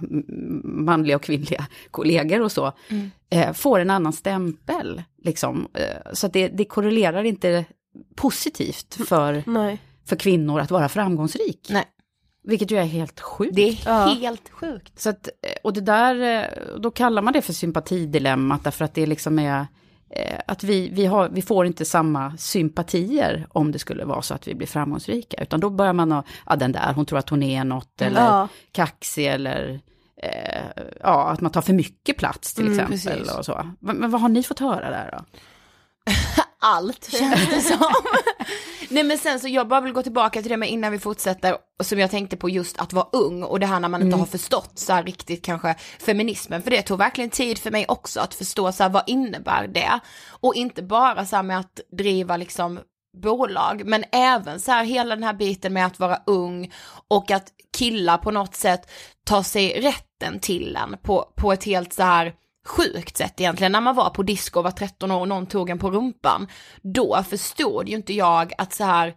manliga 0.64 1.16
och 1.16 1.22
kvinnliga 1.24 1.66
kollegor 1.92 2.42
och 2.42 2.52
så, 2.52 2.72
eh, 3.30 3.54
får 3.54 3.80
en 3.80 3.90
annan 3.90 4.14
stämpel. 4.14 5.04
Liksom. 5.24 5.68
Eh, 5.74 6.14
så 6.14 6.28
att 6.28 6.34
det, 6.34 6.48
det 6.48 6.66
korrelerar 6.66 7.24
inte 7.24 7.66
positivt 8.16 8.98
för, 9.08 9.44
Nej. 9.46 9.82
för 10.06 10.16
kvinnor 10.16 10.60
att 10.60 10.72
vara 10.72 10.90
framgångsrik. 10.90 11.68
Nej. 11.70 11.86
Vilket 12.44 12.72
ju 12.72 12.78
är 12.78 12.84
helt 12.84 13.20
sjukt. 13.20 13.56
Det 13.56 13.70
är 13.70 13.78
Ja. 13.86 14.06
helt 14.20 14.50
sjukt. 14.50 15.00
Så 15.00 15.10
att, 15.10 15.28
eh, 15.28 15.58
och 15.64 15.74
det 15.74 15.82
där, 15.82 16.40
eh, 16.44 16.80
då 16.80 16.92
kallar 16.92 17.22
man 17.22 17.34
det 17.34 17.42
för 17.42 17.54
sympatidilemmat 17.54 18.64
därför 18.64 18.86
att 18.86 18.94
det 18.94 19.06
liksom 19.06 19.40
är 19.40 19.66
att 20.48 20.64
vi, 20.64 20.90
vi, 20.90 21.06
har, 21.06 21.30
vi 21.30 21.42
får 21.42 21.66
inte 21.66 21.86
samma 21.86 22.38
sympatier 22.38 23.48
om 23.50 23.72
det 23.72 23.80
skulle 23.80 24.06
vara 24.06 24.22
så 24.22 24.34
att 24.34 24.48
vi 24.48 24.56
blir 24.56 24.68
framgångsrika. 24.68 25.38
Utan 25.42 25.60
då 25.60 25.70
börjar 25.70 25.94
man 25.94 26.12
att, 26.12 26.26
ja 26.46 26.56
den 26.56 26.72
där, 26.72 26.94
hon 26.94 27.06
tror 27.06 27.20
att 27.20 27.30
hon 27.30 27.44
är 27.44 27.64
något, 27.64 28.02
eller 28.02 28.22
Ja. 28.22 28.48
kaxig 28.72 29.26
eller 29.28 29.80
eh, 30.24 30.84
ja, 31.04 31.30
att 31.30 31.42
man 31.42 31.52
tar 31.52 31.62
för 31.62 31.74
mycket 31.74 32.18
plats 32.18 32.54
till 32.54 32.68
Mm, 32.68 32.74
exempel. 32.94 33.18
precis. 33.20 33.38
Och 33.38 33.46
så. 33.46 33.70
Men, 33.80 33.96
men 33.98 34.12
vad 34.12 34.22
har 34.22 34.30
ni 34.30 34.44
fått 34.44 34.60
höra 34.60 34.90
där 34.90 35.10
då? 35.12 35.24
allt 36.66 37.12
känns 37.20 37.50
det 37.50 37.62
som. 37.62 37.94
Nej 38.90 39.04
men 39.04 39.18
sen 39.18 39.40
så 39.40 39.48
jag 39.48 39.68
bara 39.68 39.82
vill 39.82 39.94
gå 39.94 40.04
tillbaka 40.04 40.42
till 40.42 40.52
det 40.52 40.58
med 40.58 40.70
innan 40.70 40.92
vi 40.92 41.00
fortsätter, 41.00 41.58
som 41.84 42.00
jag 42.00 42.12
tänkte 42.12 42.38
på 42.38 42.50
just 42.50 42.78
att 42.78 42.94
vara 42.94 43.08
ung 43.12 43.44
och 43.44 43.60
det 43.60 43.66
här 43.66 43.80
när 43.80 43.90
man 43.90 44.02
inte 44.02 44.18
har 44.18 44.26
förstått 44.26 44.72
så 44.76 44.94
här 44.94 45.04
riktigt 45.04 45.46
kanske 45.46 45.76
feminismen, 46.00 46.62
för 46.62 46.72
det 46.72 46.82
tog 46.82 46.98
verkligen 46.98 47.30
tid 47.30 47.58
för 47.58 47.72
mig 47.72 47.86
också 47.88 48.20
att 48.20 48.34
förstå 48.34 48.72
så 48.72 48.84
här 48.84 48.90
vad 48.90 49.04
innebär 49.08 49.68
det? 49.68 50.00
Och 50.30 50.56
inte 50.56 50.84
bara 50.84 51.26
så 51.26 51.36
här 51.36 51.44
med 51.44 51.60
att 51.60 51.80
driva 51.98 52.38
liksom 52.38 52.80
bolag, 53.22 53.82
men 53.86 54.04
även 54.12 54.60
så 54.60 54.72
här 54.72 54.86
hela 54.86 55.16
den 55.16 55.24
här 55.24 55.34
biten 55.34 55.74
med 55.74 55.86
att 55.86 56.00
vara 56.00 56.20
ung 56.26 56.74
och 57.08 57.32
att 57.32 57.48
killar 57.78 58.18
på 58.18 58.32
något 58.32 58.56
sätt 58.56 58.92
tar 59.26 59.44
sig 59.44 59.82
rätten 59.82 60.40
till 60.40 60.76
en 60.76 60.98
på, 61.04 61.34
på 61.36 61.54
ett 61.54 61.64
helt 61.64 61.94
så 61.94 62.04
här 62.04 62.34
sjukt 62.66 63.18
sätt 63.18 63.40
egentligen. 63.42 63.72
När 63.72 63.82
man 63.82 63.96
var 63.96 64.10
på 64.10 64.24
disco 64.24 64.60
och 64.60 64.64
var 64.64 64.72
13 64.72 65.12
år 65.12 65.20
och 65.20 65.28
någon 65.28 65.46
tog 65.46 65.70
en 65.70 65.80
på 65.80 65.92
rumpan, 65.92 66.48
då 66.82 67.24
förstod 67.30 67.90
ju 67.90 67.96
inte 67.96 68.14
jag 68.14 68.54
att 68.58 68.74
så 68.74 68.84
här, 68.84 69.14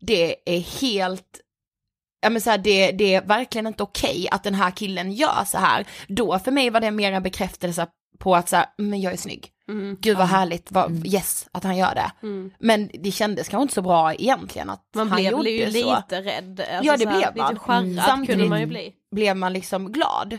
det 0.00 0.36
är 0.56 0.60
helt 0.80 1.40
Ja 2.22 2.30
men 2.30 2.40
så 2.40 2.50
här, 2.50 2.58
det, 2.58 2.92
det 2.92 3.14
är 3.14 3.22
verkligen 3.22 3.66
inte 3.66 3.82
okej 3.82 4.28
att 4.30 4.44
den 4.44 4.54
här 4.54 4.70
killen 4.70 5.12
gör 5.12 5.44
så 5.46 5.58
här. 5.58 5.86
Då 6.08 6.38
för 6.38 6.50
mig 6.50 6.70
var 6.70 6.80
det 6.80 6.90
mer 6.90 7.12
en 7.12 7.22
bekräftelse 7.22 7.86
på 8.18 8.36
att 8.36 8.48
så 8.48 8.56
här, 8.56 8.66
men 8.78 9.00
jag 9.00 9.12
är 9.12 9.16
snygg. 9.16 9.48
Mm. 9.68 9.96
Gud 10.00 10.16
vad 10.18 10.26
härligt, 10.26 10.72
vad, 10.72 11.06
yes 11.06 11.48
att 11.52 11.64
han 11.64 11.76
gör 11.76 11.94
det. 11.94 12.12
Mm. 12.22 12.50
Men 12.58 12.90
det 12.94 13.10
kändes 13.10 13.48
kanske 13.48 13.62
inte 13.62 13.74
så 13.74 13.82
bra 13.82 14.14
egentligen 14.14 14.70
att 14.70 14.84
Man 14.94 15.08
han 15.08 15.16
blev 15.20 15.32
gjorde 15.32 15.50
ju 15.50 15.70
så. 15.72 15.96
lite 15.96 16.22
rädd. 16.22 16.60
Alltså 16.60 16.84
Ja, 16.86 16.96
det 16.96 17.02
så 17.02 17.08
här, 17.08 17.32
blev 17.32 17.36
man. 17.36 17.54
Lite 17.54 17.72
Mm. 17.72 17.96
Samtidigt- 18.06 18.36
kunde 18.38 18.48
man 18.50 18.60
ju 18.60 18.66
bli. 18.66 18.92
Blev 19.10 19.36
man 19.36 19.52
liksom 19.52 19.92
glad. 19.92 20.38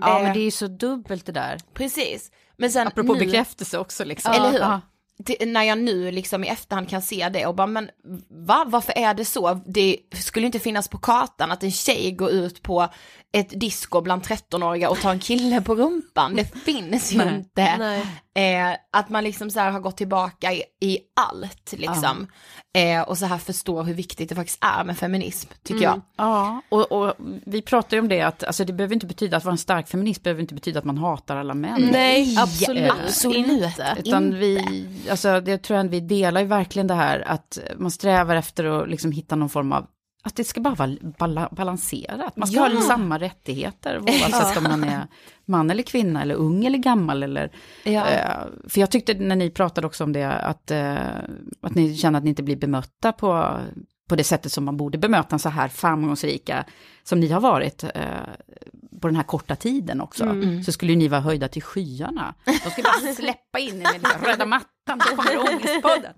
Ja 0.00 0.18
Eh, 0.18 0.22
men 0.22 0.32
det 0.34 0.40
är 0.40 0.44
ju 0.44 0.50
så 0.50 0.66
dubbelt 0.66 1.26
det 1.26 1.32
där. 1.32 1.58
Precis. 1.74 2.30
Men 2.56 2.70
sen 2.70 2.86
Apropå 2.86 3.14
nu, 3.14 3.18
bekräftelse 3.18 3.78
också 3.78 4.04
liksom. 4.04 4.32
Eller 4.32 4.52
hur? 4.52 4.58
Ja. 4.58 4.80
När 5.46 5.62
jag 5.62 5.78
nu 5.78 6.10
liksom 6.10 6.44
i 6.44 6.48
efterhand 6.48 6.88
kan 6.88 7.02
se 7.02 7.28
det 7.28 7.46
och 7.46 7.54
bara 7.54 7.66
men 7.66 7.90
va, 8.28 8.64
varför 8.66 8.98
är 8.98 9.14
det 9.14 9.24
så? 9.24 9.60
Det 9.66 9.96
skulle 10.14 10.46
inte 10.46 10.58
finnas 10.58 10.88
på 10.88 10.98
kartan 10.98 11.52
att 11.52 11.62
en 11.62 11.70
tjej 11.70 12.12
går 12.12 12.30
ut 12.30 12.62
på 12.62 12.88
ett 13.32 13.60
disco 13.60 14.00
bland 14.00 14.22
13-åriga 14.22 14.90
och 14.90 15.00
tar 15.00 15.10
en 15.10 15.18
kille 15.18 15.62
på 15.62 15.74
rumpan. 15.74 16.36
Det 16.36 16.44
finns 16.64 17.12
ju 17.12 17.18
Nej. 17.18 17.34
inte. 17.34 17.76
Nej. 17.76 18.06
Eh, 18.34 18.76
att 18.90 19.08
man 19.08 19.24
liksom 19.24 19.50
så 19.50 19.60
här 19.60 19.70
har 19.70 19.80
gått 19.80 19.96
tillbaka 19.96 20.52
i, 20.52 20.62
i 20.80 20.98
allt 21.16 21.72
liksom. 21.72 22.26
Eh, 22.74 23.02
och 23.02 23.18
så 23.18 23.26
här 23.26 23.38
förstår 23.38 23.84
hur 23.84 23.94
viktigt 23.94 24.28
det 24.28 24.34
faktiskt 24.34 24.64
är 24.64 24.84
med 24.84 24.98
feminism, 24.98 25.50
tycker 25.62 25.82
jag. 25.82 26.00
Ja, 26.16 26.62
och, 26.68 26.92
och 26.92 27.14
vi 27.46 27.62
pratar 27.62 27.96
ju 27.96 28.00
om 28.00 28.08
det 28.08 28.20
att 28.20 28.44
alltså, 28.44 28.64
det 28.64 28.72
behöver 28.72 28.94
inte 28.94 29.06
betyda 29.06 29.36
att 29.36 29.44
vara 29.44 29.52
en 29.52 29.58
stark 29.58 29.88
feminist 29.88 30.22
behöver 30.22 30.40
inte 30.40 30.54
betyda 30.54 30.78
att 30.78 30.84
man 30.84 30.98
hatar 30.98 31.36
alla 31.36 31.54
män. 31.54 31.88
Nej, 31.92 32.36
absolut, 32.38 32.92
absolut. 33.06 33.36
inte. 33.36 33.96
Utan 34.04 34.38
vi, 34.38 34.86
alltså 35.10 35.40
det 35.40 35.58
tror 35.58 35.76
jag 35.76 35.86
att 35.86 35.92
vi 35.92 36.00
delar 36.00 36.40
ju 36.40 36.46
verkligen 36.46 36.86
det 36.86 36.94
här 36.94 37.24
att 37.28 37.58
man 37.76 37.90
strävar 37.90 38.36
efter 38.36 38.64
att 38.64 38.88
liksom 38.88 39.12
hitta 39.12 39.36
någon 39.36 39.48
form 39.48 39.72
av 39.72 39.86
att 40.24 40.36
det 40.36 40.44
ska 40.44 40.60
bara 40.60 40.74
vara 40.74 40.96
bala, 41.18 41.48
balanserat. 41.52 42.36
Man 42.36 42.48
ska 42.48 42.56
Ja. 42.56 42.68
ha 42.68 42.80
samma 42.82 43.18
rättigheter 43.18 43.98
oavsett 44.02 44.56
om 44.56 44.64
man 44.64 44.84
är 44.84 45.06
man 45.44 45.70
eller 45.70 45.82
kvinna 45.82 46.22
eller 46.22 46.34
ung 46.34 46.64
eller 46.64 46.78
gammal. 46.78 47.22
Eller, 47.22 47.50
Ja. 47.84 48.06
eh, 48.08 48.30
för 48.68 48.80
jag 48.80 48.90
tyckte 48.90 49.14
när 49.14 49.36
ni 49.36 49.50
pratade 49.50 49.86
också 49.86 50.04
om 50.04 50.12
det 50.12 50.24
att, 50.32 50.70
eh, 50.70 50.96
att 51.62 51.74
ni 51.74 51.96
känner 51.96 52.18
att 52.18 52.24
ni 52.24 52.30
inte 52.30 52.42
blir 52.42 52.56
bemötta 52.56 53.12
på, 53.12 53.58
på 54.08 54.16
det 54.16 54.24
sättet 54.24 54.52
som 54.52 54.64
man 54.64 54.76
borde 54.76 54.98
bemöta 54.98 55.36
en 55.36 55.38
så 55.38 55.48
här 55.48 55.68
framgångsrika 55.68 56.64
som 57.02 57.20
ni 57.20 57.28
har 57.28 57.40
varit 57.40 57.84
eh, 57.84 57.90
på 59.00 59.08
den 59.08 59.16
här 59.16 59.22
korta 59.22 59.56
tiden 59.56 60.00
också. 60.00 60.34
Så 60.66 60.72
skulle 60.72 60.94
ni 60.96 61.08
vara 61.08 61.20
höjda 61.20 61.48
till 61.48 61.62
skyarna. 61.62 62.34
De 62.44 62.70
skulle 62.70 62.84
bara 63.04 63.14
släppa 63.14 63.58
in 63.58 63.78
med 63.78 63.88
liksom 63.92 64.24
röda 64.24 64.46
mattan, 64.46 64.68
ångestpodden. 64.90 66.14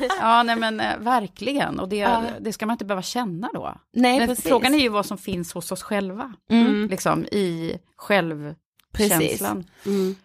Ja, 0.20 0.42
nej 0.42 0.56
men 0.56 0.80
eh, 0.80 0.98
verkligen. 0.98 1.80
Och 1.80 1.88
det, 1.88 2.08
det 2.40 2.52
ska 2.52 2.66
man 2.66 2.74
inte 2.74 2.84
behöva 2.84 3.02
känna 3.02 3.50
då. 3.54 3.74
Nej, 3.92 4.18
Men 4.18 4.28
precis. 4.28 4.48
frågan 4.48 4.74
är 4.74 4.78
ju 4.78 4.88
vad 4.88 5.06
som 5.06 5.18
finns 5.18 5.52
hos 5.54 5.72
oss 5.72 5.82
själva. 5.82 6.32
Mm. 6.50 6.88
Liksom 6.88 7.24
i 7.24 7.78
självkänslan. 7.96 9.64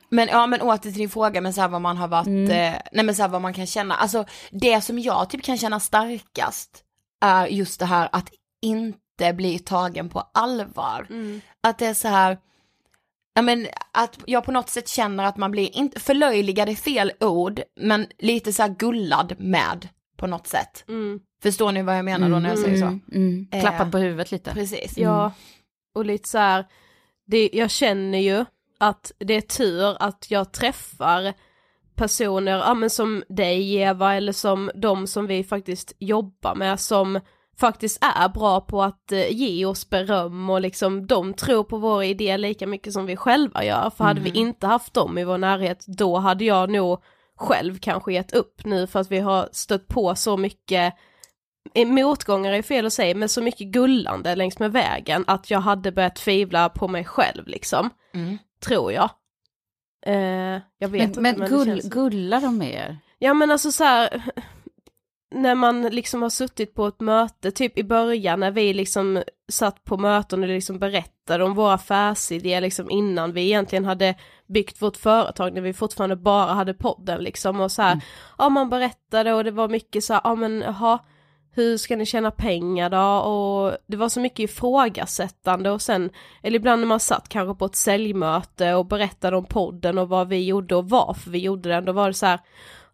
Men 0.09 0.27
ja 0.27 0.47
men 0.47 0.61
åter 0.61 0.77
till 0.81 0.93
din 0.93 1.09
fråga 1.09 1.41
men 1.41 1.53
så 1.53 1.61
här 1.61 1.67
vad 1.67 1.81
man 1.81 1.97
har 1.97 2.07
varit, 2.07 2.27
Mm. 2.27 2.51
eh, 2.73 2.81
nej 2.91 3.05
men 3.05 3.15
så 3.15 3.21
här 3.21 3.29
vad 3.29 3.41
man 3.41 3.53
kan 3.53 3.65
känna, 3.67 3.95
alltså 3.95 4.25
det 4.51 4.81
som 4.81 4.99
jag 4.99 5.29
typ 5.29 5.43
kan 5.43 5.57
känna 5.57 5.79
starkast 5.79 6.83
är 7.21 7.47
just 7.47 7.79
det 7.79 7.85
här 7.85 8.09
att 8.11 8.29
inte 8.61 9.33
bli 9.33 9.59
tagen 9.59 10.09
på 10.09 10.19
allvar. 10.33 11.07
Att 11.63 11.77
det 11.77 11.85
är 11.85 11.93
så 11.93 12.07
här, 12.07 12.37
ja 13.33 13.41
men 13.41 13.67
att 13.91 14.19
jag 14.25 14.43
på 14.43 14.51
något 14.51 14.69
sätt 14.69 14.87
känner 14.87 15.23
att 15.23 15.37
man 15.37 15.51
blir, 15.51 15.77
inte, 15.77 15.99
förlöjligad 15.99 16.69
är 16.69 16.75
fel 16.75 17.11
ord, 17.19 17.61
men 17.75 18.07
lite 18.19 18.53
så 18.53 18.61
här 18.61 18.69
gullad 18.69 19.35
med 19.37 19.87
på 20.17 20.27
något 20.27 20.47
sätt. 20.47 20.83
Mm. 20.87 21.19
Förstår 21.43 21.71
ni 21.71 21.81
vad 21.81 21.97
jag 21.97 22.05
menar 22.05 22.29
då 22.29 22.39
när 22.39 22.49
jag 22.49 22.59
säger 22.59 22.77
så? 22.77 22.85
Mm, 22.85 23.01
mm. 23.11 23.47
Eh, 23.51 23.61
Klappad 23.61 23.91
på 23.91 23.97
huvudet 23.97 24.31
lite. 24.31 24.51
Precis. 24.53 24.97
Ja, 24.97 25.31
och 25.95 26.05
lite 26.05 26.29
så 26.29 26.37
här, 26.37 26.65
det, 27.25 27.49
jag 27.53 27.71
känner 27.71 28.19
ju 28.19 28.45
att 28.79 29.11
det 29.17 29.33
är 29.33 29.41
tur 29.41 29.97
att 29.99 30.31
jag 30.31 30.51
träffar 30.51 31.33
personer, 31.95 32.57
ja 32.57 32.73
men 32.73 32.89
som 32.89 33.23
dig 33.29 33.75
Eva, 33.75 34.15
eller 34.15 34.31
som 34.31 34.71
de 34.75 35.07
som 35.07 35.27
vi 35.27 35.43
faktiskt 35.43 35.93
jobbar 35.99 36.55
med, 36.55 36.79
som 36.79 37.19
faktiskt 37.59 38.03
är 38.03 38.29
bra 38.29 38.61
på 38.61 38.83
att 38.83 39.11
eh, 39.11 39.31
ge 39.31 39.65
oss 39.65 39.89
beröm 39.89 40.49
och 40.49 40.61
liksom 40.61 41.07
de 41.07 41.33
tror 41.33 41.63
på 41.63 41.77
våra 41.77 42.05
idéer 42.05 42.37
lika 42.37 42.67
mycket 42.67 42.93
som 42.93 43.05
vi 43.05 43.15
själva 43.15 43.63
gör. 43.65 43.89
För 43.89 44.03
hade 44.03 44.21
vi 44.21 44.29
inte 44.29 44.67
haft 44.67 44.93
dem 44.93 45.17
i 45.17 45.23
vår 45.23 45.37
närhet, 45.37 45.85
då 45.87 46.17
hade 46.17 46.45
jag 46.45 46.69
nog 46.69 47.01
själv 47.35 47.77
kanske 47.79 48.13
gett 48.13 48.33
upp 48.33 48.65
nu 48.65 48.87
för 48.87 48.99
att 48.99 49.11
vi 49.11 49.19
har 49.19 49.49
stött 49.51 49.87
på 49.87 50.15
så 50.15 50.37
mycket 50.37 50.93
motgångar 51.85 52.51
är 52.53 52.61
fel 52.61 52.85
att 52.85 52.93
säga, 52.93 53.15
men 53.15 53.29
så 53.29 53.41
mycket 53.41 53.67
gullande 53.67 54.35
längs 54.35 54.59
med 54.59 54.71
vägen 54.71 55.23
att 55.27 55.51
jag 55.51 55.59
hade 55.59 55.91
börjat 55.91 56.15
tvivla 56.15 56.69
på 56.69 56.87
mig 56.87 57.05
själv 57.05 57.47
liksom. 57.47 57.89
Mm. 58.13 58.37
Tror 58.65 58.91
jag. 58.91 59.09
Eh, 60.05 60.61
jag 60.77 60.87
vet 60.89 60.91
Men, 60.91 61.01
inte 61.01 61.19
men 61.21 61.49
gull, 61.49 61.65
känns- 61.67 61.89
gullar 61.89 62.41
de 62.41 62.57
med 62.57 62.73
er? 62.73 62.97
Ja 63.19 63.33
men 63.33 63.51
alltså 63.51 63.71
så 63.71 63.83
här, 63.83 64.23
när 65.33 65.55
man 65.55 65.81
liksom 65.81 66.21
har 66.21 66.29
suttit 66.29 66.75
på 66.75 66.87
ett 66.87 66.99
möte, 66.99 67.51
typ 67.51 67.77
i 67.77 67.83
början 67.83 68.39
när 68.39 68.51
vi 68.51 68.73
liksom 68.73 69.23
satt 69.51 69.83
på 69.83 69.97
möten 69.97 70.43
och 70.43 70.49
liksom 70.49 70.79
berättade 70.79 71.43
om 71.43 71.53
våra 71.53 71.73
affärsidéer 71.73 72.61
liksom 72.61 72.91
innan 72.91 73.33
vi 73.33 73.41
egentligen 73.41 73.85
hade 73.85 74.15
byggt 74.47 74.81
vårt 74.81 74.97
företag, 74.97 75.53
när 75.53 75.61
vi 75.61 75.73
fortfarande 75.73 76.15
bara 76.15 76.53
hade 76.53 76.73
podden 76.73 77.23
liksom 77.23 77.59
och 77.59 77.71
så 77.71 77.81
här, 77.81 78.01
ja 78.37 78.49
man 78.49 78.69
berättade 78.69 79.33
och 79.33 79.43
det 79.43 79.51
var 79.51 79.69
mycket 79.69 80.03
så 80.03 80.13
här, 80.13 80.21
ja 80.23 80.35
men 80.35 80.61
jaha, 80.61 80.99
hur 81.55 81.77
ska 81.77 81.95
ni 81.95 82.05
tjäna 82.05 82.31
pengar 82.31 82.89
då? 82.89 83.29
Och 83.29 83.77
det 83.87 83.97
var 83.97 84.09
så 84.09 84.19
mycket 84.19 84.39
ifrågasättande 84.39 85.71
och 85.71 85.81
sen, 85.81 86.09
eller 86.43 86.55
ibland 86.55 86.79
när 86.81 86.87
man 86.87 86.99
satt 86.99 87.29
kanske 87.29 87.55
på 87.55 87.65
ett 87.65 87.75
säljmöte 87.75 88.73
och 88.73 88.85
berättade 88.85 89.37
om 89.37 89.45
podden 89.45 89.97
och 89.97 90.09
vad 90.09 90.27
vi 90.27 90.45
gjorde 90.45 90.75
och 90.75 90.89
varför 90.89 91.31
vi 91.31 91.39
gjorde 91.39 91.69
den, 91.69 91.85
då 91.85 91.91
var 91.91 92.07
det 92.07 92.13
så 92.13 92.25
här, 92.25 92.39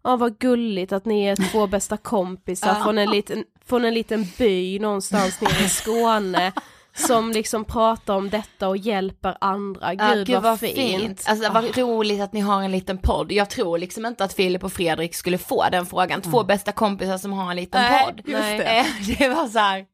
ja 0.02 0.16
vad 0.16 0.38
gulligt 0.38 0.92
att 0.92 1.04
ni 1.04 1.24
är 1.24 1.50
två 1.50 1.66
bästa 1.76 1.96
kompisar 1.96 2.74
från 2.74 2.98
en 2.98 3.10
liten, 3.10 3.44
från 3.64 3.84
en 3.84 3.94
liten 3.94 4.26
by 4.38 4.78
någonstans 4.78 5.40
nere 5.40 5.64
i 5.64 5.68
Skåne 5.68 6.52
som 6.94 7.32
liksom 7.32 7.64
pratar 7.64 8.14
om 8.14 8.30
detta 8.30 8.68
och 8.68 8.76
hjälper 8.76 9.36
andra, 9.40 9.94
Ja, 9.94 10.14
gud, 10.26 10.42
vad, 10.42 10.60
fint. 10.60 11.24
Alltså 11.26 11.52
vad 11.52 11.78
roligt 11.78 12.20
att 12.20 12.32
ni 12.32 12.40
har 12.40 12.62
en 12.62 12.72
liten 12.72 12.98
podd. 12.98 13.32
Jag 13.32 13.50
tror 13.50 13.78
liksom 13.78 14.06
inte 14.06 14.24
att 14.24 14.32
Filip 14.32 14.64
och 14.64 14.72
Fredrik 14.72 15.14
skulle 15.14 15.38
få 15.38 15.68
den 15.70 15.86
frågan. 15.86 16.22
Två 16.22 16.44
bästa 16.44 16.72
kompisar 16.72 17.18
som 17.18 17.32
har 17.32 17.50
en 17.50 17.56
liten 17.56 17.82
Nej, 17.82 18.04
podd. 18.04 18.20
just 18.24 18.42
det. 18.42 18.78
Eh, 18.78 18.86
det 19.18 19.28
var 19.28 19.46
så 19.46 19.58
här, 19.58 19.86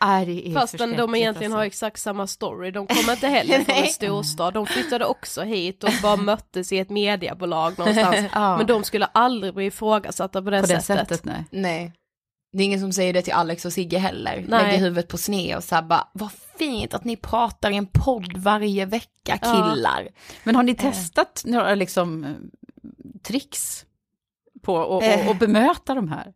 Är 0.00 0.54
Fastän 0.54 0.96
de 0.96 1.14
egentligen 1.14 1.52
har 1.52 1.58
alltså. 1.58 1.66
exakt 1.66 2.00
samma 2.00 2.26
story, 2.26 2.70
de 2.70 2.86
kommer 2.86 3.12
inte 3.12 3.26
heller 3.28 3.60
från 3.64 3.76
en 3.84 3.86
storstad, 3.86 4.54
de 4.54 4.66
flyttade 4.66 5.04
också 5.04 5.42
hit 5.42 5.84
och 5.84 5.90
bara 6.02 6.16
möttes 6.16 6.72
i 6.72 6.78
ett 6.78 6.90
mediebolag 6.90 7.78
någonstans. 7.78 8.16
Ja. 8.34 8.56
Men 8.56 8.66
de 8.66 8.84
skulle 8.84 9.06
aldrig 9.06 9.54
bli 9.54 9.66
ifrågasatta 9.66 10.42
på 10.42 10.50
det, 10.50 10.60
På 10.60 10.66
det 10.66 10.80
sättet. 10.80 11.08
sättet, 11.08 11.24
nej. 11.24 11.44
nej. 11.50 11.92
Det 12.52 12.62
är 12.62 12.64
ingen 12.64 12.80
som 12.80 12.92
säger 12.92 13.12
det 13.12 13.22
till 13.22 13.32
Alex 13.32 13.64
och 13.64 13.72
Sigge 13.72 13.98
heller. 13.98 14.44
Nej. 14.48 14.62
Lägger 14.64 14.78
huvudet 14.78 15.08
på 15.08 15.18
sned 15.18 15.56
och 15.56 15.64
så 15.64 15.74
här 15.74 15.82
bara, 15.82 16.08
vad 16.12 16.30
fint 16.58 16.94
att 16.94 17.04
ni 17.04 17.16
pratar 17.16 17.70
i 17.70 17.76
en 17.76 17.86
podd 17.86 18.36
varje 18.36 18.84
vecka 18.86 19.38
Ja. 19.42 19.72
killar. 19.74 20.08
Men 20.44 20.56
har 20.56 20.62
ni 20.62 20.74
testat 20.74 21.42
några 21.46 21.74
liksom 21.74 22.24
eh, 22.24 22.30
tricks 23.22 23.84
på 24.62 24.98
att 24.98 25.02
Eh. 25.04 25.38
bemöta 25.38 25.94
de 25.94 26.08
här? 26.08 26.32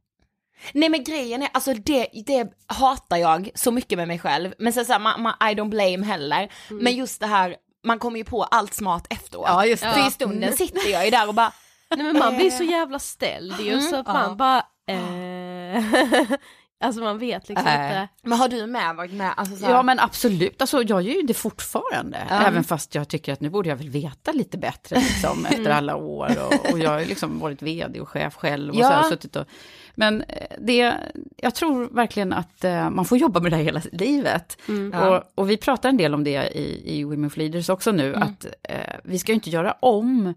Nej 0.73 0.89
men 0.89 1.05
grejen 1.05 1.43
är, 1.43 1.49
alltså 1.53 1.75
det, 1.75 2.07
det 2.27 2.47
hatar 2.67 3.17
jag 3.17 3.51
så 3.55 3.71
mycket 3.71 3.99
med 3.99 4.09
mig 4.09 4.19
själv. 4.19 4.55
Men 4.59 4.73
sen 4.73 4.85
så 4.85 4.93
här, 4.93 5.01
man, 5.01 5.23
man, 5.23 5.33
I 5.41 5.55
don't 5.55 5.69
blame 5.69 6.07
heller. 6.07 6.53
Men 6.71 6.97
just 6.97 7.21
det 7.21 7.27
här, 7.27 7.57
man 7.85 7.99
kommer 7.99 8.19
ju 8.19 8.25
på 8.25 8.43
allt 8.45 8.75
smart 8.75 9.07
efteråt. 9.11 9.47
Ja, 9.49 9.67
just 9.67 9.83
det. 9.83 9.93
För 9.93 10.09
i 10.09 10.11
stunden 10.11 10.53
sitter 10.53 10.91
jag 10.91 11.05
ju 11.05 11.11
där 11.11 11.29
och 11.29 11.35
bara, 11.35 11.53
Nej 11.97 12.07
men 12.07 12.19
man 12.19 12.37
blir 12.37 12.51
så 12.51 12.65
jävla 12.65 12.99
ställd 12.99 13.61
ju 13.61 13.81
så 13.81 13.97
att 13.97 14.07
man 14.07 14.37
bara 14.37 14.59
eh... 14.89 15.85
Alltså 16.85 17.01
man 17.01 17.19
vet 17.19 17.49
liksom 17.49 17.65
Nej. 17.65 17.87
inte. 17.87 18.09
men 18.23 18.39
har 18.39 18.49
du 18.49 18.67
med 18.67 18.97
varit 18.97 19.13
med? 19.13 19.35
Alltså, 19.37 19.57
så 19.57 19.67
här, 19.67 19.73
Ja 19.73 19.83
men 19.83 20.01
absolut, 20.01 20.61
alltså, 20.61 20.83
jag 20.83 21.03
gör 21.03 21.15
ju 21.15 21.23
det 21.23 21.35
fortfarande. 21.35 22.17
Även 22.31 22.65
fast 22.65 22.95
jag 22.95 23.09
tycker 23.09 23.33
att 23.33 23.41
nu 23.41 23.51
borde 23.51 23.69
jag 23.69 23.77
väl 23.77 23.89
veta 23.89 24.33
lite 24.33 24.59
bättre 24.59 24.97
liksom, 24.97 25.47
efter 25.51 25.71
alla 25.71 25.97
år. 25.97 26.31
Och, 26.47 26.73
och 26.73 26.79
jag 26.79 26.91
har 26.91 26.99
ju 26.99 27.05
liksom 27.07 27.39
varit 27.39 27.63
vd 27.63 28.01
och 28.01 28.09
chef 28.09 28.35
själv. 28.35 28.71
Och 28.71 28.77
Ja. 28.81 28.89
så 28.89 28.95
har 28.95 29.03
jag 29.03 29.09
suttit 29.11 29.37
och, 29.37 29.47
men 29.95 30.23
eh, 30.23 30.47
det, 30.59 30.95
jag 31.37 31.55
tror 31.55 31.89
verkligen 31.95 32.33
att 32.33 32.65
eh, 32.65 32.91
man 32.91 33.05
får 33.05 33.19
jobba 33.19 33.41
med 33.41 33.53
det 33.53 33.57
här 33.57 33.65
hela 33.65 33.83
livet. 33.93 34.59
Och, 34.95 35.23
och 35.35 35.51
vi 35.51 35.57
pratar 35.57 35.89
en 35.89 35.97
del 35.97 36.15
om 36.15 36.25
det 36.25 36.59
i, 36.59 36.99
i 36.99 37.05
Women 37.05 37.31
for 37.31 37.39
Leaders 37.39 37.69
också 37.69 37.93
nu, 37.93 38.15
att 38.15 38.47
eh, 38.63 38.77
vi 39.05 39.19
ska 39.19 39.33
ju 39.33 39.35
inte 39.35 39.51
göra 39.51 39.73
om 39.81 40.35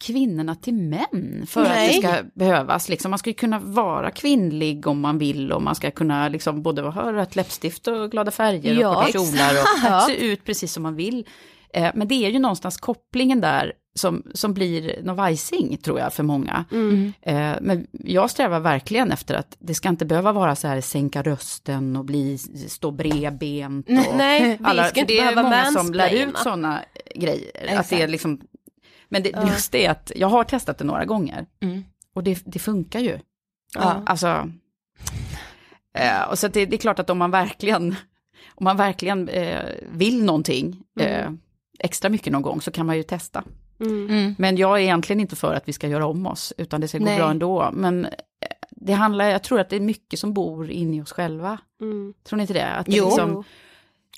kvinnorna 0.00 0.54
till 0.54 0.74
män 0.74 1.46
för 1.46 1.60
att 1.60 1.68
det 1.68 1.74
Nej. 1.74 2.02
ska 2.02 2.14
behövas. 2.34 2.88
Liksom. 2.88 3.10
Man 3.10 3.18
ska 3.18 3.30
ju 3.30 3.34
kunna 3.34 3.58
vara 3.58 4.10
kvinnlig 4.10 4.86
om 4.86 5.00
man 5.00 5.18
vill 5.18 5.52
och 5.52 5.62
man 5.62 5.74
ska 5.74 5.90
kunna 5.90 6.28
liksom 6.28 6.62
både 6.62 6.82
ha 6.82 7.12
rött 7.12 7.36
läppstift 7.36 7.88
och 7.88 8.10
glada 8.10 8.30
färger 8.30 8.74
Ja, 8.74 8.88
och 8.88 8.96
korta 8.96 9.12
kjolar 9.12 9.54
och 9.96 10.02
se 10.02 10.26
ut 10.26 10.44
precis 10.44 10.72
som 10.72 10.82
man 10.82 10.94
vill. 10.94 11.26
Eh, 11.72 11.90
men 11.94 12.08
det 12.08 12.14
är 12.26 12.30
ju 12.30 12.38
någonstans 12.38 12.76
kopplingen 12.76 13.40
där 13.40 13.72
som, 13.94 14.22
som 14.34 14.54
blir 14.54 15.02
något 15.02 15.16
vajsing 15.16 15.76
tror 15.76 15.98
jag 15.98 16.12
för 16.12 16.22
många. 16.22 16.64
Mm. 16.72 17.12
Eh, 17.22 17.56
men 17.60 17.86
jag 17.92 18.30
strävar 18.30 18.60
verkligen 18.60 19.12
efter 19.12 19.34
att 19.34 19.56
det 19.58 19.74
ska 19.74 19.88
inte 19.88 20.04
behöva 20.06 20.32
vara 20.32 20.56
så 20.56 20.68
här 20.68 20.80
sänka 20.80 21.22
rösten 21.22 21.96
och 21.96 22.04
bli, 22.04 22.38
stå 22.68 22.90
bredbent. 22.90 23.88
Och 23.88 24.16
Nej, 24.16 24.56
vi 24.60 24.64
alla, 24.64 24.84
ska 24.84 24.94
för 24.94 25.00
inte 25.00 25.12
det 25.12 25.18
är 25.18 25.22
behöva 25.22 25.42
många 25.42 25.64
som 25.64 25.92
lär 25.92 26.14
ut 26.28 26.38
sådana 26.38 26.80
grejer. 27.14 27.50
Att 27.54 27.70
Exakt. 27.70 27.90
det 27.90 28.02
är 28.02 28.08
liksom, 28.08 28.40
men 29.08 29.22
det, 29.22 29.28
just 29.48 29.72
det 29.72 29.86
att 29.86 30.12
jag 30.16 30.28
har 30.28 30.44
testat 30.44 30.78
det 30.78 30.84
några 30.84 31.04
gånger. 31.04 31.46
Mm. 31.62 31.84
Och 32.14 32.24
det, 32.24 32.42
det 32.46 32.58
funkar 32.58 33.00
ju. 33.00 33.18
Ja. 33.74 34.02
Alltså, 34.06 34.50
eh, 35.94 36.22
och 36.30 36.38
så 36.38 36.46
att 36.46 36.54
det, 36.54 36.66
det 36.66 36.76
är 36.76 36.80
klart 36.80 36.98
att 36.98 37.10
om 37.10 37.18
man 37.18 37.30
verkligen 37.30 37.96
om 38.54 38.64
man 38.64 38.76
verkligen 38.76 39.28
eh, 39.28 39.64
vill 39.92 40.24
någonting 40.24 40.82
eh, 41.00 41.20
Mm. 41.26 41.38
extra 41.78 42.10
mycket 42.10 42.32
någon 42.32 42.42
gång 42.42 42.60
så 42.60 42.70
kan 42.70 42.86
man 42.86 42.96
ju 42.96 43.02
testa. 43.02 43.44
Mm. 43.80 44.10
Mm. 44.10 44.34
Men 44.38 44.56
jag 44.56 44.78
är 44.78 44.82
egentligen 44.82 45.20
inte 45.20 45.36
för 45.36 45.54
att 45.54 45.68
vi 45.68 45.72
ska 45.72 45.88
göra 45.88 46.06
om 46.06 46.26
oss, 46.26 46.52
utan 46.58 46.80
det 46.80 46.88
ska 46.88 46.98
gå 46.98 47.04
Nej. 47.04 47.18
bra 47.18 47.30
ändå. 47.30 47.70
Men 47.72 48.04
eh, 48.04 48.10
det 48.70 48.92
handlar, 48.92 49.28
jag 49.28 49.42
tror 49.42 49.60
att 49.60 49.68
det 49.70 49.76
är 49.76 49.80
mycket 49.80 50.18
som 50.20 50.34
bor 50.34 50.70
inne 50.70 50.96
i 50.96 51.02
oss 51.02 51.12
själva. 51.12 51.58
Mm. 51.80 52.14
Tror 52.24 52.36
ni 52.36 52.42
inte 52.42 52.54
det? 52.54 52.66
Att 52.66 52.86
det 52.86 52.92
Jo. 52.96 53.04
liksom, 53.06 53.44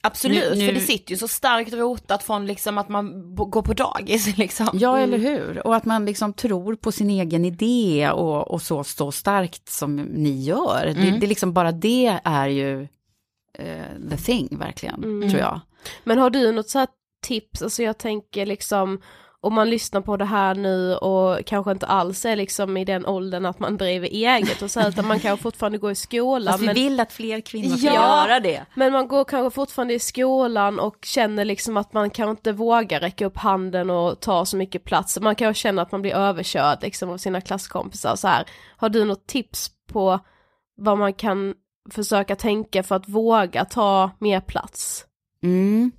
Absolut, 0.04 0.44
Nu- 0.52 0.58
nu- 0.60 0.66
för 0.66 0.72
det 0.74 0.80
sitter 0.80 1.10
ju 1.10 1.16
så 1.16 1.28
starkt 1.28 1.72
rotat 1.74 2.22
från 2.22 2.46
liksom 2.46 2.78
att 2.78 2.88
man 2.88 3.34
går 3.34 3.62
på 3.62 3.72
dagis 3.72 4.36
liksom. 4.36 4.68
ja, 4.72 4.98
eller 4.98 5.18
hur? 5.18 5.66
Och 5.66 5.76
att 5.76 5.84
man 5.84 6.04
liksom 6.06 6.32
tror 6.32 6.74
på 6.76 6.92
sin 6.92 7.10
egen 7.10 7.44
idé 7.44 8.10
och, 8.10 8.50
och 8.50 8.62
så, 8.62 8.84
så 8.84 9.12
starkt 9.12 9.68
som 9.68 9.96
ni 9.96 10.42
gör. 10.42 10.84
Det, 10.84 10.90
Mm. 11.08 11.20
det 11.20 11.26
är 11.26 11.28
liksom 11.28 11.52
bara 11.52 11.72
det 11.72 12.20
är 12.24 12.48
ju 12.48 12.82
eh, 13.58 14.08
the 14.10 14.16
thing, 14.16 14.58
verkligen, 14.58 15.04
Mm. 15.04 15.28
tror 15.30 15.40
jag. 15.40 15.60
Men 16.04 16.18
har 16.18 16.30
du 16.30 16.52
något 16.52 16.68
så 16.68 16.78
här 16.78 16.88
tips, 17.26 17.62
alltså 17.62 17.82
jag 17.82 17.98
tänker 17.98 18.46
liksom 18.46 19.00
om 19.44 19.54
man 19.54 19.70
lyssnar 19.70 20.00
på 20.00 20.16
det 20.16 20.24
här 20.24 20.54
nu 20.54 20.94
och 20.96 21.46
kanske 21.46 21.70
inte 21.72 21.86
alls 21.86 22.24
är 22.24 22.36
liksom 22.36 22.76
i 22.76 22.84
den 22.84 23.06
åldern 23.06 23.46
att 23.46 23.58
man 23.58 23.76
driver 23.76 24.08
eget 24.08 24.62
och 24.62 24.70
så 24.70 24.80
här, 24.80 24.88
utan 24.88 25.06
man 25.06 25.20
kan 25.20 25.38
fortfarande 25.38 25.78
gå 25.78 25.90
i 25.90 25.94
skolan. 25.94 26.52
Fast 26.52 26.62
vi 26.62 26.66
Men, 26.66 26.74
vill 26.74 27.00
att 27.00 27.12
fler 27.12 27.40
kvinnor 27.40 27.76
ska 27.76 27.86
Ja. 27.86 27.92
göra 28.28 28.40
det. 28.40 28.64
men 28.74 28.92
man 28.92 29.08
går 29.08 29.24
kanske 29.24 29.54
fortfarande 29.54 29.94
i 29.94 29.98
skolan 29.98 30.80
och 30.80 30.96
känner 31.04 31.44
liksom 31.44 31.76
att 31.76 31.92
man 31.92 32.10
kanske 32.10 32.30
inte 32.30 32.52
vågar 32.52 33.00
räcka 33.00 33.26
upp 33.26 33.36
handen 33.36 33.90
och 33.90 34.20
ta 34.20 34.44
så 34.44 34.56
mycket 34.56 34.84
plats. 34.84 35.20
Man 35.20 35.34
kanske 35.34 35.60
känner 35.62 35.82
att 35.82 35.92
man 35.92 36.02
blir 36.02 36.14
överkörd 36.14 36.78
liksom 36.82 37.10
av 37.10 37.16
sina 37.18 37.40
klasskompisar 37.40 38.12
och 38.12 38.18
så 38.18 38.28
här. 38.28 38.44
Har 38.76 38.88
du 38.88 39.04
något 39.04 39.26
tips 39.26 39.70
på 39.92 40.18
vad 40.76 40.98
man 40.98 41.12
kan 41.14 41.54
försöka 41.90 42.36
tänka 42.36 42.82
för 42.82 42.94
att 42.94 43.08
våga 43.08 43.64
ta 43.64 44.10
mer 44.18 44.40
plats? 44.40 45.04
Mm. 45.42 45.92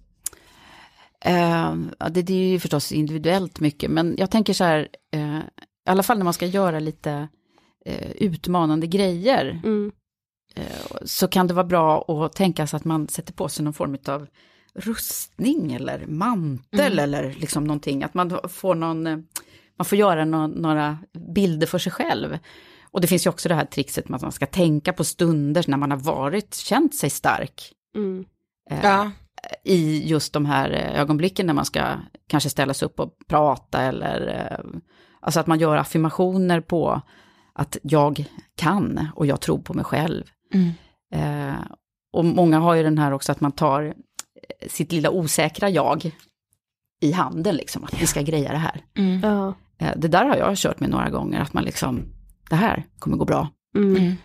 Eh, 1.26 1.76
det, 2.10 2.22
det 2.22 2.34
är 2.34 2.48
ju 2.50 2.60
förstås 2.60 2.92
individuellt 2.92 3.60
mycket, 3.60 3.92
men 3.92 4.16
jag 4.18 4.32
tänker 4.32 4.54
så 4.54 4.64
här, 4.64 4.88
eh, 5.14 5.38
i 5.38 5.90
alla 5.90 6.04
fall 6.04 6.18
när 6.18 6.24
man 6.24 6.34
ska 6.34 6.46
göra 6.46 6.80
lite 6.80 7.28
eh, 7.86 8.12
utmanande 8.12 8.88
grejer, 8.88 9.62
Mm. 9.64 9.92
eh, 10.56 10.64
så 11.06 11.28
kan 11.28 11.48
det 11.48 11.54
vara 11.54 11.66
bra 11.66 12.02
att 12.26 12.34
tänka 12.36 12.68
sig 12.68 12.78
att 12.78 12.86
man 12.86 13.08
sätter 13.08 13.34
på 13.34 13.50
sig 13.50 13.64
någon 13.66 13.74
form 13.74 13.98
av 14.08 14.28
rustning 14.76 15.74
eller 15.74 16.06
mantel 16.08 17.00
eller 17.00 17.34
liksom 17.34 17.64
någonting, 17.64 18.04
att 18.04 18.14
man 18.14 18.40
får 18.50 18.76
någon, 18.76 19.08
eh, 19.08 19.18
man 19.78 19.86
får 19.86 19.98
göra 19.98 20.26
nå- 20.26 20.48
några 20.48 20.98
bilder 21.36 21.68
för 21.68 21.80
sig 21.80 21.92
själv. 21.92 22.38
Och 22.92 23.02
det 23.02 23.08
finns 23.08 23.26
ju 23.26 23.30
också 23.30 23.50
det 23.50 23.56
här 23.56 23.66
trixet 23.66 24.10
med 24.10 24.16
att 24.16 24.22
man 24.22 24.32
ska 24.32 24.46
tänka 24.46 24.94
på 24.94 25.04
stunder 25.04 25.64
när 25.68 25.78
man 25.78 25.92
har 25.92 25.98
varit, 25.98 26.54
känt 26.56 26.96
sig 26.96 27.10
stark. 27.10 27.72
Mm. 27.96 28.26
Eh, 28.72 28.80
Ja. 28.84 29.12
I 29.64 30.08
just 30.08 30.34
de 30.34 30.46
här 30.46 30.70
eh, 30.70 31.00
ögonblicken 31.00 31.46
när 31.46 31.54
man 31.54 31.66
ska 31.66 31.84
kanske 32.28 32.50
ställa 32.50 32.74
sig 32.74 32.86
upp 32.86 33.00
och 33.00 33.14
prata 33.28 33.82
eller 33.82 34.28
eh, 34.28 34.80
alltså 35.20 35.40
att 35.40 35.48
man 35.48 35.60
gör 35.60 35.78
affirmationer 35.78 36.62
på 36.62 37.02
att 37.54 37.78
jag 37.84 38.26
kan 38.56 39.08
och 39.16 39.26
jag 39.26 39.42
tror 39.42 39.58
på 39.58 39.74
mig 39.74 39.86
själv. 39.86 40.24
Mm. 40.54 40.72
Eh, 41.14 41.56
och 42.14 42.26
många 42.26 42.60
har 42.60 42.74
ju 42.74 42.84
den 42.84 42.98
här 42.98 43.12
också 43.12 43.32
att 43.32 43.42
man 43.42 43.52
tar 43.52 43.84
eh, 43.84 44.70
sitt 44.70 44.92
lilla 44.92 45.10
osäkra 45.10 45.70
jag 45.70 46.12
i 47.02 47.12
handen 47.12 47.56
liksom, 47.56 47.84
att 47.84 48.02
vi 48.02 48.08
ska 48.08 48.22
greja 48.22 48.52
det 48.52 48.58
här. 48.58 48.82
Mm. 48.98 49.24
Eh, 49.78 49.92
det 49.96 50.08
där 50.08 50.26
har 50.26 50.36
jag 50.36 50.58
kört 50.58 50.80
med 50.80 50.90
några 50.90 51.10
gånger, 51.10 51.42
att 51.42 51.54
man 51.54 51.64
liksom, 51.64 52.02
det 52.50 52.56
här 52.56 52.86
kommer 53.00 53.18
gå 53.18 53.26
bra. 53.26 53.48
Mm. 53.76 54.16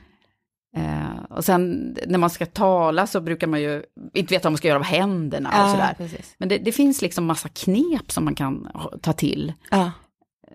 Eh, 0.76 1.22
och 1.30 1.44
sen 1.44 1.96
när 2.06 2.18
man 2.18 2.30
ska 2.30 2.46
tala 2.46 3.06
så 3.06 3.20
brukar 3.20 3.46
man 3.46 3.60
ju 3.60 3.82
inte 4.14 4.34
veta 4.34 4.46
vad 4.48 4.52
man 4.52 4.56
ska 4.58 4.68
göra 4.68 4.78
av 4.78 4.84
händerna 4.84 5.48
och 5.48 5.54
Ja, 5.68 5.70
sådär. 5.72 5.94
precis. 5.98 6.34
Men 6.38 6.48
det, 6.48 6.58
det 6.58 6.72
finns 6.72 7.02
liksom 7.02 7.24
massa 7.24 7.48
knep 7.48 8.12
som 8.12 8.24
man 8.24 8.34
kan 8.34 8.68
ta 9.02 9.12
till. 9.12 9.52
Ja. 9.70 9.90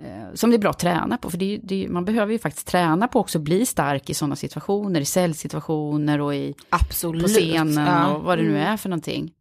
Eh, 0.01 0.33
som 0.33 0.49
det 0.49 0.55
är 0.55 0.59
bra 0.59 0.69
att 0.69 0.79
träna 0.79 1.17
på. 1.17 1.29
För 1.29 1.37
det, 1.37 1.59
det, 1.63 1.87
man 1.89 2.05
behöver 2.05 2.31
ju 2.33 2.39
faktiskt 2.39 2.67
träna 2.67 3.07
på 3.07 3.19
också 3.19 3.37
att 3.37 3.43
bli 3.43 3.65
stark 3.65 4.09
i 4.09 4.13
sådana 4.13 4.35
situationer. 4.35 5.01
I 5.01 5.05
säljsituationer 5.05 6.21
och 6.21 6.35
i, 6.35 6.53
Absolut. 6.69 7.21
på 7.23 7.27
scenen 7.27 7.85
Ja. 7.87 8.07
och 8.07 8.23
vad 8.23 8.37
det 8.37 8.43
nu 8.43 8.49
Mm. 8.57 8.73
är 8.73 8.77
för 8.77 8.89
någonting. 8.89 9.31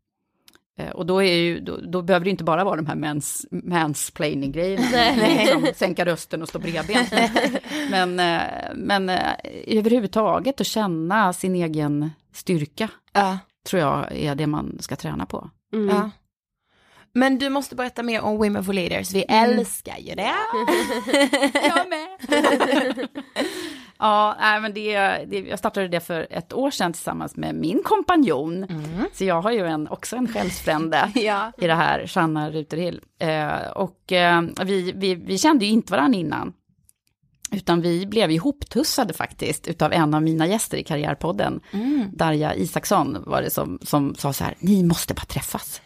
Eh, 0.78 0.90
och 0.90 1.06
då, 1.06 1.22
är 1.22 1.34
ju, 1.34 1.60
då, 1.60 1.76
då 1.76 2.02
behöver 2.02 2.24
det 2.24 2.30
inte 2.30 2.44
bara 2.44 2.64
vara 2.64 2.76
de 2.76 2.86
här 2.86 2.94
mans, 2.94 3.46
mansplaining-grejerna. 3.50 4.86
Nej. 4.92 5.38
Liksom, 5.38 5.66
sänka 5.74 6.04
rösten 6.04 6.42
och 6.42 6.48
stå 6.48 6.58
bredbent. 6.58 7.12
men 7.90 8.20
eh, 8.20 8.40
men 8.74 9.08
eh, 9.08 9.20
överhuvudtaget 9.66 10.60
att 10.60 10.66
känna 10.66 11.32
sin 11.32 11.54
egen 11.54 12.10
styrka 12.34 12.88
Ja. 13.12 13.38
tror 13.66 13.82
jag 13.82 14.12
är 14.12 14.34
det 14.34 14.46
man 14.46 14.76
ska 14.80 14.96
träna 14.96 15.26
på. 15.26 15.50
Mm. 15.72 15.96
Ja. 15.96 16.10
Men 17.14 17.38
du 17.38 17.48
måste 17.50 17.74
berätta 17.76 18.02
mer 18.02 18.20
om 18.20 18.36
Women 18.36 18.64
for 18.64 18.72
Leaders, 18.72 19.12
vi 19.12 19.24
Mm. 19.28 19.58
älskar 19.58 19.98
ju 19.98 20.14
det. 20.14 20.34
jag 21.68 21.88
med. 21.88 23.08
Ja, 24.02 24.36
nej, 24.40 24.60
men 24.60 24.74
det, 24.74 24.96
det, 25.26 25.38
jag 25.38 25.58
startade 25.58 25.88
det 25.88 26.00
för 26.00 26.26
ett 26.30 26.52
år 26.52 26.70
sedan 26.70 26.92
tillsammans 26.92 27.36
med 27.36 27.54
min 27.54 27.82
kompanjon. 27.84 28.66
Så 29.12 29.24
jag 29.24 29.42
har 29.42 29.52
ju 29.52 29.66
en, 29.66 29.88
också 29.88 30.16
en 30.16 30.28
själsfrände 30.28 31.10
Ja. 31.14 31.52
i 31.58 31.66
det 31.66 31.74
här, 31.74 32.06
Sanna 32.06 32.50
Ruterhill. 32.50 33.00
Eh, 33.18 33.70
och 33.74 34.12
eh, 34.12 34.42
vi, 34.64 34.92
vi, 34.92 35.14
vi 35.14 35.38
kände 35.38 35.64
ju 35.64 35.70
inte 35.70 35.92
varandra 35.92 36.18
innan. 36.18 36.52
Utan 37.52 37.80
vi 37.80 38.06
blev 38.06 38.30
ihoptussade 38.30 39.12
faktiskt 39.14 39.68
utav 39.68 39.92
en 39.92 40.14
av 40.14 40.22
mina 40.22 40.46
gäster 40.46 40.76
i 40.78 40.84
Karriärpodden. 40.84 41.60
Darja 42.12 42.54
Isaksson 42.54 43.22
var 43.26 43.42
det 43.42 43.50
som, 43.50 43.78
som 43.82 44.14
sa 44.14 44.32
så 44.32 44.44
här, 44.44 44.54
ni 44.58 44.82
måste 44.82 45.14
bara 45.14 45.24
träffas. 45.24 45.80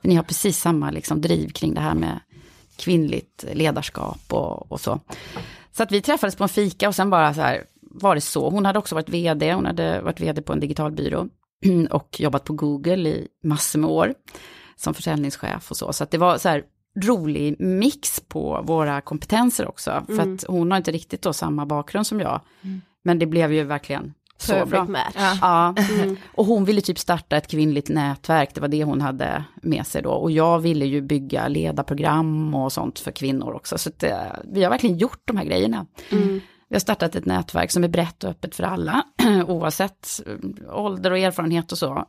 För 0.00 0.08
ni 0.08 0.14
har 0.14 0.22
precis 0.22 0.58
samma 0.60 0.90
liksom, 0.90 1.20
driv 1.20 1.48
kring 1.48 1.74
det 1.74 1.80
här 1.80 1.94
med 1.94 2.20
kvinnligt 2.76 3.44
ledarskap 3.52 4.20
och, 4.32 4.72
och 4.72 4.80
så. 4.80 5.00
Så 5.76 5.82
att 5.82 5.92
vi 5.92 6.02
träffades 6.02 6.36
på 6.36 6.44
en 6.44 6.48
fika 6.48 6.88
och 6.88 6.94
sen 6.94 7.10
bara 7.10 7.34
så 7.34 7.40
här 7.40 7.64
var 7.80 8.14
det 8.14 8.20
så. 8.20 8.50
Hon 8.50 8.64
hade 8.64 8.78
också 8.78 8.94
varit 8.94 9.08
vd, 9.08 9.52
hon 9.52 9.66
hade 9.66 10.00
varit 10.00 10.20
vd 10.20 10.42
på 10.42 10.52
en 10.52 10.60
digital 10.60 10.92
byrå 10.92 11.28
och 11.90 12.20
jobbat 12.20 12.44
på 12.44 12.52
Google 12.52 13.08
i 13.08 13.28
massor 13.42 13.78
med 13.78 13.90
år 13.90 14.14
som 14.76 14.94
försäljningschef 14.94 15.70
och 15.70 15.76
så. 15.76 15.92
Så 15.92 16.04
att 16.04 16.10
det 16.10 16.18
var 16.18 16.38
så 16.38 16.48
här 16.48 16.62
rolig 17.04 17.60
mix 17.60 18.20
på 18.20 18.62
våra 18.64 19.00
kompetenser 19.00 19.68
också. 19.68 20.04
För 20.06 20.34
att 20.34 20.44
hon 20.44 20.70
har 20.70 20.78
inte 20.78 20.92
riktigt 20.92 21.22
då 21.22 21.32
samma 21.32 21.66
bakgrund 21.66 22.06
som 22.06 22.20
jag. 22.20 22.40
Men 23.04 23.18
det 23.18 23.26
blev 23.26 23.52
ju 23.52 23.64
verkligen. 23.64 24.14
Perfect 24.46 24.88
match. 24.88 25.14
Ja. 25.16 25.36
Ja, 25.40 25.74
och 26.34 26.46
hon 26.46 26.64
ville 26.64 26.80
typ 26.80 26.98
starta 26.98 27.36
ett 27.36 27.46
kvinnligt 27.50 27.88
nätverk, 27.88 28.50
det 28.54 28.60
var 28.60 28.68
det 28.68 28.84
hon 28.84 29.00
hade 29.00 29.44
med 29.62 29.86
sig 29.86 30.02
då. 30.02 30.10
Och 30.10 30.30
jag 30.30 30.58
ville 30.58 30.84
ju 30.86 31.00
bygga 31.00 31.48
ledarprogram 31.48 32.54
och 32.54 32.72
sånt 32.72 32.98
för 32.98 33.10
kvinnor 33.12 33.52
också. 33.52 33.78
Så 33.78 33.88
att, 33.88 34.02
eh, 34.02 34.16
vi 34.44 34.62
har 34.62 34.70
verkligen 34.70 34.98
gjort 34.98 35.20
de 35.24 35.36
här 35.36 35.44
grejerna. 35.44 35.86
Vi 36.68 36.74
har 36.74 36.80
startat 36.80 37.14
ett 37.14 37.26
nätverk 37.26 37.70
som 37.70 37.84
är 37.84 37.88
brett 37.88 38.24
och 38.24 38.30
öppet 38.30 38.54
för 38.54 38.62
alla, 38.64 39.02
oavsett 39.46 40.20
eh, 40.26 40.76
ålder 40.78 41.10
och 41.10 41.18
erfarenhet 41.18 41.72
och 41.72 41.78
så. 41.78 42.04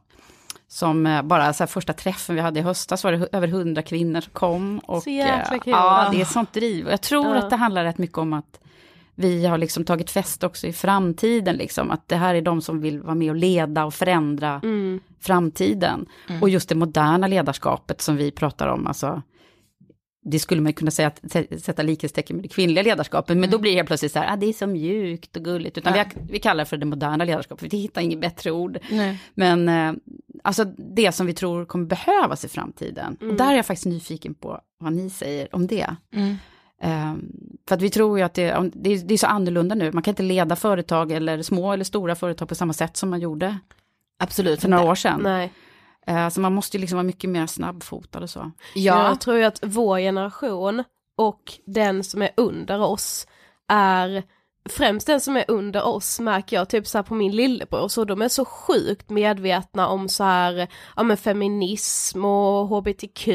Som 0.69 1.05
eh, 1.05 1.21
bara 1.21 1.53
så 1.53 1.63
här, 1.63 1.67
första 1.67 1.93
träffen 1.93 2.35
vi 2.35 2.41
hade 2.41 2.59
i 2.59 2.63
höstas 2.63 3.03
var 3.03 3.11
det 3.11 3.27
över 3.31 3.47
hundra 3.47 3.81
kvinnor 3.81 4.21
som 4.21 4.33
kom. 4.33 4.79
Och, 4.79 5.03
Så 5.03 5.09
jäkla 5.09 5.59
kul. 5.59 5.71
Ja, 5.71 6.09
det 6.11 6.21
är 6.21 6.25
sånt 6.25 6.53
driv. 6.53 6.85
Och 6.85 6.91
jag 6.91 7.01
tror 7.01 7.27
Ja. 7.35 7.35
att 7.43 7.49
det 7.49 7.55
handlar 7.55 7.83
rätt 7.83 7.97
mycket 7.97 8.17
om 8.17 8.33
att 8.33 8.59
vi 9.19 9.45
har 9.45 9.57
liksom 9.57 9.83
tagit 9.85 10.11
fäste 10.11 10.45
också 10.45 10.67
i 10.67 10.73
framtiden, 10.73 11.55
liksom, 11.55 11.91
att 11.91 12.07
det 12.07 12.15
här 12.15 12.35
är 12.35 12.41
de 12.41 12.61
som 12.61 12.81
vill 12.81 13.01
vara 13.01 13.15
med 13.15 13.29
och 13.29 13.35
leda 13.35 13.85
och 13.85 13.93
förändra 13.93 14.59
Mm. 14.63 14.99
framtiden. 15.19 16.05
Och 16.41 16.49
just 16.49 16.69
det 16.69 16.75
moderna 16.75 17.27
ledarskapet 17.27 18.01
som 18.01 18.15
vi 18.17 18.31
pratar 18.31 18.67
om, 18.67 18.87
alltså, 18.87 19.21
det 20.29 20.39
skulle 20.39 20.61
man 20.61 20.73
kunna 20.73 20.91
säga 20.91 21.07
att 21.07 21.21
sä- 21.21 21.57
sätta 21.57 21.83
likhetstecken 21.83 22.35
med 22.35 22.43
det 22.45 22.49
kvinnliga 22.49 22.83
ledarskapet, 22.83 23.37
men 23.37 23.49
då 23.49 23.57
blir 23.59 23.71
det 23.71 23.77
helt 23.77 23.87
plötsligt 23.87 24.11
så 24.11 24.19
här, 24.19 24.33
ah, 24.33 24.35
det 24.35 24.45
är 24.45 24.53
så 24.53 24.67
mjukt 24.67 25.35
och 25.37 25.43
gulligt, 25.43 25.77
utan 25.77 25.95
Ja. 25.97 26.05
vi, 26.15 26.21
vi 26.31 26.39
kallar 26.39 26.63
det 26.63 26.69
för 26.69 26.77
det 26.77 26.85
moderna 26.85 27.25
ledarskapet, 27.25 27.73
vi 27.73 27.77
hittar 27.77 28.01
inget 28.01 28.21
bättre 28.21 28.51
ord. 28.51 28.77
Nej. 28.91 29.19
Men 29.33 29.69
eh, 29.69 29.93
alltså 30.43 30.63
det 30.95 31.11
som 31.11 31.25
vi 31.27 31.33
tror 31.33 31.65
kommer 31.65 31.85
behövas 31.85 32.45
i 32.45 32.47
framtiden, 32.47 33.17
och 33.21 33.33
där 33.33 33.51
är 33.51 33.55
jag 33.55 33.65
faktiskt 33.65 33.85
nyfiken 33.85 34.33
på 34.33 34.59
vad 34.79 34.93
ni 34.93 35.09
säger 35.09 35.55
om 35.55 35.67
det. 35.67 35.95
Mm. 36.81 37.09
Eh, 37.09 37.15
för 37.67 37.75
att 37.75 37.81
vi 37.81 37.89
tror 37.89 38.17
ju 38.17 38.23
att 38.23 38.33
det, 38.33 38.71
det, 38.73 38.93
är, 38.93 38.97
det 38.97 39.13
är 39.13 39.17
så 39.17 39.27
annorlunda 39.27 39.75
nu, 39.75 39.91
man 39.91 40.03
kan 40.03 40.11
inte 40.11 40.23
leda 40.23 40.55
företag 40.55 41.11
eller 41.11 41.41
små 41.41 41.73
eller 41.73 41.83
stora 41.83 42.15
företag 42.15 42.49
på 42.49 42.55
samma 42.55 42.73
sätt 42.73 42.97
som 42.97 43.09
man 43.09 43.19
gjorde 43.19 43.57
Absolut. 44.19 44.61
för 44.61 44.69
några 44.69 44.83
år 44.83 44.95
sedan. 44.95 45.19
Nej. 45.23 45.53
Eh, 46.07 46.29
så 46.29 46.41
man 46.41 46.53
måste 46.53 46.77
ju 46.77 46.81
liksom 46.81 46.95
vara 46.95 47.03
mycket 47.03 47.29
mer 47.29 47.47
snabbfotad 47.47 48.19
och 48.19 48.29
så. 48.29 48.51
Ja. 48.75 49.07
Jag 49.07 49.21
tror 49.21 49.37
ju 49.37 49.43
att 49.43 49.59
vår 49.63 49.99
generation 49.99 50.83
och 51.17 51.53
den 51.65 52.03
som 52.03 52.21
är 52.21 52.29
under 52.37 52.81
oss 52.81 53.27
är 53.67 54.23
Främst 54.69 55.07
den 55.07 55.21
som 55.21 55.37
är 55.37 55.45
under 55.47 55.83
oss 55.83 56.19
märker 56.19 56.55
jag 56.55 56.69
typ 56.69 56.87
så 56.87 56.97
här 56.97 57.03
på 57.03 57.15
min 57.15 57.35
lillebror, 57.35 57.87
så 57.87 58.05
de 58.05 58.21
är 58.21 58.27
så 58.27 58.45
sjukt 58.45 59.09
medvetna 59.09 59.87
om 59.87 60.09
så 60.09 60.23
här, 60.23 60.67
ja 60.95 61.03
men 61.03 61.17
feminism 61.17 62.25
och 62.25 62.67
hbtq 62.67 63.27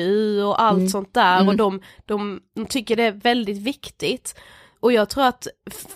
och 0.46 0.62
allt 0.62 0.90
sånt 0.90 1.14
där. 1.14 1.48
Och 1.48 1.56
de, 1.56 1.80
de, 2.06 2.40
de 2.54 2.66
tycker 2.66 2.96
det 2.96 3.02
är 3.02 3.12
väldigt 3.12 3.58
viktigt. 3.58 4.34
Och 4.80 4.92
jag 4.92 5.08
tror 5.08 5.24
att 5.24 5.46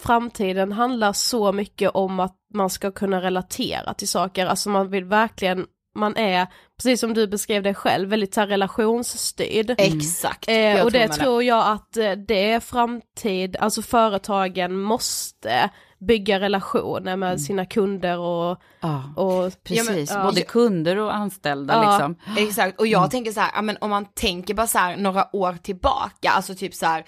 framtiden 0.03 0.73
handlar 0.73 1.13
så 1.13 1.53
mycket 1.53 1.91
om 1.91 2.21
att 2.21 2.37
man 2.55 2.71
ska 2.71 2.91
kunna 2.91 3.23
relatera 3.23 3.95
till 3.95 4.09
saker, 4.09 4.47
alltså 4.47 4.71
man 4.71 4.91
vill 4.91 5.05
verkligen 5.05 5.67
man 5.97 6.17
är, 6.17 6.47
precis 6.77 7.01
som 7.01 7.15
du 7.15 7.27
beskrev 7.27 7.63
det 7.63 7.75
själv, 7.75 8.09
väldigt 8.09 8.35
så 8.35 8.41
här 8.41 8.47
relationsstyrd. 8.49 9.75
Exakt. 9.79 10.49
Eh, 10.49 10.55
Jag 10.57 10.85
och 10.85 10.93
det 10.93 11.09
tror 11.09 11.43
jag 11.43 11.67
att 11.67 11.97
eh, 11.97 12.11
det 12.13 12.51
är 12.53 12.61
framtid, 12.61 13.57
alltså 13.57 13.83
företagen 13.83 14.81
måste 14.81 15.71
bygga 15.99 16.41
relationer 16.41 17.17
med 17.17 17.41
sina 17.41 17.67
kunder 17.67 18.19
och, 18.19 18.59
Ja, 18.81 19.03
och 19.17 19.53
precis. 19.65 20.11
ja. 20.11 20.23
Både 20.25 20.41
kunder 20.43 20.97
och 20.99 21.15
anställda 21.15 21.75
Ja. 21.75 21.91
liksom. 21.91 22.17
Exakt, 22.49 22.81
och 22.81 22.87
jag 22.87 23.11
tänker 23.11 23.33
så 23.33 23.41
här, 23.41 23.51
ja, 23.55 23.63
men 23.63 23.77
om 23.81 23.91
man 23.91 24.05
tänker 24.15 24.55
bara 24.55 24.67
så 24.67 24.79
här 24.79 24.97
några 24.97 25.37
år 25.37 25.53
tillbaka, 25.63 26.31
alltså 26.31 26.55
typ 26.55 26.75
så 26.75 26.87
här 26.87 27.05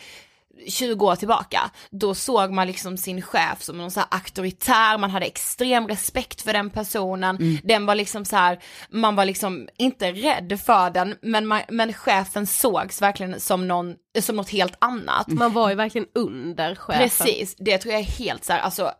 20 0.68 1.06
år 1.06 1.16
tillbaka, 1.16 1.70
då 1.90 2.14
såg 2.14 2.52
man 2.52 2.66
liksom 2.66 2.96
sin 2.96 3.22
chef 3.22 3.62
som 3.62 3.78
någon 3.78 3.90
så 3.90 4.00
här 4.00 4.08
auktoritär, 4.10 4.98
man 4.98 5.10
hade 5.10 5.26
extrem 5.26 5.88
respekt 5.88 6.42
för 6.42 6.52
den 6.52 6.70
personen, 6.70 7.58
den 7.64 7.86
var 7.86 7.94
liksom 7.94 8.24
så 8.24 8.36
här, 8.36 8.58
man 8.90 9.16
var 9.16 9.24
liksom 9.24 9.68
inte 9.78 10.12
rädd 10.12 10.60
för 10.66 10.90
den, 10.90 11.14
men, 11.22 11.46
man, 11.46 11.62
men 11.68 11.92
chefen 11.92 12.46
sågs 12.46 13.02
verkligen 13.02 13.40
som 13.40 13.68
någon, 13.68 13.94
som 14.22 14.36
något 14.36 14.50
helt 14.50 14.74
annat. 14.78 15.26
man 15.28 15.52
var 15.52 15.70
ju 15.70 15.74
verkligen 15.74 16.06
under 16.14 16.74
chefen. 16.74 17.02
Precis, 17.02 17.56
det 17.58 17.78
tror 17.78 17.92
jag 17.92 18.00
är 18.00 18.04
helt 18.04 18.44
så 18.44 18.52
här, 18.52 18.60
alltså, 18.60 18.82
eh, 18.82 18.90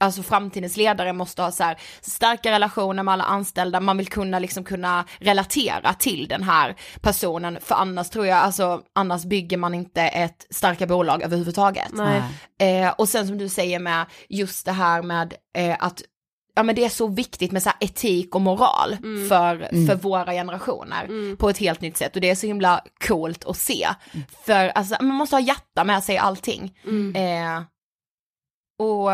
alltså 0.00 0.22
framtidens 0.22 0.76
ledare 0.76 1.12
måste 1.12 1.42
ha 1.42 1.50
så 1.50 1.64
här 1.64 1.78
starka 2.00 2.50
relationer 2.50 3.02
med 3.02 3.12
alla 3.12 3.24
anställda, 3.24 3.80
man 3.80 3.96
vill 3.96 4.08
kunna 4.08 4.38
liksom 4.38 4.64
kunna 4.64 5.04
relatera 5.18 5.94
till 5.94 6.28
den 6.28 6.42
här 6.42 6.76
personen, 7.00 7.58
för 7.60 7.74
annars 7.74 8.10
tror 8.10 8.26
jag, 8.26 8.38
alltså 8.38 8.82
annars 8.94 9.24
bygger 9.24 9.56
man 9.56 9.74
inte 9.74 10.02
ett 10.02 10.46
starka 10.50 10.86
bolag 10.86 11.22
överhuvudtaget. 11.22 11.92
Nej. 11.92 12.22
Eh, 12.62 12.90
och 12.90 13.08
sen 13.08 13.26
som 13.26 13.38
du 13.38 13.48
säger 13.48 13.78
med 13.78 14.06
just 14.28 14.66
det 14.66 14.72
här 14.72 15.02
med 15.02 15.34
eh, 15.58 15.76
att 15.78 16.02
Ja 16.54 16.62
men 16.62 16.74
det 16.74 16.84
är 16.84 16.88
så 16.88 17.06
viktigt 17.06 17.52
med 17.52 17.62
så 17.62 17.68
här 17.68 17.76
etik 17.80 18.34
och 18.34 18.40
moral 18.40 18.96
för, 19.28 19.86
för 19.86 19.94
våra 19.94 20.32
generationer 20.32 21.06
på 21.36 21.50
ett 21.50 21.58
helt 21.58 21.80
nytt 21.80 21.96
sätt. 21.96 22.14
Och 22.14 22.20
det 22.20 22.30
är 22.30 22.34
så 22.34 22.46
himla 22.46 22.84
coolt 23.06 23.44
att 23.44 23.56
se. 23.56 23.88
För 24.44 24.68
alltså, 24.68 24.96
man 25.00 25.16
måste 25.16 25.36
ha 25.36 25.40
hjärta 25.40 25.84
med 25.84 26.04
sig 26.04 26.18
allting. 26.18 26.78
Eh, 27.16 27.62
och 28.78 29.10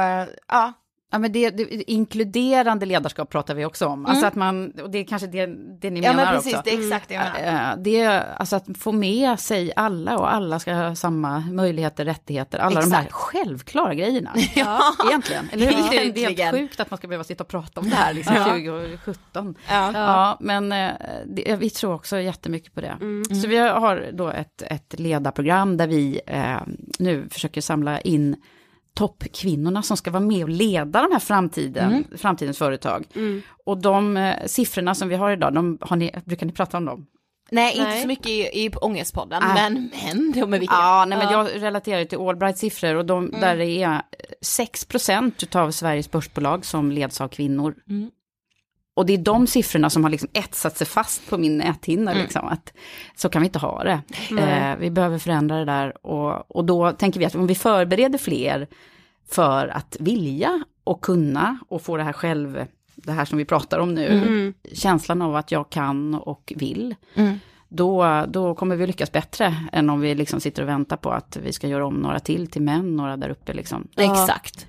ja, 0.49 0.73
Ja, 1.11 1.19
men 1.19 1.33
det, 1.33 1.51
det, 1.51 1.91
inkluderande 1.91 2.87
ledarskap 2.87 3.31
pratar 3.31 3.55
vi 3.55 3.65
också 3.65 3.87
om. 3.87 4.07
Alltså 4.07 4.27
att 4.27 4.35
man, 4.35 4.71
och 4.83 4.91
det 4.91 4.99
är 4.99 5.05
kanske 5.05 5.27
det, 5.29 5.47
det 5.81 5.91
ni 5.91 6.01
ja 6.01 6.13
menar 6.13 6.25
men 6.25 6.35
precis 6.35 6.53
också. 6.55 6.63
det 6.65 6.75
är 6.75 6.79
exakt 6.85 7.09
det 7.09 7.15
jag 7.15 7.25
menar. 7.43 7.73
Eh, 7.73 7.77
Det 7.83 8.07
alltså 8.37 8.57
att 8.57 8.65
få 8.79 8.93
med 8.93 9.41
sig 9.41 9.73
alla 9.77 10.19
och 10.19 10.33
alla 10.35 10.59
ska 10.59 10.75
ha 10.75 10.95
samma 10.95 11.39
möjligheter, 11.41 12.05
rättigheter, 12.05 12.59
alla 12.59 12.81
de 12.81 12.93
här 12.93 13.03
Exakt. 13.03 13.13
självklara 13.13 13.95
grejerna. 13.95 14.31
Ja. 14.55 14.81
Egentligen. 15.09 15.49
Eller 15.53 15.67
hur? 15.67 16.13
Det 16.13 16.25
är 16.25 16.37
helt 16.37 16.57
sjukt 16.57 16.81
att 16.81 16.91
man 16.91 16.99
ska 16.99 17.09
behöva 17.09 17.25
sitta 17.25 17.45
och 17.45 17.49
prata 17.49 17.81
om 17.81 17.91
det 17.91 17.97
här 17.97 18.15
liksom, 18.15 18.35
Ja. 18.37 18.45
2017. 18.45 19.55
Ja. 19.69 19.93
Ja, 19.95 20.37
men 20.41 20.73
eh, 20.73 20.91
det, 21.27 21.57
vi 21.57 21.71
tror 21.71 21.95
också 21.95 22.21
jättemycket 22.21 22.75
på 22.75 22.81
det. 22.81 22.97
Mm. 23.01 23.25
Så 23.25 23.49
vi 23.49 23.57
har 23.57 24.07
då 24.13 24.29
ett, 24.29 24.63
ett 24.63 24.95
ledarprogram 25.01 25.77
där 25.77 25.87
vi 25.87 26.21
eh, 26.27 26.57
nu 26.99 27.29
försöker 27.31 27.61
samla 27.61 28.01
in 28.01 28.37
toppkvinnorna 28.99 29.83
som 29.83 29.97
ska 29.97 30.11
vara 30.11 30.21
med 30.23 30.43
och 30.43 30.49
leda 30.49 31.03
de 31.03 31.13
här 31.13 31.19
framtiden, 31.19 31.93
Mm. 31.93 32.05
framtidens 32.19 32.59
företag. 32.59 33.05
Och 33.67 33.79
de 33.83 34.17
eh, 34.17 34.35
siffrorna 34.47 34.95
som 34.95 35.09
vi 35.09 35.15
har 35.17 35.31
idag, 35.31 35.55
de, 35.55 35.79
har 35.81 35.97
ni, 35.97 36.11
brukar 36.25 36.47
ni 36.47 36.53
prata 36.53 36.77
om 36.77 36.85
dem? 36.85 37.07
Nej, 37.51 37.73
inte 37.73 37.89
Nej. 37.89 38.03
så 38.03 38.09
mycket 38.09 38.27
i, 38.27 38.41
i 38.65 38.71
Ångestpodden, 38.81 39.43
Ah. 39.43 39.55
men, 39.55 39.91
men 40.05 40.33
de 40.33 40.55
är 40.55 40.59
viktiga. 40.59 40.79
Ja, 40.79 41.05
nej, 41.09 41.19
men 41.19 41.33
jag 41.33 41.63
relaterar 41.63 42.05
till 42.05 42.19
Allbrights 42.19 42.61
siffror 42.61 42.95
och 42.95 43.07
de, 43.07 43.31
där 43.41 43.57
det 43.57 43.83
är 43.83 44.03
6% 44.47 45.57
av 45.57 45.71
Sveriges 45.71 46.11
börsbolag 46.11 46.65
som 46.65 46.93
leds 46.93 47.21
av 47.21 47.29
kvinnor. 47.29 47.75
Och 48.99 49.07
det 49.07 49.13
är 49.13 49.19
de 49.19 49.47
siffrorna 49.47 49.91
som 49.91 50.05
har 50.05 50.11
liksom 50.11 50.29
etsat 50.33 50.77
sig 50.77 50.87
fast 50.87 51.31
på 51.31 51.39
min 51.39 51.59
näthinna. 51.59 52.13
Liksom, 52.13 52.47
att 52.47 52.73
så 53.17 53.29
kan 53.29 53.43
vi 53.43 53.47
inte 53.47 53.59
ha 53.59 53.85
det. 53.85 54.01
Eh, 54.73 54.77
vi 54.77 54.91
behöver 54.91 55.19
förändra 55.19 55.59
det 55.59 55.65
där. 55.65 56.07
Och, 56.07 56.57
och 56.57 56.65
då 56.65 56.93
tänker 56.93 57.21
vi 57.21 57.27
att 57.27 57.35
om 57.35 57.47
vi 57.47 57.55
förbereder 57.55 58.19
fler 58.19 58.67
för 59.29 59.69
att 59.69 59.97
vilja 60.01 60.65
och 60.85 61.01
kunna 61.01 61.59
och 61.69 61.83
få 61.83 61.97
det 61.97 62.03
här 62.03 62.13
själv, 62.13 62.67
det 62.95 63.13
här 63.13 63.25
som 63.25 63.39
vi 63.39 63.45
pratar 63.45 63.79
om 63.79 63.95
nu, 63.95 64.53
känslan 64.73 65.23
av 65.23 65.37
att 65.37 65.53
jag 65.53 65.71
kan 65.71 66.15
och 66.15 66.53
vill, 66.57 66.95
då, 67.69 68.25
då 68.29 68.55
kommer 68.55 68.77
vi 68.77 68.87
lyckas 68.87 69.13
bättre 69.13 69.55
än 69.73 69.91
om 69.91 70.01
vi 70.01 70.15
liksom 70.15 70.41
sitter 70.41 70.63
och 70.63 70.69
väntar 70.69 70.97
på 70.97 71.11
att 71.11 71.39
vi 71.43 71.53
ska 71.53 71.69
göra 71.69 71.87
om 71.87 71.95
några 71.95 72.21
till 72.21 72.51
till 72.51 72.63
män, 72.63 72.97
några 72.97 73.17
där 73.17 73.29
uppe 73.29 73.53
liksom. 73.53 73.89
Exakt. 73.97 74.67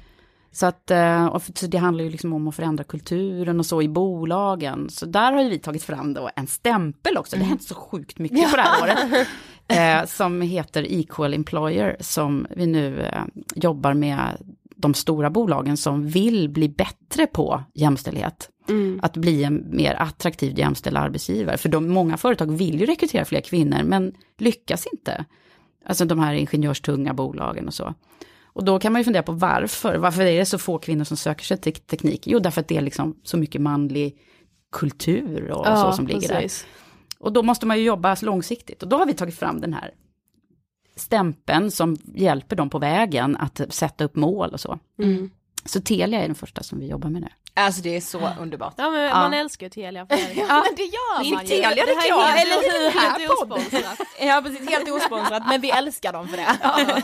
Så, 0.51 0.65
att, 0.65 0.91
eh, 0.91 1.25
och 1.25 1.43
för- 1.43 1.53
så 1.55 1.67
det 1.67 1.77
handlar 1.77 2.03
ju 2.03 2.09
liksom 2.09 2.33
om 2.33 2.47
att 2.47 2.55
förändra 2.55 2.83
kulturen 2.83 3.59
och 3.59 3.65
så 3.65 3.81
i 3.81 3.87
bolagen. 3.89 4.89
Så 4.89 5.05
där 5.05 5.31
har 5.31 5.41
ju 5.41 5.49
vi 5.49 5.59
tagit 5.59 5.83
fram 5.83 6.13
då 6.13 6.29
en 6.35 6.47
stämpel 6.47 7.17
också, 7.17 7.35
det 7.35 7.41
har 7.41 7.49
hänt 7.49 7.63
så 7.63 7.75
sjukt 7.75 8.19
mycket 8.19 8.51
på 8.51 8.55
det 8.55 8.61
här 8.61 8.81
året. 8.83 9.27
Eh, 9.71 10.05
som 10.05 10.41
heter 10.41 10.85
Equal 10.89 11.33
Employer, 11.33 11.97
som 11.99 12.47
vi 12.55 12.65
nu 12.67 13.01
eh, 13.01 13.23
jobbar 13.55 13.93
med 13.93 14.19
de 14.75 14.93
stora 14.93 15.29
bolagen 15.29 15.77
som 15.77 16.07
vill 16.07 16.49
bli 16.49 16.69
bättre 16.69 17.27
på 17.27 17.63
jämställdhet. 17.73 18.49
Att 19.01 19.17
bli 19.17 19.43
en 19.43 19.65
mer 19.71 19.93
attraktiv 20.01 20.59
jämställd 20.59 20.97
arbetsgivare. 20.97 21.57
För 21.57 21.69
de, 21.69 21.89
många 21.89 22.17
företag 22.17 22.51
vill 22.51 22.79
ju 22.79 22.85
rekrytera 22.85 23.25
fler 23.25 23.41
kvinnor, 23.41 23.83
men 23.83 24.13
lyckas 24.37 24.87
inte. 24.93 25.25
Alltså 25.85 26.05
de 26.05 26.19
här 26.19 26.33
ingenjörstunga 26.33 27.13
bolagen 27.13 27.67
och 27.67 27.73
så. 27.73 27.93
Och 28.53 28.63
då 28.63 28.79
kan 28.79 28.93
man 28.93 28.99
ju 28.99 29.03
fundera 29.03 29.23
på 29.23 29.31
varför. 29.31 29.97
Varför 29.97 30.21
är 30.21 30.39
det 30.39 30.45
så 30.45 30.57
få 30.57 30.77
kvinnor 30.77 31.03
som 31.03 31.17
söker 31.17 31.43
sig 31.43 31.57
till 31.57 31.73
teknik? 31.73 32.27
Jo, 32.27 32.39
därför 32.39 32.61
att 32.61 32.67
det 32.67 32.77
är 32.77 32.81
liksom 32.81 33.15
så 33.23 33.37
mycket 33.37 33.61
manlig 33.61 34.17
kultur 34.71 35.51
och 35.51 35.65
så 35.65 35.91
som 35.91 36.07
ligger 36.07 36.27
där. 36.27 36.41
precis. 36.41 36.65
Och 37.19 37.33
då 37.33 37.43
måste 37.43 37.65
man 37.65 37.77
ju 37.77 37.83
jobba 37.83 38.15
långsiktigt. 38.21 38.83
Och 38.83 38.89
då 38.89 38.97
har 38.97 39.05
vi 39.05 39.13
tagit 39.13 39.35
fram 39.35 39.61
den 39.61 39.73
här 39.73 39.91
stämpeln 40.95 41.71
som 41.71 41.97
hjälper 42.15 42.55
dem 42.55 42.69
på 42.69 42.79
vägen 42.79 43.35
att 43.35 43.61
sätta 43.69 44.03
upp 44.03 44.15
mål 44.15 44.49
och 44.49 44.59
så. 44.59 44.79
Så 45.65 45.81
Telia 45.81 46.19
är 46.19 46.27
den 46.27 46.35
första 46.35 46.63
som 46.63 46.79
vi 46.79 46.87
jobbar 46.87 47.09
med 47.09 47.21
nu. 47.21 47.27
Alltså 47.53 47.81
det 47.81 47.95
är 47.95 48.01
så 48.01 48.29
underbart. 48.39 48.73
Ja 48.77 48.89
men 48.91 49.09
man 49.09 49.33
älskar 49.33 49.65
ju 49.65 49.69
Telia 49.69 50.05
för 50.05 50.15
det. 50.15 50.33
Ja, 50.33 50.63
men 50.65 50.75
det 50.75 50.83
gör 50.83 51.31
man 51.35 51.41
ju. 51.43 51.47
Telia 51.47 51.69
det 51.69 51.81
reklam, 51.81 52.05
ja, 52.07 52.35
eller 52.35 52.57
eller 52.57 52.91
hur? 52.91 52.99
Här 52.99 53.19
Helt 53.19 53.31
osponsrat. 53.31 54.07
Ja 54.21 54.41
precis, 54.45 54.69
helt 54.69 54.91
osponsrat, 54.91 55.43
men 55.47 55.61
vi 55.61 55.69
älskar 55.69 56.13
dem 56.13 56.27
för 56.27 56.37
det. 56.37 57.03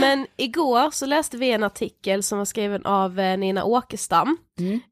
Men 0.00 0.26
igår 0.36 0.90
så 0.90 1.06
läste 1.06 1.36
vi 1.36 1.50
en 1.50 1.62
artikel 1.62 2.22
som 2.22 2.38
var 2.38 2.44
skriven 2.44 2.86
av 2.86 3.20
eh, 3.20 3.38
Nina 3.38 3.64
Åkestam. 3.64 4.36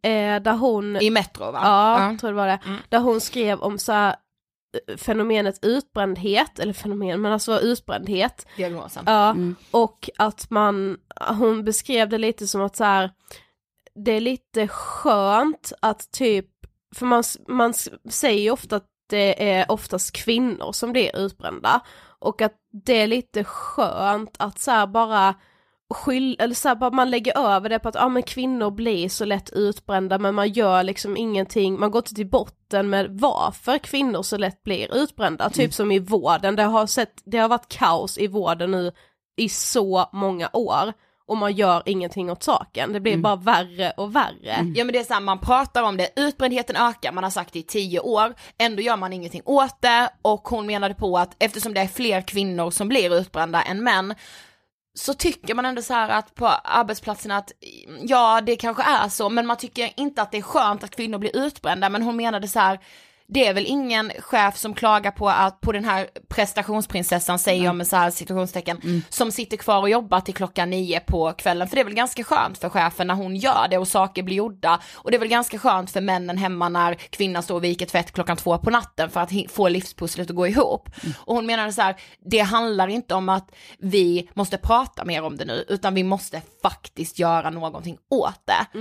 Eh, 0.03 0.43
där 0.43 0.57
hon, 0.57 0.97
I 0.97 1.11
Metro 1.11 1.51
va? 1.53 1.61
ja, 1.63 2.17
tror 2.21 2.31
det 2.31 2.37
var 2.37 2.47
det, 2.47 2.59
där 2.89 2.99
hon 2.99 3.21
skrev 3.21 3.61
om 3.61 3.79
så 3.79 3.93
här, 3.93 4.17
eh, 4.89 4.97
fenomenet 4.97 5.59
utbrändhet, 5.65 6.59
eller 6.59 6.73
fenomen, 6.73 7.21
men 7.21 7.33
alltså 7.33 7.61
utbrändhet. 7.61 8.47
Diagnosen. 8.57 9.05
Ja, 9.07 9.37
och 9.71 10.11
att 10.19 10.51
man, 10.51 10.99
hon 11.21 11.65
beskrev 11.65 12.09
det 12.09 12.19
lite 12.19 12.47
som 12.47 12.63
att 12.63 12.77
så 12.77 12.85
här, 12.85 13.11
det 13.95 14.13
är 14.13 14.21
lite 14.21 14.69
skönt 14.69 15.73
att 15.81 16.11
typ, 16.13 16.47
för 16.95 17.07
man, 17.07 17.25
man 17.49 17.75
säger 18.11 18.43
ju 18.43 18.51
ofta 18.51 18.77
att 18.77 18.87
det 19.09 19.51
är 19.51 19.71
oftast 19.71 20.13
kvinnor 20.13 20.73
som 20.73 20.93
blir 20.93 21.17
utbrända, 21.17 21.81
och 22.19 22.43
att 22.43 22.55
det 22.85 23.01
är 23.01 23.07
lite 23.07 23.45
skönt 23.45 24.37
att 24.39 24.59
så 24.59 24.87
bara 24.87 25.35
skyll, 25.95 26.37
eller 26.39 26.55
så 26.55 26.75
bara 26.75 26.91
man 26.91 27.11
lägger 27.11 27.39
över 27.39 27.69
det 27.69 27.79
på 27.79 27.89
att 27.89 27.95
ja 27.95 28.09
men 28.09 28.23
kvinnor 28.23 28.71
blir 28.71 29.09
så 29.09 29.25
lätt 29.25 29.51
utbrända 29.51 30.19
men 30.19 30.35
man 30.35 30.49
gör 30.49 30.83
liksom 30.83 31.17
ingenting, 31.17 31.81
man 31.81 31.91
går 31.91 31.99
inte 31.99 32.15
till 32.15 32.31
botten 32.31 32.91
med 32.91 33.11
varför 33.11 33.79
kvinnor 33.79 34.23
så 34.23 34.37
lätt 34.37 34.63
blir 34.63 34.97
utbrända, 34.97 35.51
typ 35.51 35.75
som 35.75 35.93
i 35.93 35.99
vården, 35.99 36.57
det 36.57 36.63
har, 36.63 36.87
sett, 36.87 37.23
det 37.25 37.39
har 37.39 37.49
varit 37.49 37.69
kaos 37.69 38.19
i 38.19 38.27
vården 38.27 38.71
nu 38.71 38.93
i 39.37 39.49
så 39.49 40.09
många 40.13 40.51
år 40.53 40.93
och 41.29 41.37
man 41.37 41.53
gör 41.53 41.83
ingenting 41.87 42.31
åt 42.31 42.43
saken, 42.43 42.93
det 42.93 43.01
blir 43.01 43.17
bara 43.17 43.37
värre 43.37 43.93
och 43.97 44.17
värre. 44.17 44.73
Ja 44.75 44.85
men 44.85 44.93
det 44.93 44.99
är 44.99 45.15
så 45.15 45.21
man 45.21 45.39
pratar 45.39 45.83
om 45.83 45.97
det, 45.97 46.11
utbrändheten 46.17 46.77
ökar, 46.77 47.13
man 47.13 47.25
har 47.25 47.31
sagt 47.31 47.53
det 47.53 47.59
i 47.59 47.63
tio 47.63 48.01
år, 48.01 48.35
ändå 48.59 48.83
gör 48.83 48.97
man 48.97 49.13
ingenting 49.13 49.43
åt 49.45 49.83
det 49.83 50.09
och 50.23 50.49
hon 50.49 50.67
menade 50.67 50.95
på 50.95 51.19
att 51.19 51.37
eftersom 51.39 51.75
det 51.75 51.81
är 51.81 51.89
fler 51.89 52.21
kvinnor 52.21 52.71
som 52.71 52.89
blir 52.89 53.15
utbrända 53.15 53.63
än 53.63 53.85
män 53.85 54.15
så 54.95 55.15
tycker 55.15 55.55
man 55.55 55.65
ändå 55.65 55.83
så 55.83 55.95
här 55.95 56.09
att 56.09 56.35
på 56.35 56.47
arbetsplatserna 56.47 57.37
att 57.37 57.53
ja 58.03 58.41
det 58.41 58.57
kanske 58.57 58.83
är 58.83 59.09
så 59.09 59.29
men 59.29 59.47
man 59.47 59.57
tycker 59.57 59.91
inte 59.97 60.23
att 60.23 60.33
det 60.33 60.39
är 60.39 60.43
skönt 60.43 60.85
att 60.85 60.97
kvinnor 60.97 61.19
blir 61.19 61.37
utbrända 61.37 61.89
men 61.89 62.03
hon 62.03 62.17
menade 62.17 62.49
så 62.49 62.59
här 62.59 62.79
det 63.29 63.47
är 63.47 63.55
väl 63.55 63.67
ingen 63.67 64.13
chef 64.19 64.57
som 64.57 64.75
klagar 64.75 65.11
på 65.11 65.29
att 65.29 65.61
på 65.61 65.73
den 65.73 65.85
här 65.85 66.09
prestationsprinsessan 66.29 67.39
säger 67.39 67.65
jag 67.65 67.77
med 67.77 67.87
så 67.87 67.97
här 67.97 68.11
situationstecken 68.11 69.03
som 69.09 69.33
sitter 69.33 69.57
kvar 69.57 69.81
och 69.81 69.91
jobbar 69.91 70.21
till 70.21 70.35
klockan 70.35 70.71
nio 70.71 71.01
på 71.01 71.33
kvällen 71.33 71.69
för 71.69 71.77
det 71.77 71.81
är 71.83 71.85
väl 71.85 71.95
ganska 71.95 72.25
skönt 72.25 72.59
för 72.59 72.69
chefen 72.69 73.07
när 73.07 73.15
hon 73.15 73.37
gör 73.37 73.67
det 73.71 73.79
och 73.79 73.89
saker 73.89 74.23
blir 74.23 74.37
gjorda 74.37 74.81
och 74.95 75.11
det 75.11 75.17
är 75.17 75.19
väl 75.19 75.29
ganska 75.29 75.59
skönt 75.59 75.91
för 75.91 76.01
männen 76.01 76.39
hemma 76.39 76.69
när 76.69 76.95
kvinnan 76.95 77.43
står 77.43 77.55
och 77.55 77.65
viker 77.65 77.87
tvätt 77.87 78.13
klockan 78.13 78.37
två 78.37 78.59
på 78.59 78.71
natten 78.71 79.11
för 79.11 79.21
att 79.21 79.33
få 79.49 79.69
livspusslet 79.69 80.31
att 80.31 80.37
gå 80.37 80.47
ihop. 80.47 80.91
Och 81.19 81.35
hon 81.35 81.47
menade 81.47 81.73
så 81.73 81.83
här, 81.83 81.97
det 82.25 82.39
handlar 82.39 82.89
inte 82.89 83.15
om 83.15 83.29
att 83.29 83.55
vi 83.79 84.31
måste 84.35 84.59
prata 84.59 85.05
mer 85.05 85.23
om 85.23 85.37
det 85.37 85.45
nu 85.45 85.65
utan 85.69 85.95
vi 85.95 86.03
måste 86.03 86.43
faktiskt 86.63 87.19
göra 87.19 87.51
någonting 87.51 87.99
åt 88.11 88.41
det. 88.45 88.79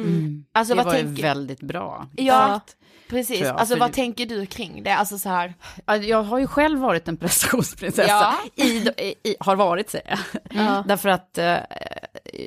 Alltså 0.54 0.74
det 0.74 0.78
vad 0.78 0.86
var 0.86 0.96
ju 0.96 1.04
tänker 1.04 1.24
väldigt 1.24 1.62
bra. 1.62 2.08
Ja, 2.16 2.60
precis. 3.10 3.43
alltså 3.43 3.76
vad 3.78 3.93
tänker 3.93 4.26
du 4.26 4.34
kring 4.45 4.83
det? 4.83 4.95
Alltså 4.95 5.17
så 5.17 5.29
här. 5.29 5.53
Ja, 5.86 5.97
Jag 5.97 6.23
har 6.23 6.39
ju 6.39 6.47
själv 6.47 6.79
varit 6.79 7.07
en 7.07 7.17
prestationsprinsessa. 7.17 8.07
Ja. 8.07 8.36
I, 8.63 8.88
i, 9.23 9.36
har 9.39 9.55
varit 9.55 9.89
säger 9.89 10.19
jag. 10.49 10.88
Därför 10.88 11.09
att 11.09 11.38
eh, 11.38 11.57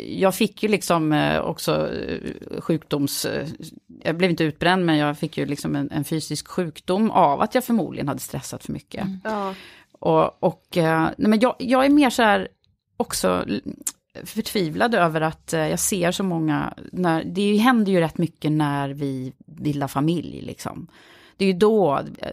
jag 0.09 0.35
fick 0.35 0.63
ju 0.63 0.69
liksom 0.69 1.13
eh, 1.13 1.41
också 1.41 1.93
eh, 1.95 2.61
sjukdoms... 2.61 3.25
Eh, 3.25 3.49
jag 4.03 4.17
blev 4.17 4.31
inte 4.31 4.45
utbränd 4.45 4.87
men 4.87 4.97
jag 4.97 5.19
fick 5.19 5.39
ju 5.39 5.47
liksom 5.47 5.77
en, 5.77 5.91
en 5.91 6.05
fysisk 6.05 6.49
sjukdom 6.49 7.11
av 7.11 7.41
att 7.41 7.55
jag 7.55 7.65
förmodligen 7.65 8.09
hade 8.09 8.21
stressat 8.21 8.65
för 8.65 8.73
mycket. 8.73 9.07
Ja. 9.25 9.55
Och, 9.93 10.43
och 10.43 10.77
eh, 10.77 11.09
nej, 11.19 11.29
men 11.29 11.41
jag, 11.41 11.55
jag 11.59 11.85
är 11.85 11.89
mer 11.89 12.11
så 12.11 12.23
här 12.23 12.49
också 12.97 13.45
förtvivlad 14.25 14.95
över 14.95 15.21
att 15.21 15.53
eh, 15.53 15.69
jag 15.69 15.81
ser 15.81 16.13
så 16.13 16.23
många, 16.23 16.75
när, 16.93 17.25
det 17.25 17.57
händer 17.57 17.93
ju 17.93 18.01
rätt 18.01 18.19
mycket 18.19 18.53
när 18.53 18.89
vi 18.89 19.33
bildar 19.47 19.89
familj 19.89 20.41
liksom. 20.41 20.89
Det 21.39 21.45
är 21.45 21.47
ju 21.47 21.59
då 21.59 21.99
eh, 22.19 22.29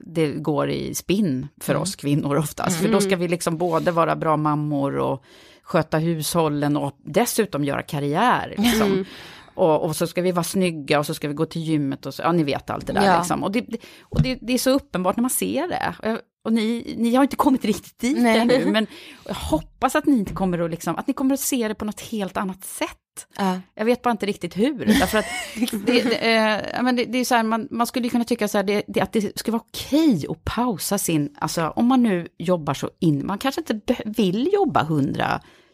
det 0.00 0.30
går 0.32 0.70
i 0.70 0.94
spinn 0.94 1.48
för 1.60 1.74
oss 1.74 1.96
kvinnor 1.96 2.36
oftast. 2.36 2.80
För 2.80 2.88
då 2.88 3.00
ska 3.00 3.16
vi 3.16 3.28
liksom 3.28 3.58
både 3.58 3.90
vara 3.90 4.16
bra 4.16 4.36
mammor 4.36 4.96
och 4.96 5.24
sköta 5.62 5.98
hushållen 5.98 6.76
och 6.76 6.92
dessutom 7.04 7.64
göra 7.64 7.82
karriär. 7.82 8.54
Liksom. 8.58 9.04
Och, 9.54 9.84
och 9.84 9.96
så 9.96 10.06
ska 10.06 10.22
vi 10.22 10.32
vara 10.32 10.44
snygga 10.44 10.98
och 10.98 11.06
så 11.06 11.14
ska 11.14 11.28
vi 11.28 11.34
gå 11.34 11.46
till 11.46 11.62
gymmet 11.62 12.06
och 12.06 12.14
så, 12.14 12.22
ja 12.22 12.32
ni 12.32 12.42
vet 12.44 12.70
allt 12.70 12.86
det 12.86 12.92
där 12.92 13.04
Ja. 13.06 13.18
liksom. 13.18 13.44
Och, 13.44 13.52
det, 13.52 13.66
och 14.02 14.22
det, 14.22 14.38
det 14.42 14.52
är 14.52 14.58
så 14.58 14.70
uppenbart 14.70 15.16
när 15.16 15.22
man 15.22 15.30
ser 15.30 15.68
det. 15.68 15.94
Jag- 16.02 16.18
och 16.48 16.54
ni, 16.54 16.94
ni 16.98 17.14
har 17.14 17.22
inte 17.22 17.36
kommit 17.36 17.64
riktigt 17.64 17.98
dit 17.98 18.18
Nej. 18.18 18.38
ännu, 18.38 18.66
men 18.66 18.86
jag 19.26 19.34
hoppas 19.34 19.96
att 19.96 20.06
ni 20.06 20.18
inte 20.18 20.34
kommer 20.34 20.58
att 20.58 20.70
liksom, 20.70 20.96
att 20.96 21.06
ni 21.06 21.14
kommer 21.14 21.34
att 21.34 21.40
se 21.40 21.68
det 21.68 21.74
på 21.74 21.84
något 21.84 22.00
helt 22.00 22.36
annat 22.36 22.64
sätt. 22.64 22.98
Ja. 23.36 23.60
Jag 23.74 23.84
vet 23.84 24.02
bara 24.02 24.10
inte 24.10 24.26
riktigt 24.26 24.56
hur. 24.56 24.86
Därför 24.86 25.18
att 25.18 25.24
det, 25.86 26.02
det, 26.02 26.34
eh, 26.34 26.82
men 26.82 26.96
det, 26.96 27.04
det 27.04 27.18
är 27.18 27.24
så 27.24 27.34
här, 27.34 27.42
man, 27.42 27.68
man 27.70 27.86
skulle 27.86 28.08
kunna 28.08 28.24
tycka 28.24 28.48
så 28.48 28.58
här, 28.58 28.64
det, 28.64 28.82
det, 28.86 29.00
att 29.00 29.12
det 29.12 29.38
ska 29.38 29.52
vara 29.52 29.62
okej 29.68 30.26
att 30.28 30.44
pausa 30.44 30.98
sin, 30.98 31.34
alltså 31.38 31.72
om 31.76 31.86
man 31.86 32.02
nu 32.02 32.28
jobbar 32.38 32.74
så 32.74 32.90
in, 33.00 33.26
man 33.26 33.38
kanske 33.38 33.60
inte 33.60 33.96
vill 34.04 34.50
jobba 34.52 34.82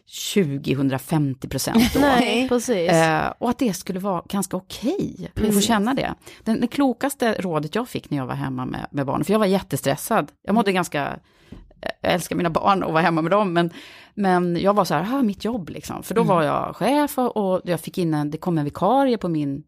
120-150 0.07 1.49
procent 1.49 1.93
då. 1.93 1.99
Nej, 1.99 2.49
precis. 2.49 2.91
Eh, 2.91 3.33
och 3.37 3.49
att 3.49 3.57
det 3.59 3.73
skulle 3.73 3.99
vara 3.99 4.23
ganska 4.29 4.57
okej 4.57 5.31
att 5.35 5.53
få 5.53 5.61
känna 5.61 5.93
det. 5.93 6.13
Den, 6.43 6.61
det 6.61 6.67
klokaste 6.67 7.33
rådet 7.39 7.75
jag 7.75 7.89
fick 7.89 8.09
när 8.09 8.17
jag 8.17 8.25
var 8.25 8.35
hemma 8.35 8.65
med, 8.65 8.87
med 8.91 9.05
barnen, 9.05 9.25
för 9.25 9.31
jag 9.33 9.39
var 9.39 9.45
jättestressad. 9.45 10.31
Jag 10.43 10.55
mådde 10.55 10.71
ganska, 10.71 11.19
jag 12.01 12.13
älskar 12.13 12.35
mina 12.35 12.49
barn 12.49 12.83
och 12.83 12.93
var 12.93 13.01
hemma 13.01 13.21
med 13.21 13.31
dem, 13.31 13.53
men, 13.53 13.69
men 14.13 14.57
jag 14.61 14.73
var 14.73 14.85
så 14.85 14.93
här, 14.93 15.15
"Ah, 15.19 15.21
mitt 15.23 15.45
jobb 15.45 15.69
liksom. 15.69 16.03
För 16.03 16.15
då 16.15 16.23
var 16.23 16.43
jag 16.43 16.75
chef 16.75 17.17
och, 17.17 17.37
och 17.37 17.61
jag 17.63 17.79
fick 17.79 17.97
in 17.97 18.13
en, 18.13 18.31
det 18.31 18.37
kom 18.37 18.57
en 18.57 18.65
vikarie 18.65 19.17
på 19.17 19.27
min 19.29 19.63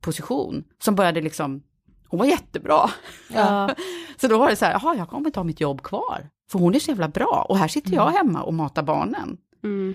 position, 0.00 0.64
som 0.84 0.94
började 0.94 1.20
liksom, 1.20 1.62
hon 2.08 2.18
var 2.18 2.26
jättebra. 2.26 2.90
Ja. 3.34 3.70
Så 4.20 4.28
då 4.28 4.38
var 4.38 4.50
det 4.50 4.56
så 4.56 4.64
här, 4.64 4.72
jaha, 4.72 4.94
jag 4.96 5.08
kommer 5.08 5.30
ta 5.30 5.44
mitt 5.44 5.60
jobb 5.60 5.82
kvar. 5.82 6.28
För 6.52 6.58
hon 6.58 6.74
är 6.74 6.78
så 6.78 6.90
jävla 6.90 7.08
bra, 7.08 7.46
och 7.48 7.58
här 7.58 7.68
sitter 7.68 7.92
jag 7.94 8.10
hemma 8.10 8.42
och 8.42 8.54
matar 8.54 8.82
barnen. 8.82 9.36
Mm. 9.64 9.94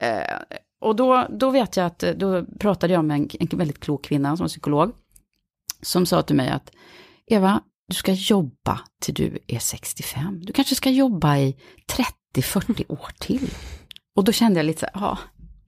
Eh, 0.00 0.38
och 0.80 0.96
då, 0.96 1.26
då 1.30 1.50
vet 1.50 1.76
jag 1.76 1.86
att, 1.86 2.02
eh, 2.02 2.10
då 2.10 2.44
pratade 2.44 2.92
jag 2.92 3.04
med 3.04 3.16
en, 3.16 3.28
en 3.52 3.58
väldigt 3.58 3.80
klok 3.80 4.04
kvinna 4.04 4.36
som 4.36 4.48
psykolog, 4.48 4.92
som 5.82 6.06
sa 6.06 6.22
till 6.22 6.36
mig 6.36 6.48
att 6.48 6.70
Eva, 7.26 7.60
du 7.88 7.94
ska 7.94 8.12
jobba 8.12 8.80
till 9.00 9.14
du 9.14 9.38
är 9.46 9.58
65. 9.58 10.40
Du 10.44 10.52
kanske 10.52 10.74
ska 10.74 10.90
jobba 10.90 11.36
i 11.38 11.56
30-40 12.34 12.84
år 12.92 13.08
till. 13.18 13.50
Och 14.16 14.24
då 14.24 14.32
kände 14.32 14.58
jag 14.58 14.66
lite 14.66 14.80
så 14.80 14.86
här, 14.86 15.06
ja, 15.06 15.18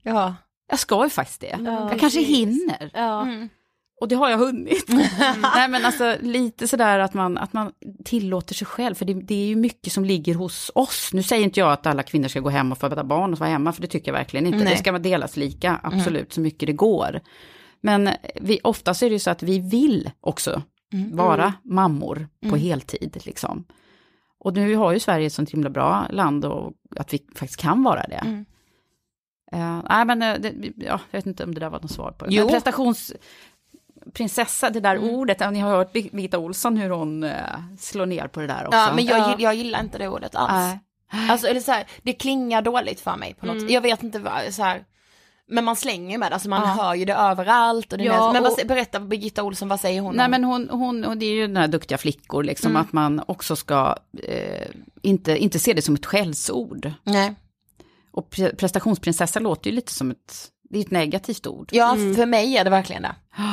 Ja. 0.03 0.35
jag 0.70 0.79
ska 0.79 1.05
ju 1.05 1.11
faktiskt 1.11 1.41
det. 1.41 1.57
Ja, 1.64 1.91
jag 1.91 2.01
kanske 2.01 2.18
precis. 2.18 2.37
hinner. 2.37 2.91
Ja. 2.95 3.26
Och 4.01 4.09
det 4.09 4.15
har 4.15 4.31
jag 4.31 4.39
hunnit. 4.39 4.85
Nej 5.55 5.69
men 5.69 5.85
alltså 5.85 6.17
lite 6.21 6.69
sådär 6.69 6.99
att 6.99 7.15
man, 7.15 7.39
att 7.39 7.53
man 7.53 7.73
tillåter 8.05 8.55
sig 8.55 8.67
själv, 8.67 8.95
för 8.95 9.05
det, 9.05 9.15
det 9.15 9.35
är 9.35 9.47
ju 9.47 9.57
mycket 9.57 9.93
som 9.93 10.05
ligger 10.05 10.35
hos 10.35 10.71
oss. 10.75 11.11
Nu 11.13 11.23
säger 11.23 11.45
inte 11.45 11.61
jag 11.61 11.73
att 11.73 11.87
alla 11.87 12.03
kvinnor 12.03 12.29
ska 12.29 12.41
gå 12.41 12.51
hem 12.51 12.73
och 12.73 12.79
föda 12.79 13.05
barn 13.05 13.33
och 13.33 13.39
vara 13.39 13.51
hemma, 13.51 13.73
för 13.73 13.83
det 13.83 13.89
tycker 13.89 14.09
jag 14.13 14.19
verkligen 14.19 14.47
inte. 14.47 14.59
Nej. 14.59 14.73
Det 14.73 14.79
ska 14.79 14.99
delas 14.99 15.37
lika, 15.37 15.81
absolut, 15.83 16.33
så 16.33 16.41
mycket 16.41 16.67
det 16.67 16.73
går. 16.73 17.21
Men 17.81 18.11
vi, 18.35 18.61
oftast 18.65 19.03
är 19.03 19.07
det 19.07 19.13
ju 19.13 19.19
så 19.19 19.31
att 19.31 19.43
vi 19.43 19.59
vill 19.59 20.11
också 20.21 20.63
vara 21.13 21.55
mammor 21.65 22.29
på 22.51 22.57
heltid 22.57 23.23
liksom. 23.25 23.65
Och 24.41 24.55
nu 24.55 24.75
har 24.75 24.93
ju 24.93 25.01
Sverige 25.01 25.27
ett 25.27 25.33
sånt 25.33 25.51
himla 25.51 25.71
bra 25.71 26.07
land 26.11 26.45
och 26.45 26.73
att 26.97 27.15
vi 27.15 27.19
faktiskt 27.35 27.61
kan 27.61 27.83
vara 27.83 28.03
det. 28.03 28.23
Mm. 28.25 28.45
Eh, 29.53 29.83
nej 29.89 30.05
men, 30.05 30.23
eh, 30.23 30.41
det, 30.41 30.55
ja, 30.77 31.01
jag 31.11 31.19
vet 31.19 31.27
inte 31.27 31.45
om 31.45 31.55
det 31.55 31.61
där 31.61 31.71
var 31.71 31.81
något 31.81 31.91
svar 31.91 32.11
på 32.11 32.25
det. 32.25 32.35
Jo. 32.35 32.45
Men 32.45 32.53
prestations... 32.53 33.13
Prinsessa, 34.13 34.71
det 34.71 34.81
där 34.81 34.99
ordet, 34.99 35.37
ja, 35.41 35.51
ni 35.51 35.59
har 35.61 35.71
hört 35.71 35.93
Bir- 35.95 36.11
Birgitta 36.17 36.39
Olsson 36.39 36.77
hur 36.77 36.91
hon 36.91 37.25
eh, 37.25 37.35
slår 37.79 38.07
ner 38.07 38.29
på 38.29 38.41
det 38.41 38.47
där 38.47 38.67
också. 38.67 38.79
Ja, 38.79 38.93
men 38.95 39.05
jag, 39.07 39.19
Ja. 39.19 39.37
jag 39.39 39.55
gillar 39.55 39.81
inte 39.81 39.99
det 39.99 40.09
ordet 40.09 40.35
alls. 40.35 40.51
Nej. 41.13 41.31
Alltså 41.31 41.47
eller 41.47 41.61
så 41.61 41.73
här, 41.73 41.87
det 42.03 42.13
klingar 42.13 42.63
dåligt 42.63 43.01
för 43.01 43.17
mig 43.17 43.35
på 43.35 43.47
något 43.47 43.57
Mm. 43.57 43.69
Jag 43.73 43.81
vet 43.81 44.03
inte 44.03 44.19
vad, 44.19 44.55
så 44.55 44.63
här. 44.63 44.85
Men 45.51 45.65
man 45.65 45.77
slänger 45.77 46.19
med 46.19 46.31
det, 46.31 46.35
alltså 46.35 46.49
man 46.49 46.61
Ja. 46.61 46.83
hör 46.85 46.95
ju 46.95 47.05
det 47.05 47.15
överallt. 47.15 47.93
Och 47.93 47.99
det 47.99 48.05
Ja, 48.05 48.33
men 48.33 48.43
vad, 48.43 48.53
och- 48.53 48.67
berätta 48.67 49.01
Birgitta 49.01 49.43
Olsson, 49.43 49.69
vad 49.69 49.81
säger 49.81 50.01
hon 50.01 50.15
Nej 50.17 50.25
om? 50.25 50.31
men 50.31 50.45
hon, 50.45 50.69
hon, 50.71 51.05
och 51.05 51.17
det 51.17 51.27
är 51.27 51.31
ju 51.33 51.47
den 51.47 51.57
här 51.57 51.69
duktiga 51.69 51.99
flickor, 51.99 52.43
liksom 52.45 52.71
Mm. 52.71 52.83
att 52.83 52.93
man 52.93 53.23
också 53.27 53.57
ska 53.57 53.97
eh, 54.23 54.69
inte, 55.03 55.37
inte 55.39 55.59
se 55.59 55.73
det 55.73 55.83
som 55.83 55.95
ett 55.95 56.07
skällsord. 56.07 56.93
Nej. 57.05 57.35
Och 58.11 58.29
pre- 58.31 58.57
prestationsprinsessa 58.57 59.41
låter 59.41 59.71
ju 59.71 59.77
lite 59.77 59.93
som 59.93 60.11
ett, 60.11 60.49
det 60.69 60.79
är 60.79 60.83
ett 60.83 60.91
negativt 60.91 61.47
ord. 61.47 61.69
Ja, 61.73 61.97
för 62.16 62.27
mig 62.27 62.57
är 62.57 62.64
det 62.64 62.71
verkligen 62.71 63.03
det. 63.03 63.14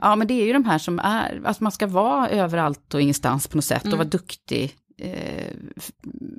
Ja, 0.00 0.16
men 0.16 0.26
det 0.26 0.34
är 0.34 0.46
ju 0.46 0.52
de 0.52 0.64
här 0.64 0.78
som 0.78 0.98
är, 0.98 1.42
att 1.44 1.60
man 1.60 1.72
ska 1.72 1.86
vara 1.86 2.28
överallt 2.28 2.94
och 2.94 3.00
ingenstans 3.00 3.46
på 3.46 3.56
något 3.56 3.64
sätt 3.64 3.84
och 3.84 3.90
vara 3.90 4.04
duktig. 4.04 4.76
Eh, 4.98 5.52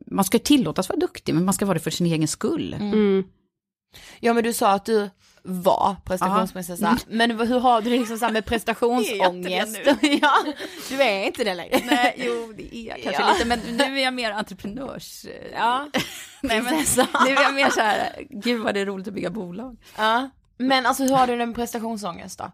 man 0.07 0.25
ska 0.25 0.39
tillåtas 0.39 0.89
vara 0.89 0.99
duktig, 0.99 1.36
men 1.36 1.45
man 1.45 1.53
ska 1.53 1.65
vara 1.65 1.73
det 1.73 1.84
för 1.84 1.91
sin 1.91 2.07
egen 2.07 2.28
skull. 2.28 2.73
Mm. 2.73 3.23
Ja 4.19 4.34
men 4.34 4.43
du 4.43 4.53
sa 4.53 4.71
att 4.71 4.86
du 4.86 5.09
var 5.49 5.95
prestationsprinsessa, 6.05 6.97
men 7.07 7.31
hur 7.39 7.59
har 7.59 7.81
du 7.81 7.89
liksom 7.89 8.17
så 8.17 8.29
med 8.29 8.45
prestationsångest? 9.01 9.79
ja, 10.21 10.43
du 10.89 11.01
är 11.01 11.25
inte 11.25 11.43
det 11.43 11.53
längre. 11.53 11.81
Nej, 11.85 12.15
jo, 12.17 12.53
det 12.57 12.75
är 12.77 12.87
jag 12.87 13.03
kanske 13.03 13.21
Ja. 13.21 13.31
lite, 13.33 13.45
men 13.45 13.59
nu 13.77 13.99
är 13.99 14.03
jag 14.03 14.13
mer 14.13 14.31
entreprenörs... 14.31 15.25
Ja, 15.53 15.89
Nej, 16.41 16.61
men 16.61 16.73
nu 17.25 17.31
är 17.31 17.43
jag 17.43 17.53
mer 17.53 17.69
så 17.69 17.81
här, 17.81 18.25
gud 18.29 18.61
vad 18.61 18.73
det 18.73 18.79
är 18.79 18.85
roligt 18.85 19.07
att 19.07 19.13
bygga 19.13 19.29
bolag. 19.29 19.77
ja. 19.97 20.29
Men 20.59 20.85
alltså 20.85 21.03
hur 21.03 21.15
har 21.15 21.27
du 21.27 21.37
det 21.37 21.45
med 21.45 21.55
prestationsångest 21.55 22.39
då? 22.39 22.51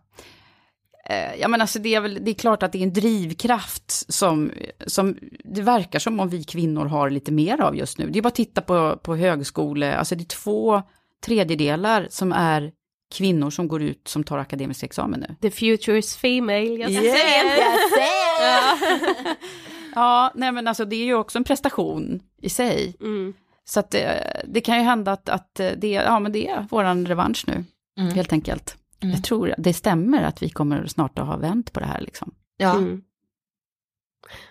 Eh, 1.10 1.36
Ja 1.40 1.48
men 1.48 1.62
alltså 1.62 1.80
det 1.80 1.96
är 1.96 2.02
väl, 2.02 2.20
det 2.26 2.32
är 2.32 2.36
klart 2.36 2.64
att 2.64 2.72
det 2.72 2.78
är 2.78 2.84
en 2.84 2.94
drivkraft 2.94 4.14
som, 4.14 4.52
som 4.88 5.18
det 5.44 5.62
verkar 5.62 6.00
som 6.00 6.20
om 6.20 6.30
vi 6.30 6.44
kvinnor 6.44 6.86
har 6.86 7.10
lite 7.10 7.32
mer 7.32 7.62
av 7.62 7.76
just 7.76 7.98
nu. 7.98 8.10
Det 8.10 8.20
är 8.20 8.24
bara 8.24 8.28
att 8.28 8.36
titta 8.36 8.62
på, 8.62 8.98
på 9.04 9.16
högskole, 9.16 9.96
alltså 9.96 10.16
det 10.16 10.24
är 10.24 10.26
två 10.26 10.82
tredjedelar 11.26 12.08
som 12.10 12.32
är 12.32 12.72
kvinnor 13.14 13.50
som 13.50 13.68
går 13.68 13.82
ut 13.82 14.08
som 14.08 14.24
tar 14.24 14.38
akademisk 14.38 14.84
examen 14.84 15.20
nu. 15.20 15.36
The 15.42 15.52
future 15.52 15.98
is 15.98 16.18
female, 16.18 16.64
jag 16.66 16.92
Yes. 16.92 17.02
säger. 17.04 17.54
Ja, 19.96 20.32
nej 20.36 20.52
men 20.52 20.68
alltså 20.68 20.86
det 20.86 20.96
är 20.96 21.06
ju 21.06 21.14
också 21.16 21.38
en 21.38 21.44
prestation 21.44 22.20
i 22.42 22.50
sig. 22.50 22.96
Mm. 23.00 23.34
Så 23.66 23.80
att 23.80 23.92
det, 23.92 24.42
det 24.48 24.62
kan 24.62 24.78
ju 24.78 24.84
hända 24.84 25.12
att, 25.12 25.30
att 25.30 25.54
det, 25.56 25.88
ja, 25.92 26.20
men 26.20 26.32
det 26.32 26.48
är 26.48 26.68
våran 26.70 27.06
revansch 27.06 27.46
nu, 27.48 27.64
helt 28.14 28.34
enkelt. 28.34 28.78
Jag 29.00 29.24
tror 29.24 29.54
det 29.58 29.74
stämmer 29.74 30.24
att 30.24 30.44
vi 30.44 30.50
kommer 30.50 30.88
snart 30.88 31.20
att 31.20 31.28
ha 31.28 31.38
vänt 31.38 31.74
på 31.74 31.80
det 31.80 31.86
här 31.86 32.02
liksom. 32.02 32.32
Ja. 32.58 32.78
Mm. 32.78 33.02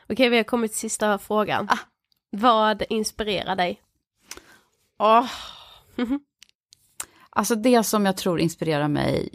Okej, 0.08 0.28
vi 0.28 0.36
har 0.36 0.44
kommit 0.44 0.70
till 0.70 0.80
sista 0.80 1.18
frågan. 1.18 1.68
Ah. 1.70 1.78
Vad 2.30 2.82
inspirerar 2.88 3.56
dig? 3.56 3.80
Åh. 4.98 5.26
Alltså 7.32 7.54
det 7.54 7.82
som 7.82 8.06
jag 8.06 8.16
tror 8.16 8.40
inspirerar 8.40 8.88
mig 8.88 9.28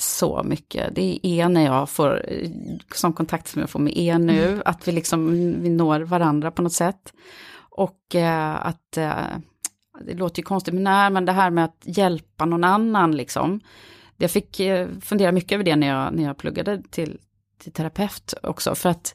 så 0.00 0.42
mycket, 0.42 0.94
det 0.94 1.26
är 1.26 1.48
när 1.48 1.64
jag 1.64 1.90
får, 1.90 2.24
eh, 2.28 2.50
som 2.94 3.12
kontakt 3.12 3.48
som 3.48 3.60
jag 3.60 3.70
får 3.70 3.80
med 3.80 3.98
er 3.98 4.18
nu, 4.18 4.62
att 4.64 4.88
vi 4.88 4.92
liksom, 4.92 5.30
vi 5.62 5.68
når 5.68 6.00
varandra 6.00 6.50
på 6.50 6.62
något 6.62 6.72
sätt. 6.72 7.12
Och 7.70 8.14
eh, 8.14 8.66
att, 8.66 8.96
eh, 8.96 9.14
det 10.06 10.14
låter 10.14 10.38
ju 10.38 10.44
konstigt, 10.44 10.74
men 10.74 10.84
nej, 10.84 11.10
men 11.10 11.24
det 11.24 11.32
här 11.32 11.50
med 11.50 11.64
att 11.64 11.82
hjälpa 11.84 12.44
någon 12.44 12.64
annan 12.64 13.16
liksom. 13.16 13.60
Jag 14.16 14.30
fick 14.30 14.60
eh, 14.60 14.88
fundera 15.00 15.32
mycket 15.32 15.52
över 15.52 15.64
det 15.64 15.76
när 15.76 15.86
jag, 15.86 16.14
när 16.14 16.24
jag 16.24 16.36
pluggade 16.36 16.82
till, 16.90 17.18
till 17.58 17.72
terapeut 17.72 18.34
också, 18.42 18.74
för 18.74 18.88
att 18.88 19.14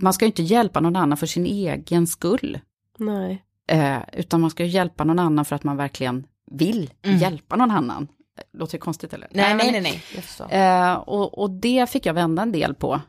man 0.00 0.12
ska 0.12 0.24
ju 0.24 0.26
inte 0.26 0.42
hjälpa 0.42 0.80
någon 0.80 0.96
annan 0.96 1.18
för 1.18 1.26
sin 1.26 1.46
egen 1.46 2.06
skull. 2.06 2.58
Nej. 2.98 3.44
Eh, 3.68 3.98
utan 4.12 4.40
man 4.40 4.50
ska 4.50 4.64
ju 4.64 4.70
hjälpa 4.70 5.04
någon 5.04 5.18
annan 5.18 5.44
för 5.44 5.56
att 5.56 5.64
man 5.64 5.76
verkligen 5.76 6.26
vill 6.50 6.90
Mm. 7.02 7.18
hjälpa 7.18 7.56
någon 7.56 7.70
annan. 7.70 8.08
Låter 8.52 8.72
det 8.72 8.78
konstigt 8.78 9.12
eller? 9.12 9.28
Nej, 9.30 9.54
nej, 9.54 9.72
nej, 9.72 9.80
nej. 9.80 9.98
Förstår. 10.22 10.52
Eh, 10.52 10.94
och, 10.94 11.38
och 11.38 11.50
det 11.50 11.90
fick 11.90 12.06
jag 12.06 12.14
vända 12.14 12.42
en 12.42 12.52
del 12.52 12.74
på. 12.74 13.00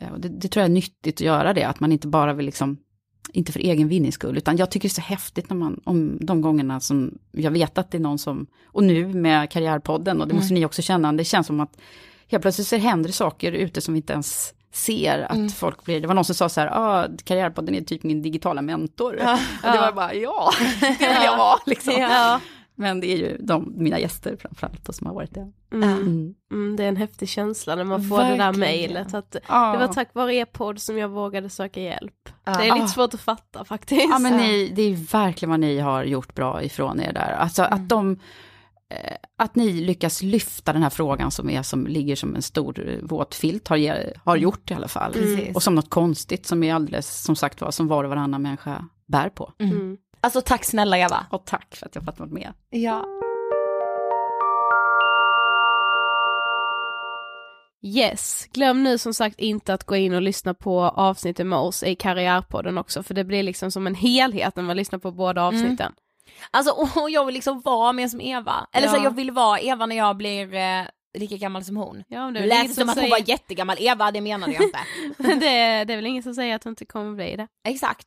Eh, 0.00 0.08
det, 0.18 0.28
det 0.28 0.48
tror 0.48 0.60
jag 0.60 0.68
är 0.68 0.74
nyttigt 0.74 1.16
att 1.16 1.20
göra 1.20 1.52
det, 1.54 1.64
att 1.64 1.80
man 1.80 1.92
inte 1.92 2.08
bara 2.08 2.32
vill 2.32 2.46
liksom, 2.46 2.76
inte 3.32 3.52
för 3.52 3.60
egen 3.60 3.88
vinnings 3.88 4.14
skull, 4.14 4.36
utan 4.36 4.56
jag 4.56 4.70
tycker 4.70 4.88
det 4.88 4.92
är 4.92 4.94
så 4.94 5.00
häftigt 5.00 5.50
när 5.50 5.56
man, 5.56 5.80
om 5.84 6.18
de 6.20 6.40
gångerna 6.40 6.80
som 6.80 7.18
jag 7.32 7.50
vet 7.50 7.78
att 7.78 7.90
det 7.90 7.98
är 7.98 8.00
någon 8.00 8.18
som, 8.18 8.46
och 8.66 8.84
nu 8.84 9.06
med 9.14 9.50
Karriärpodden, 9.50 10.20
och 10.20 10.28
det 10.28 10.34
måste 10.34 10.54
ni 10.54 10.64
också 10.64 10.82
känna, 10.82 11.12
det 11.12 11.24
känns 11.24 11.46
som 11.46 11.60
att 11.60 11.76
helt 12.28 12.42
plötsligt 12.42 12.66
så 12.68 12.76
händer 12.76 13.10
saker 13.12 13.52
ute 13.52 13.80
som 13.80 13.94
vi 13.94 13.98
inte 13.98 14.12
ens 14.12 14.54
ser 14.72 15.26
att 15.32 15.52
folk 15.52 15.84
blir, 15.84 16.00
det 16.00 16.06
var 16.06 16.14
någon 16.14 16.24
som 16.24 16.34
sa 16.34 16.48
så 16.48 16.60
här, 16.60 16.68
ah, 16.72 17.08
Karriärpodden 17.24 17.74
är 17.74 17.80
typ 17.80 18.02
min 18.02 18.22
digitala 18.22 18.62
mentor. 18.62 19.12
och 19.62 19.72
det 19.72 19.78
var 19.78 19.92
bara, 19.92 20.14
ja, 20.14 20.50
det 20.80 21.08
vill 21.08 21.24
jag 21.24 21.36
vara 21.36 21.58
liksom. 21.66 21.92
Ja. 21.92 22.40
Men 22.80 23.00
det 23.00 23.06
är 23.06 23.16
ju 23.16 23.36
de, 23.40 23.72
mina 23.76 23.98
gäster 23.98 24.36
framförallt 24.40 24.94
som 24.94 25.06
har 25.06 25.14
varit 25.14 25.34
det. 25.34 25.52
Mm. 25.72 25.88
Mm. 25.92 26.34
Mm, 26.52 26.76
det 26.76 26.84
är 26.84 26.88
en 26.88 26.96
häftig 26.96 27.28
känsla 27.28 27.74
när 27.74 27.84
man 27.84 28.08
får 28.08 28.18
det 28.18 28.24
där 28.24 28.36
Verkligen. 28.38 28.60
mejlet. 28.60 29.14
Att 29.14 29.36
Ja. 29.48 29.72
Det 29.72 29.78
var 29.86 29.94
tack 29.94 30.14
vare 30.14 30.34
er 30.34 30.44
podd 30.44 30.80
som 30.80 30.98
jag 30.98 31.08
vågade 31.08 31.50
söka 31.50 31.80
hjälp. 31.80 32.14
Det 32.44 32.50
är 32.50 32.62
lite 32.74 32.84
Ah. 32.84 32.86
svårt 32.86 33.14
att 33.14 33.20
fatta 33.20 33.64
faktiskt. 33.64 34.06
Ja 34.10 34.18
men 34.18 34.36
ni, 34.36 34.72
det 34.74 34.82
är 34.82 35.12
verkligen 35.12 35.50
vad 35.50 35.60
ni 35.60 35.78
har 35.78 36.04
gjort 36.04 36.34
bra 36.34 36.62
ifrån 36.62 37.00
er 37.00 37.12
där. 37.12 37.32
Alltså 37.32 37.62
att 37.62 37.88
de, 37.88 38.10
eh, 38.90 39.14
att 39.38 39.54
ni 39.56 39.72
lyckas 39.72 40.22
lyfta 40.22 40.72
den 40.72 40.82
här 40.82 40.90
frågan 40.90 41.30
som 41.30 41.50
är 41.50 41.62
som 41.62 41.86
ligger 41.86 42.16
som 42.16 42.34
en 42.36 42.42
stor 42.42 42.98
våt 43.02 43.34
filt 43.34 43.68
har, 43.68 43.76
ge- 43.76 44.12
har 44.24 44.36
gjort 44.36 44.70
i 44.70 44.74
alla 44.74 44.88
fall. 44.88 45.12
Precis. 45.12 45.56
Och 45.56 45.62
som 45.62 45.74
något 45.74 45.90
konstigt 45.90 46.46
som 46.46 46.62
är 46.62 46.74
alldeles, 46.74 47.22
som 47.22 47.36
sagt 47.36 47.60
var, 47.60 47.70
som 47.70 47.88
var 47.88 48.04
och 48.04 48.10
varannan 48.10 48.42
människa 48.42 48.84
bär 49.06 49.28
på. 49.28 49.52
Mm. 49.58 49.96
Alltså 50.20 50.40
tack 50.40 50.64
snälla 50.64 50.98
Eva. 50.98 51.26
Och 51.30 51.44
tack 51.44 51.76
för 51.76 51.86
att 51.86 51.94
jag 51.94 52.04
fått 52.04 52.18
vara 52.18 52.30
med. 52.30 52.52
Ja. 52.70 53.04
Yes, 57.82 58.46
glöm 58.52 58.82
nu 58.84 58.98
som 58.98 59.14
sagt 59.14 59.40
inte 59.40 59.74
att 59.74 59.84
gå 59.84 59.96
in 59.96 60.14
och 60.14 60.22
lyssna 60.22 60.54
på 60.54 60.80
avsnittet 60.80 61.46
med 61.46 61.58
oss 61.58 61.82
i 61.82 61.94
Karriärpodden 61.94 62.78
också, 62.78 63.02
för 63.02 63.14
det 63.14 63.24
blir 63.24 63.42
liksom 63.42 63.70
som 63.70 63.86
en 63.86 63.94
helhet 63.94 64.56
när 64.56 64.62
man 64.62 64.76
lyssnar 64.76 64.98
på 64.98 65.10
båda 65.12 65.42
avsnitten. 65.42 65.92
Alltså 66.50 66.72
och 67.00 67.10
jag 67.10 67.24
vill 67.24 67.34
liksom 67.34 67.60
vara 67.60 67.92
mer 67.92 68.08
som 68.08 68.20
Eva. 68.20 68.66
Eller 68.72 68.88
så 68.88 68.94
Ja. 68.94 68.98
här, 68.98 69.04
jag 69.04 69.14
vill 69.16 69.30
vara 69.30 69.60
Eva 69.60 69.86
när 69.86 69.96
jag 69.96 70.16
blir 70.16 70.54
eh, 70.54 70.84
lika 71.18 71.36
gammal 71.36 71.64
som 71.64 71.76
hon. 71.76 72.04
Ja, 72.08 72.30
det 72.30 72.46
lät 72.46 72.74
som 72.74 72.82
att 72.82 72.88
hon 72.88 72.94
säger... 72.94 73.10
var 73.10 73.28
jättegammal, 73.28 73.76
Eva 73.80 74.10
det 74.10 74.20
menade 74.20 74.52
jag 74.52 74.62
inte. 74.62 74.78
det, 75.18 75.84
det 75.84 75.92
är 75.92 75.96
väl 75.96 76.06
ingen 76.06 76.22
som 76.22 76.34
säger 76.34 76.54
att 76.54 76.64
hon 76.64 76.70
inte 76.70 76.86
kommer 76.86 77.14
bli 77.14 77.36
det. 77.36 77.48
Exakt. 77.68 78.06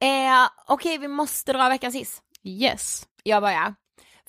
Eh, 0.00 0.48
Okej 0.66 0.98
vi 0.98 1.08
måste 1.08 1.52
dra 1.52 1.68
veckans 1.68 1.94
hiss. 1.94 2.22
Yes. 2.44 3.06
Jag 3.22 3.42
börjar. 3.42 3.74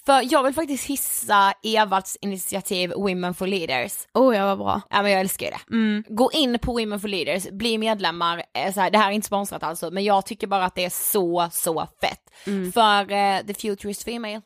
För 0.05 0.33
jag 0.33 0.43
vill 0.43 0.53
faktiskt 0.53 0.85
hissa 0.85 1.53
Evats 1.63 2.17
initiativ 2.21 2.91
Women 2.95 3.33
for 3.33 3.47
Leaders. 3.47 3.93
Oh 4.13 4.35
ja, 4.35 4.45
vad 4.45 4.57
bra. 4.57 4.81
Ja 4.89 5.01
men 5.01 5.11
jag 5.11 5.21
älskar 5.21 5.45
ju 5.45 5.51
det. 5.51 5.75
Mm. 5.75 6.03
Gå 6.09 6.31
in 6.31 6.59
på 6.59 6.73
Women 6.73 6.99
for 6.99 7.07
Leaders, 7.07 7.49
bli 7.49 7.77
medlemmar, 7.77 8.43
eh, 8.53 8.73
så 8.73 8.79
här, 8.79 8.89
det 8.89 8.97
här 8.97 9.07
är 9.09 9.11
inte 9.11 9.27
sponsrat 9.27 9.63
alltså, 9.63 9.91
men 9.91 10.03
jag 10.03 10.25
tycker 10.25 10.47
bara 10.47 10.65
att 10.65 10.75
det 10.75 10.85
är 10.85 10.89
så, 10.89 11.49
så 11.51 11.87
fett. 12.01 12.21
Mm. 12.47 12.71
För 12.71 13.11
eh, 13.11 13.39
the 13.39 13.53
future 13.53 13.91
is 13.91 14.03
female. 14.03 14.41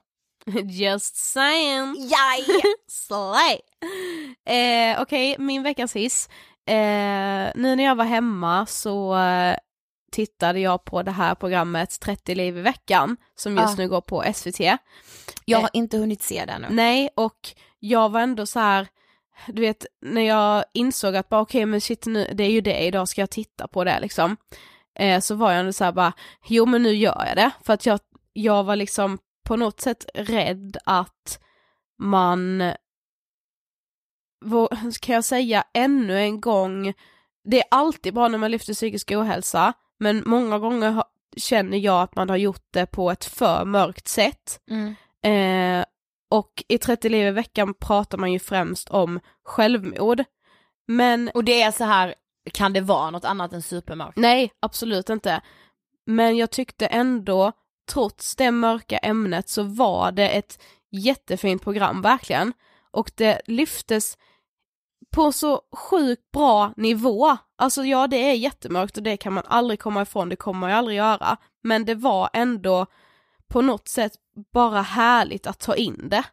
Just 0.63 1.15
saying. 1.15 1.95
Jaj! 1.97 2.45
Slay! 2.88 3.59
Eh, 4.57 5.01
Okej, 5.01 5.36
min 5.39 5.63
veckans 5.63 5.95
hiss. 5.95 6.30
Eh, 6.67 7.51
nu 7.55 7.76
när 7.76 7.84
jag 7.84 7.95
var 7.95 8.05
hemma 8.05 8.65
så 8.65 9.17
eh, 9.17 9.57
tittade 10.14 10.59
jag 10.59 10.86
på 10.86 11.03
det 11.03 11.11
här 11.11 11.36
programmet 11.36 11.99
30 11.99 12.36
liv 12.36 12.57
i 12.57 12.61
veckan 12.61 13.18
som 13.36 13.57
just 13.57 13.74
Ah. 13.74 13.76
nu 13.78 13.89
går 13.89 14.01
på 14.01 14.24
SVT. 14.34 14.59
Jag 15.45 15.57
Eh, 15.57 15.61
har 15.61 15.70
inte 15.74 15.97
hunnit 15.97 16.22
se 16.22 16.45
det 16.45 16.59
nu. 16.59 16.68
Nej, 16.70 17.09
och 17.16 17.39
jag 17.80 18.09
var 18.09 18.22
ändå 18.22 18.45
så 18.45 18.59
här, 18.59 18.88
du 19.47 19.61
vet, 19.61 19.86
när 20.01 20.22
jag 20.22 20.64
insåg 20.74 21.16
att 21.16 21.30
bara 21.30 21.41
okej 21.41 21.66
men 21.66 21.82
shit 21.82 22.05
nu, 22.05 22.28
det 22.34 22.43
är 22.43 22.49
ju 22.51 22.61
det, 22.61 22.80
idag 22.80 23.07
ska 23.09 23.22
jag 23.22 23.30
titta 23.30 23.68
på 23.68 23.84
det 23.84 23.99
liksom. 23.99 24.38
Eh, 24.99 25.20
så 25.20 25.36
var 25.36 25.51
jag 25.51 25.59
ändå 25.59 25.74
så 25.74 25.84
här 25.84 25.91
bara, 25.91 26.14
jo 26.47 26.66
men 26.66 26.84
nu 26.84 26.93
gör 26.95 27.26
jag 27.28 27.36
det. 27.38 27.51
För 27.64 27.74
att 27.74 27.86
jag, 27.86 27.99
jag 28.34 28.64
var 28.64 28.76
liksom 28.76 29.18
på 29.45 29.55
något 29.55 29.82
sätt 29.82 30.05
rädd 30.14 30.78
att 30.86 31.39
man, 31.99 32.72
ska 34.93 35.11
jag 35.14 35.24
säga, 35.26 35.64
ännu 35.74 36.20
en 36.20 36.41
gång, 36.41 36.93
det 37.43 37.57
är 37.59 37.66
alltid 37.72 38.14
bra 38.14 38.28
när 38.28 38.38
man 38.38 38.51
lyfter 38.51 38.74
psykisk 38.74 39.11
ohälsa, 39.11 39.74
men 39.99 40.23
många 40.25 40.59
gånger 40.59 40.91
ha, 40.91 41.03
känner 41.37 41.77
jag 41.77 42.01
att 42.01 42.15
man 42.15 42.29
har 42.29 42.37
gjort 42.37 42.65
det 42.71 42.85
på 42.85 43.11
ett 43.11 43.25
för 43.25 43.65
mörkt 43.65 44.07
sätt. 44.07 44.59
Mm. 44.69 44.95
Eh, 45.23 45.85
och 46.29 46.63
i 46.67 46.77
30 46.77 47.09
liv 47.09 47.27
i 47.27 47.31
veckan 47.31 47.73
pratar 47.73 48.17
man 48.17 48.31
ju 48.31 48.39
främst 48.39 48.89
om 48.89 49.19
självmord. 49.43 50.23
Men 50.87 51.31
Och 51.33 51.43
det 51.43 51.61
är 51.61 51.71
så 51.71 51.83
här, 51.83 52.15
kan 52.53 52.73
det 52.73 52.81
vara 52.81 53.09
något 53.09 53.25
annat 53.25 53.53
än 53.53 53.61
supermörkt? 53.61 54.17
nej, 54.17 54.51
absolut 54.59 55.09
inte. 55.09 55.41
Men 56.05 56.37
jag 56.37 56.51
tyckte 56.51 56.85
ändå, 56.85 57.51
trots 57.91 58.35
det 58.35 58.51
mörka 58.51 58.97
ämnet, 58.97 59.49
så 59.49 59.63
var 59.63 60.11
det 60.11 60.29
ett 60.29 60.63
jättefint 60.91 61.63
program, 61.63 62.01
verkligen. 62.01 62.53
Och 62.91 63.11
det 63.15 63.41
lyftes 63.45 64.17
på 65.11 65.31
så 65.31 65.61
sjukt 65.75 66.31
bra 66.31 66.73
nivå. 66.77 67.37
Alltså 67.55 67.83
ja, 67.83 68.07
det 68.07 68.29
är 68.29 68.33
jättemörkt 68.33 68.97
och 68.97 69.03
det 69.03 69.17
kan 69.17 69.33
man 69.33 69.43
aldrig 69.47 69.79
komma 69.79 70.01
ifrån, 70.01 70.29
det 70.29 70.35
kommer 70.35 70.67
ju 70.67 70.73
aldrig 70.73 70.97
göra. 70.97 71.37
Men 71.63 71.85
det 71.85 71.95
var 71.95 72.29
ändå 72.33 72.85
på 73.47 73.61
något 73.61 73.87
sätt 73.87 74.11
bara 74.53 74.81
härligt 74.81 75.47
att 75.47 75.59
ta 75.59 75.75
in 75.75 76.09
det. 76.09 76.23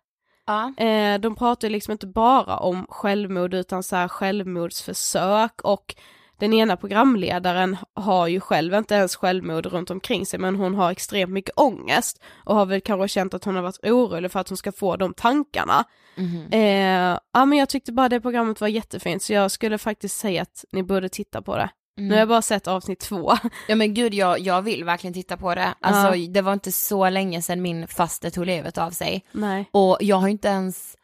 Ja. 0.47 0.85
Eh, 0.85 1.21
de 1.21 1.35
pratar 1.37 1.69
ju 1.69 1.73
liksom 1.73 1.93
inte 1.93 2.07
bara 2.07 2.57
om 2.57 2.87
självmord 2.89 3.55
utan 3.55 3.83
så 3.83 3.97
här 3.97 4.09
självmordsförsök 4.09 5.61
och 5.63 5.95
den 6.41 6.53
ena 6.53 6.77
programledaren 6.77 7.77
har 7.95 8.27
ju 8.27 8.41
själv 8.41 8.75
inte 8.75 8.95
ens 8.95 9.17
självmord 9.17 9.67
runt 9.67 9.91
omkring 9.91 10.27
sig 10.27 10.39
men 10.39 10.57
hon 10.57 10.75
har 10.75 10.91
extremt 10.91 11.33
mycket 11.33 11.59
ångest 11.59 12.23
och 12.45 12.55
har 12.55 12.67
väl 12.67 12.81
kanske 12.81 13.09
känt 13.09 13.35
att 13.35 13.45
hon 13.45 13.55
har 13.57 13.63
varit 13.63 13.85
orolig 13.85 14.33
för 14.33 14.41
att 14.41 14.49
hon 14.49 14.59
ska 14.59 14.73
få 14.73 14.97
de 14.97 15.15
tankarna. 15.15 15.85
Mhm. 16.17 16.49
Eh, 16.53 17.19
ja 17.33 17.45
men 17.45 17.59
jag 17.59 17.69
tyckte 17.69 17.93
bara 17.93 18.09
det 18.09 18.21
programmet 18.21 18.61
var 18.61 18.69
jättefint 18.69 19.23
så 19.23 19.33
jag 19.33 19.51
skulle 19.51 19.79
faktiskt 19.79 20.19
säga 20.19 20.43
att 20.43 20.65
ni 20.73 20.83
borde 20.83 21.09
titta 21.09 21.43
på 21.43 21.57
det. 21.57 21.71
Nu 21.97 22.11
har 22.11 22.19
jag 22.19 22.29
bara 22.29 22.43
sett 22.43 22.67
avsnitt 22.67 23.01
två. 23.01 23.33
Ja 23.69 23.75
men 23.75 23.95
gud 23.95 24.15
jag, 24.15 24.39
jag 24.39 24.63
vill 24.63 24.85
verkligen 24.85 25.15
titta 25.15 25.37
på 25.37 25.55
det. 25.55 25.75
Alltså 25.81 26.13
det 26.29 26.43
var 26.43 26.53
inte 26.53 26.73
så 26.73 27.09
länge 27.11 27.43
sedan 27.43 27.63
min 27.63 27.89
faste 27.89 28.31
tog 28.31 28.47
livet 28.47 28.79
av 28.79 28.91
sig. 28.91 29.25
Nej. 29.33 29.69
Och 29.73 29.99
jag 30.01 30.17
har 30.17 30.29
inte 30.29 30.49
ens, 30.49 30.97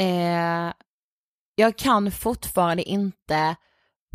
eh, 0.00 0.72
jag 1.54 1.76
kan 1.76 2.10
fortfarande 2.10 2.82
inte 2.82 3.56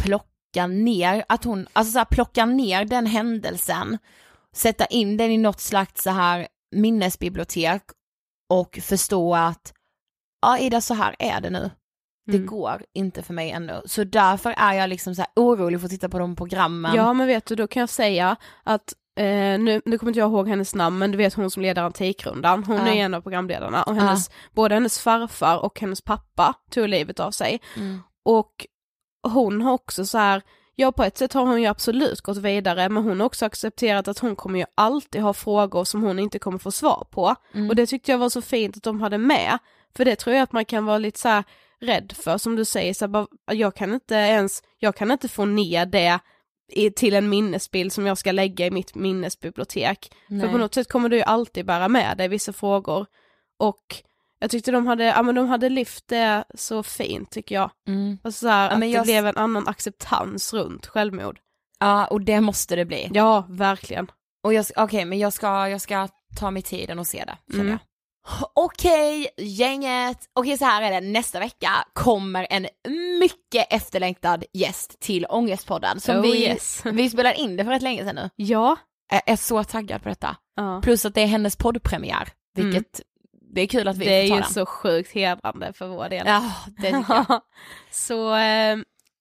plocka 0.02 0.33
ner, 0.56 1.26
att 1.30 1.44
hon, 1.44 1.68
alltså 1.74 1.92
så 1.92 1.98
här, 2.00 2.06
plocka 2.06 2.46
ner 2.46 2.86
den 2.86 3.06
händelsen, 3.06 3.98
sätta 4.56 4.86
in 4.86 5.18
den 5.18 5.32
i 5.32 5.38
något 5.38 5.60
slags 5.60 6.04
så 6.04 6.10
här 6.10 6.48
minnesbibliotek 6.76 7.82
och 8.50 8.80
förstå 8.82 9.36
att, 9.36 9.74
ja 10.42 10.58
Ida 10.60 10.82
så 10.82 10.94
här 10.94 11.16
är 11.20 11.42
det 11.42 11.50
nu. 11.50 11.72
Det 12.26 12.38
Mm. 12.38 12.48
går 12.48 12.86
inte 12.94 13.24
för 13.24 13.34
mig 13.34 13.52
ännu. 13.52 13.82
Så 13.86 14.04
därför 14.04 14.54
är 14.58 14.74
jag 14.74 14.90
liksom 14.90 15.16
så 15.16 15.22
här 15.22 15.30
orolig 15.36 15.80
för 15.80 15.86
att 15.86 15.92
titta 15.92 16.10
på 16.10 16.20
de 16.20 16.36
programmen. 16.36 16.96
Ja 16.96 17.14
men 17.14 17.28
vet 17.28 17.46
du, 17.46 17.56
då 17.56 17.68
kan 17.68 17.80
jag 17.80 17.90
säga 17.90 18.36
att 18.64 18.94
eh, 19.20 19.26
nu, 19.60 19.82
nu 19.86 19.98
kommer 19.98 20.10
inte 20.10 20.20
jag 20.20 20.30
ihåg 20.32 20.48
hennes 20.48 20.76
namn 20.76 20.98
men 20.98 21.12
du 21.12 21.18
vet 21.18 21.34
hon 21.34 21.52
som 21.52 21.62
leder 21.62 21.82
Antikrundan, 21.84 22.64
hon 22.64 22.78
Ja. 22.78 22.88
är 22.88 22.94
en 22.96 23.14
av 23.14 23.22
programledarna 23.22 23.84
och 23.84 23.96
hennes, 23.96 24.30
både 24.52 24.76
hennes 24.76 25.00
farfar 25.00 25.58
och 25.58 25.80
hennes 25.80 26.02
pappa 26.02 26.54
tog 26.72 26.90
livet 26.90 27.20
av 27.20 27.32
sig. 27.32 27.62
Mm. 27.78 28.00
Och 28.26 28.68
hon 29.24 29.62
har 29.62 29.74
också 29.74 30.06
så 30.06 30.18
här, 30.18 30.42
ja 30.76 30.92
på 30.92 31.04
ett 31.04 31.18
sätt 31.18 31.34
har 31.34 31.46
hon 31.46 31.62
ju 31.62 31.68
absolut 31.68 32.22
gått 32.22 32.38
vidare 32.38 32.90
men 32.90 33.04
hon 33.04 33.20
har 33.20 33.28
också 33.28 33.46
accepterat 33.46 34.08
att 34.08 34.20
hon 34.20 34.36
kommer 34.36 34.60
ju 34.60 34.66
alltid 34.76 35.22
ha 35.22 35.34
frågor 35.34 35.84
som 35.84 36.04
hon 36.04 36.20
inte 36.20 36.40
kommer 36.40 36.58
få 36.58 36.72
svar 36.72 37.08
på. 37.12 37.36
Mm. 37.54 37.70
Och 37.70 37.76
det 37.76 37.86
tyckte 37.86 38.12
jag 38.12 38.20
var 38.20 38.30
så 38.30 38.42
fint 38.42 38.78
att 38.78 38.84
de 38.84 39.02
hade 39.02 39.18
med, 39.18 39.58
för 39.96 40.06
det 40.06 40.16
tror 40.16 40.36
jag 40.36 40.44
att 40.44 40.52
man 40.52 40.66
kan 40.66 40.86
vara 40.86 40.98
lite 40.98 41.20
så 41.20 41.28
här 41.28 41.44
rädd 41.82 42.14
för, 42.16 42.38
som 42.38 42.56
du 42.56 42.66
säger, 42.66 42.94
så 42.94 43.06
här, 43.06 43.10
bara, 43.10 43.28
jag 43.52 43.76
kan 43.76 43.94
inte 43.94 44.16
ens, 44.16 44.64
jag 44.80 44.96
kan 44.96 45.12
inte 45.12 45.28
få 45.28 45.46
ner 45.46 45.86
det 45.86 46.20
i, 46.72 46.92
till 46.92 47.14
en 47.14 47.30
minnesbild 47.30 47.94
som 47.94 48.06
jag 48.06 48.18
ska 48.18 48.32
lägga 48.32 48.66
i 48.66 48.72
mitt 48.72 48.96
minnesbibliotek. 48.96 50.12
För 50.28 50.34
Nej. 50.34 50.52
på 50.52 50.58
något 50.58 50.74
sätt 50.74 50.92
kommer 50.92 51.10
du 51.10 51.16
ju 51.16 51.24
alltid 51.24 51.66
bära 51.66 51.88
med 51.88 52.18
dig 52.18 52.28
vissa 52.28 52.54
frågor. 52.54 53.06
Och 53.60 54.04
jag 54.44 54.52
tyckte 54.52 54.72
de 54.72 54.88
hade, 54.88 55.04
ja 55.04 55.22
men 55.24 55.36
de 55.36 55.48
hade 55.48 55.70
lyft 55.70 56.08
det 56.08 56.44
så 56.56 56.84
fint 56.84 57.32
tycker 57.32 57.56
jag. 57.56 57.72
Mm. 57.88 58.18
Alltså 58.24 58.40
så 58.40 58.48
här, 58.48 58.66
Ja, 58.66 58.72
att 58.72 58.80
men 58.80 58.90
det 58.90 58.94
jag- 58.96 59.04
blev 59.06 59.28
en 59.28 59.38
annan 59.38 59.68
acceptans 59.68 60.54
runt 60.54 60.88
självmord. 60.88 61.40
Ja, 61.80 62.06
och 62.08 62.22
det 62.22 62.42
måste 62.42 62.76
det 62.76 62.86
bli. 62.86 63.10
Ja, 63.14 63.46
verkligen. 63.50 64.12
Och 64.44 64.54
jag, 64.54 64.66
okej, 64.76 65.06
men 65.06 65.20
jag 65.20 65.34
ska, 65.34 65.70
jag 65.70 65.82
ska 65.82 66.08
ta 66.40 66.52
mig 66.52 66.62
tiden 66.62 67.00
och 67.00 67.08
se 67.08 67.24
det, 67.26 67.38
känner 67.52 67.64
Mm. 67.64 67.72
jag. 67.72 67.80
Okej, 68.56 69.28
gänget. 69.38 70.18
Okej, 70.34 70.58
så 70.58 70.66
här 70.66 70.82
är 70.82 70.92
det. 71.02 71.08
Nästa 71.08 71.40
vecka 71.40 71.70
kommer 71.94 72.48
en 72.50 72.68
mycket 73.20 73.68
efterlängtad 73.74 74.44
gäst 74.54 75.00
till 75.00 75.26
Ångestpodden. 75.30 76.00
Som 76.00 76.16
Oh, 76.16 76.22
vi, 76.22 76.44
yes. 76.48 76.82
vi 76.86 77.10
spelar 77.10 77.34
in 77.34 77.58
det 77.58 77.64
för 77.64 77.72
rätt 77.72 77.82
länge 77.82 78.04
sedan 78.06 78.16
nu. 78.16 78.30
Ja. 78.36 78.76
Jag 79.12 79.22
är 79.26 79.36
så 79.36 79.64
taggad 79.64 80.04
på 80.04 80.10
detta. 80.10 80.36
ja. 80.56 80.82
Plus 80.84 81.06
att 81.06 81.14
det 81.16 81.22
är 81.22 81.28
hennes 81.28 81.56
poddpremiär, 81.56 82.30
vilket 82.56 83.02
det 83.54 83.62
är 83.62 83.68
kul 83.68 83.88
att 83.88 83.98
vi 83.98 84.06
Det 84.06 84.12
är 84.14 84.22
får 84.24 84.30
ta 84.30 84.36
ju 84.36 84.42
den. 84.42 84.52
så 84.54 84.66
sjukt 84.66 85.12
hedrande 85.12 85.74
för 85.74 85.88
vår 85.88 86.10
del. 86.10 86.24
Ja, 86.28 86.52
det 86.66 86.82
tycker 86.92 87.14
jag. 87.30 87.42
så 87.92 88.36
eh, 88.36 88.78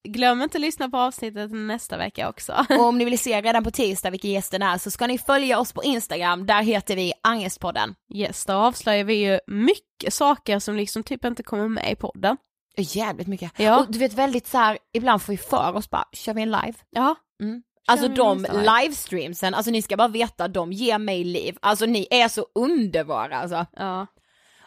glöm 0.08 0.42
inte 0.42 0.58
att 0.58 0.62
lyssna 0.62 0.88
på 0.88 0.98
avsnittet 0.98 1.50
nästa 1.50 1.96
vecka 1.96 2.28
också. 2.28 2.66
Och 2.70 2.84
om 2.84 2.98
ni 2.98 3.04
vill 3.10 3.18
se 3.18 3.40
redan 3.40 3.64
på 3.64 3.70
tisdag 3.70 4.10
vilken 4.10 4.30
gästen 4.30 4.62
är 4.62 4.78
så 4.78 4.90
ska 4.90 5.06
ni 5.06 5.18
följa 5.18 5.58
oss 5.58 5.72
på 5.72 5.84
Instagram, 5.84 6.46
där 6.46 6.62
heter 6.62 6.96
vi 6.96 7.12
Angestpodden. 7.22 7.94
Yes, 8.14 8.44
då 8.44 8.52
avslöjar 8.52 9.04
vi 9.04 9.14
ju 9.14 9.38
mycket 9.46 10.14
saker 10.14 10.58
som 10.58 10.76
liksom 10.76 11.02
typ 11.02 11.24
inte 11.24 11.42
kommer 11.42 11.68
med 11.68 11.92
i 11.92 11.96
podden. 11.96 12.36
Jävligt 12.76 13.26
mycket. 13.26 13.52
Ja. 13.56 13.78
Och 13.80 13.92
du 13.92 13.98
vet 13.98 14.12
väldigt 14.14 14.46
så 14.46 14.58
här, 14.58 14.78
ibland 14.92 15.22
får 15.22 15.32
vi 15.32 15.36
för 15.36 15.76
oss 15.76 15.90
bara, 15.90 16.04
kör 16.12 16.34
vi 16.34 16.42
en 16.42 16.50
live? 16.50 16.74
Ja. 16.90 17.14
Mm. 17.42 17.62
Alltså 17.86 18.08
de 18.08 18.46
livestreamsen, 18.52 19.54
alltså 19.54 19.70
ni 19.70 19.82
ska 19.82 19.96
bara 19.96 20.08
veta, 20.08 20.48
de 20.48 20.72
ger 20.72 20.98
mig 20.98 21.24
liv. 21.24 21.56
Alltså 21.62 21.86
ni 21.86 22.06
är 22.10 22.28
så 22.28 22.46
underbara 22.54 23.36
alltså. 23.36 23.66
Ja. 23.76 24.06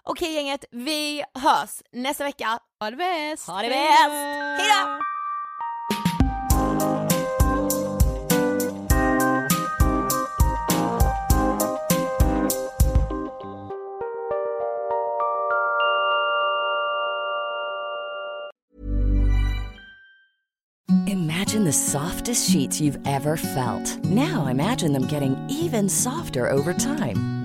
Okej 0.07 0.33
gänget, 0.33 0.65
vi 0.71 1.23
hörs 1.33 1.81
nästa 1.91 2.23
vecka. 2.23 2.59
Ha 2.79 2.89
det 2.89 2.97
bäst! 2.97 3.47
Ha 3.47 3.61
det 3.61 3.69
bäst! 3.69 4.11
Hejdå! 4.59 4.99
Imagine 21.07 21.63
the 21.63 21.73
softest 21.73 22.51
sheets 22.51 22.81
you've 22.81 22.99
ever 23.07 23.37
felt. 23.37 24.03
Now 24.05 24.47
imagine 24.47 24.93
them 24.93 25.07
getting 25.07 25.35
even 25.49 25.89
softer 25.89 26.49
over 26.49 26.73
time. 26.73 27.44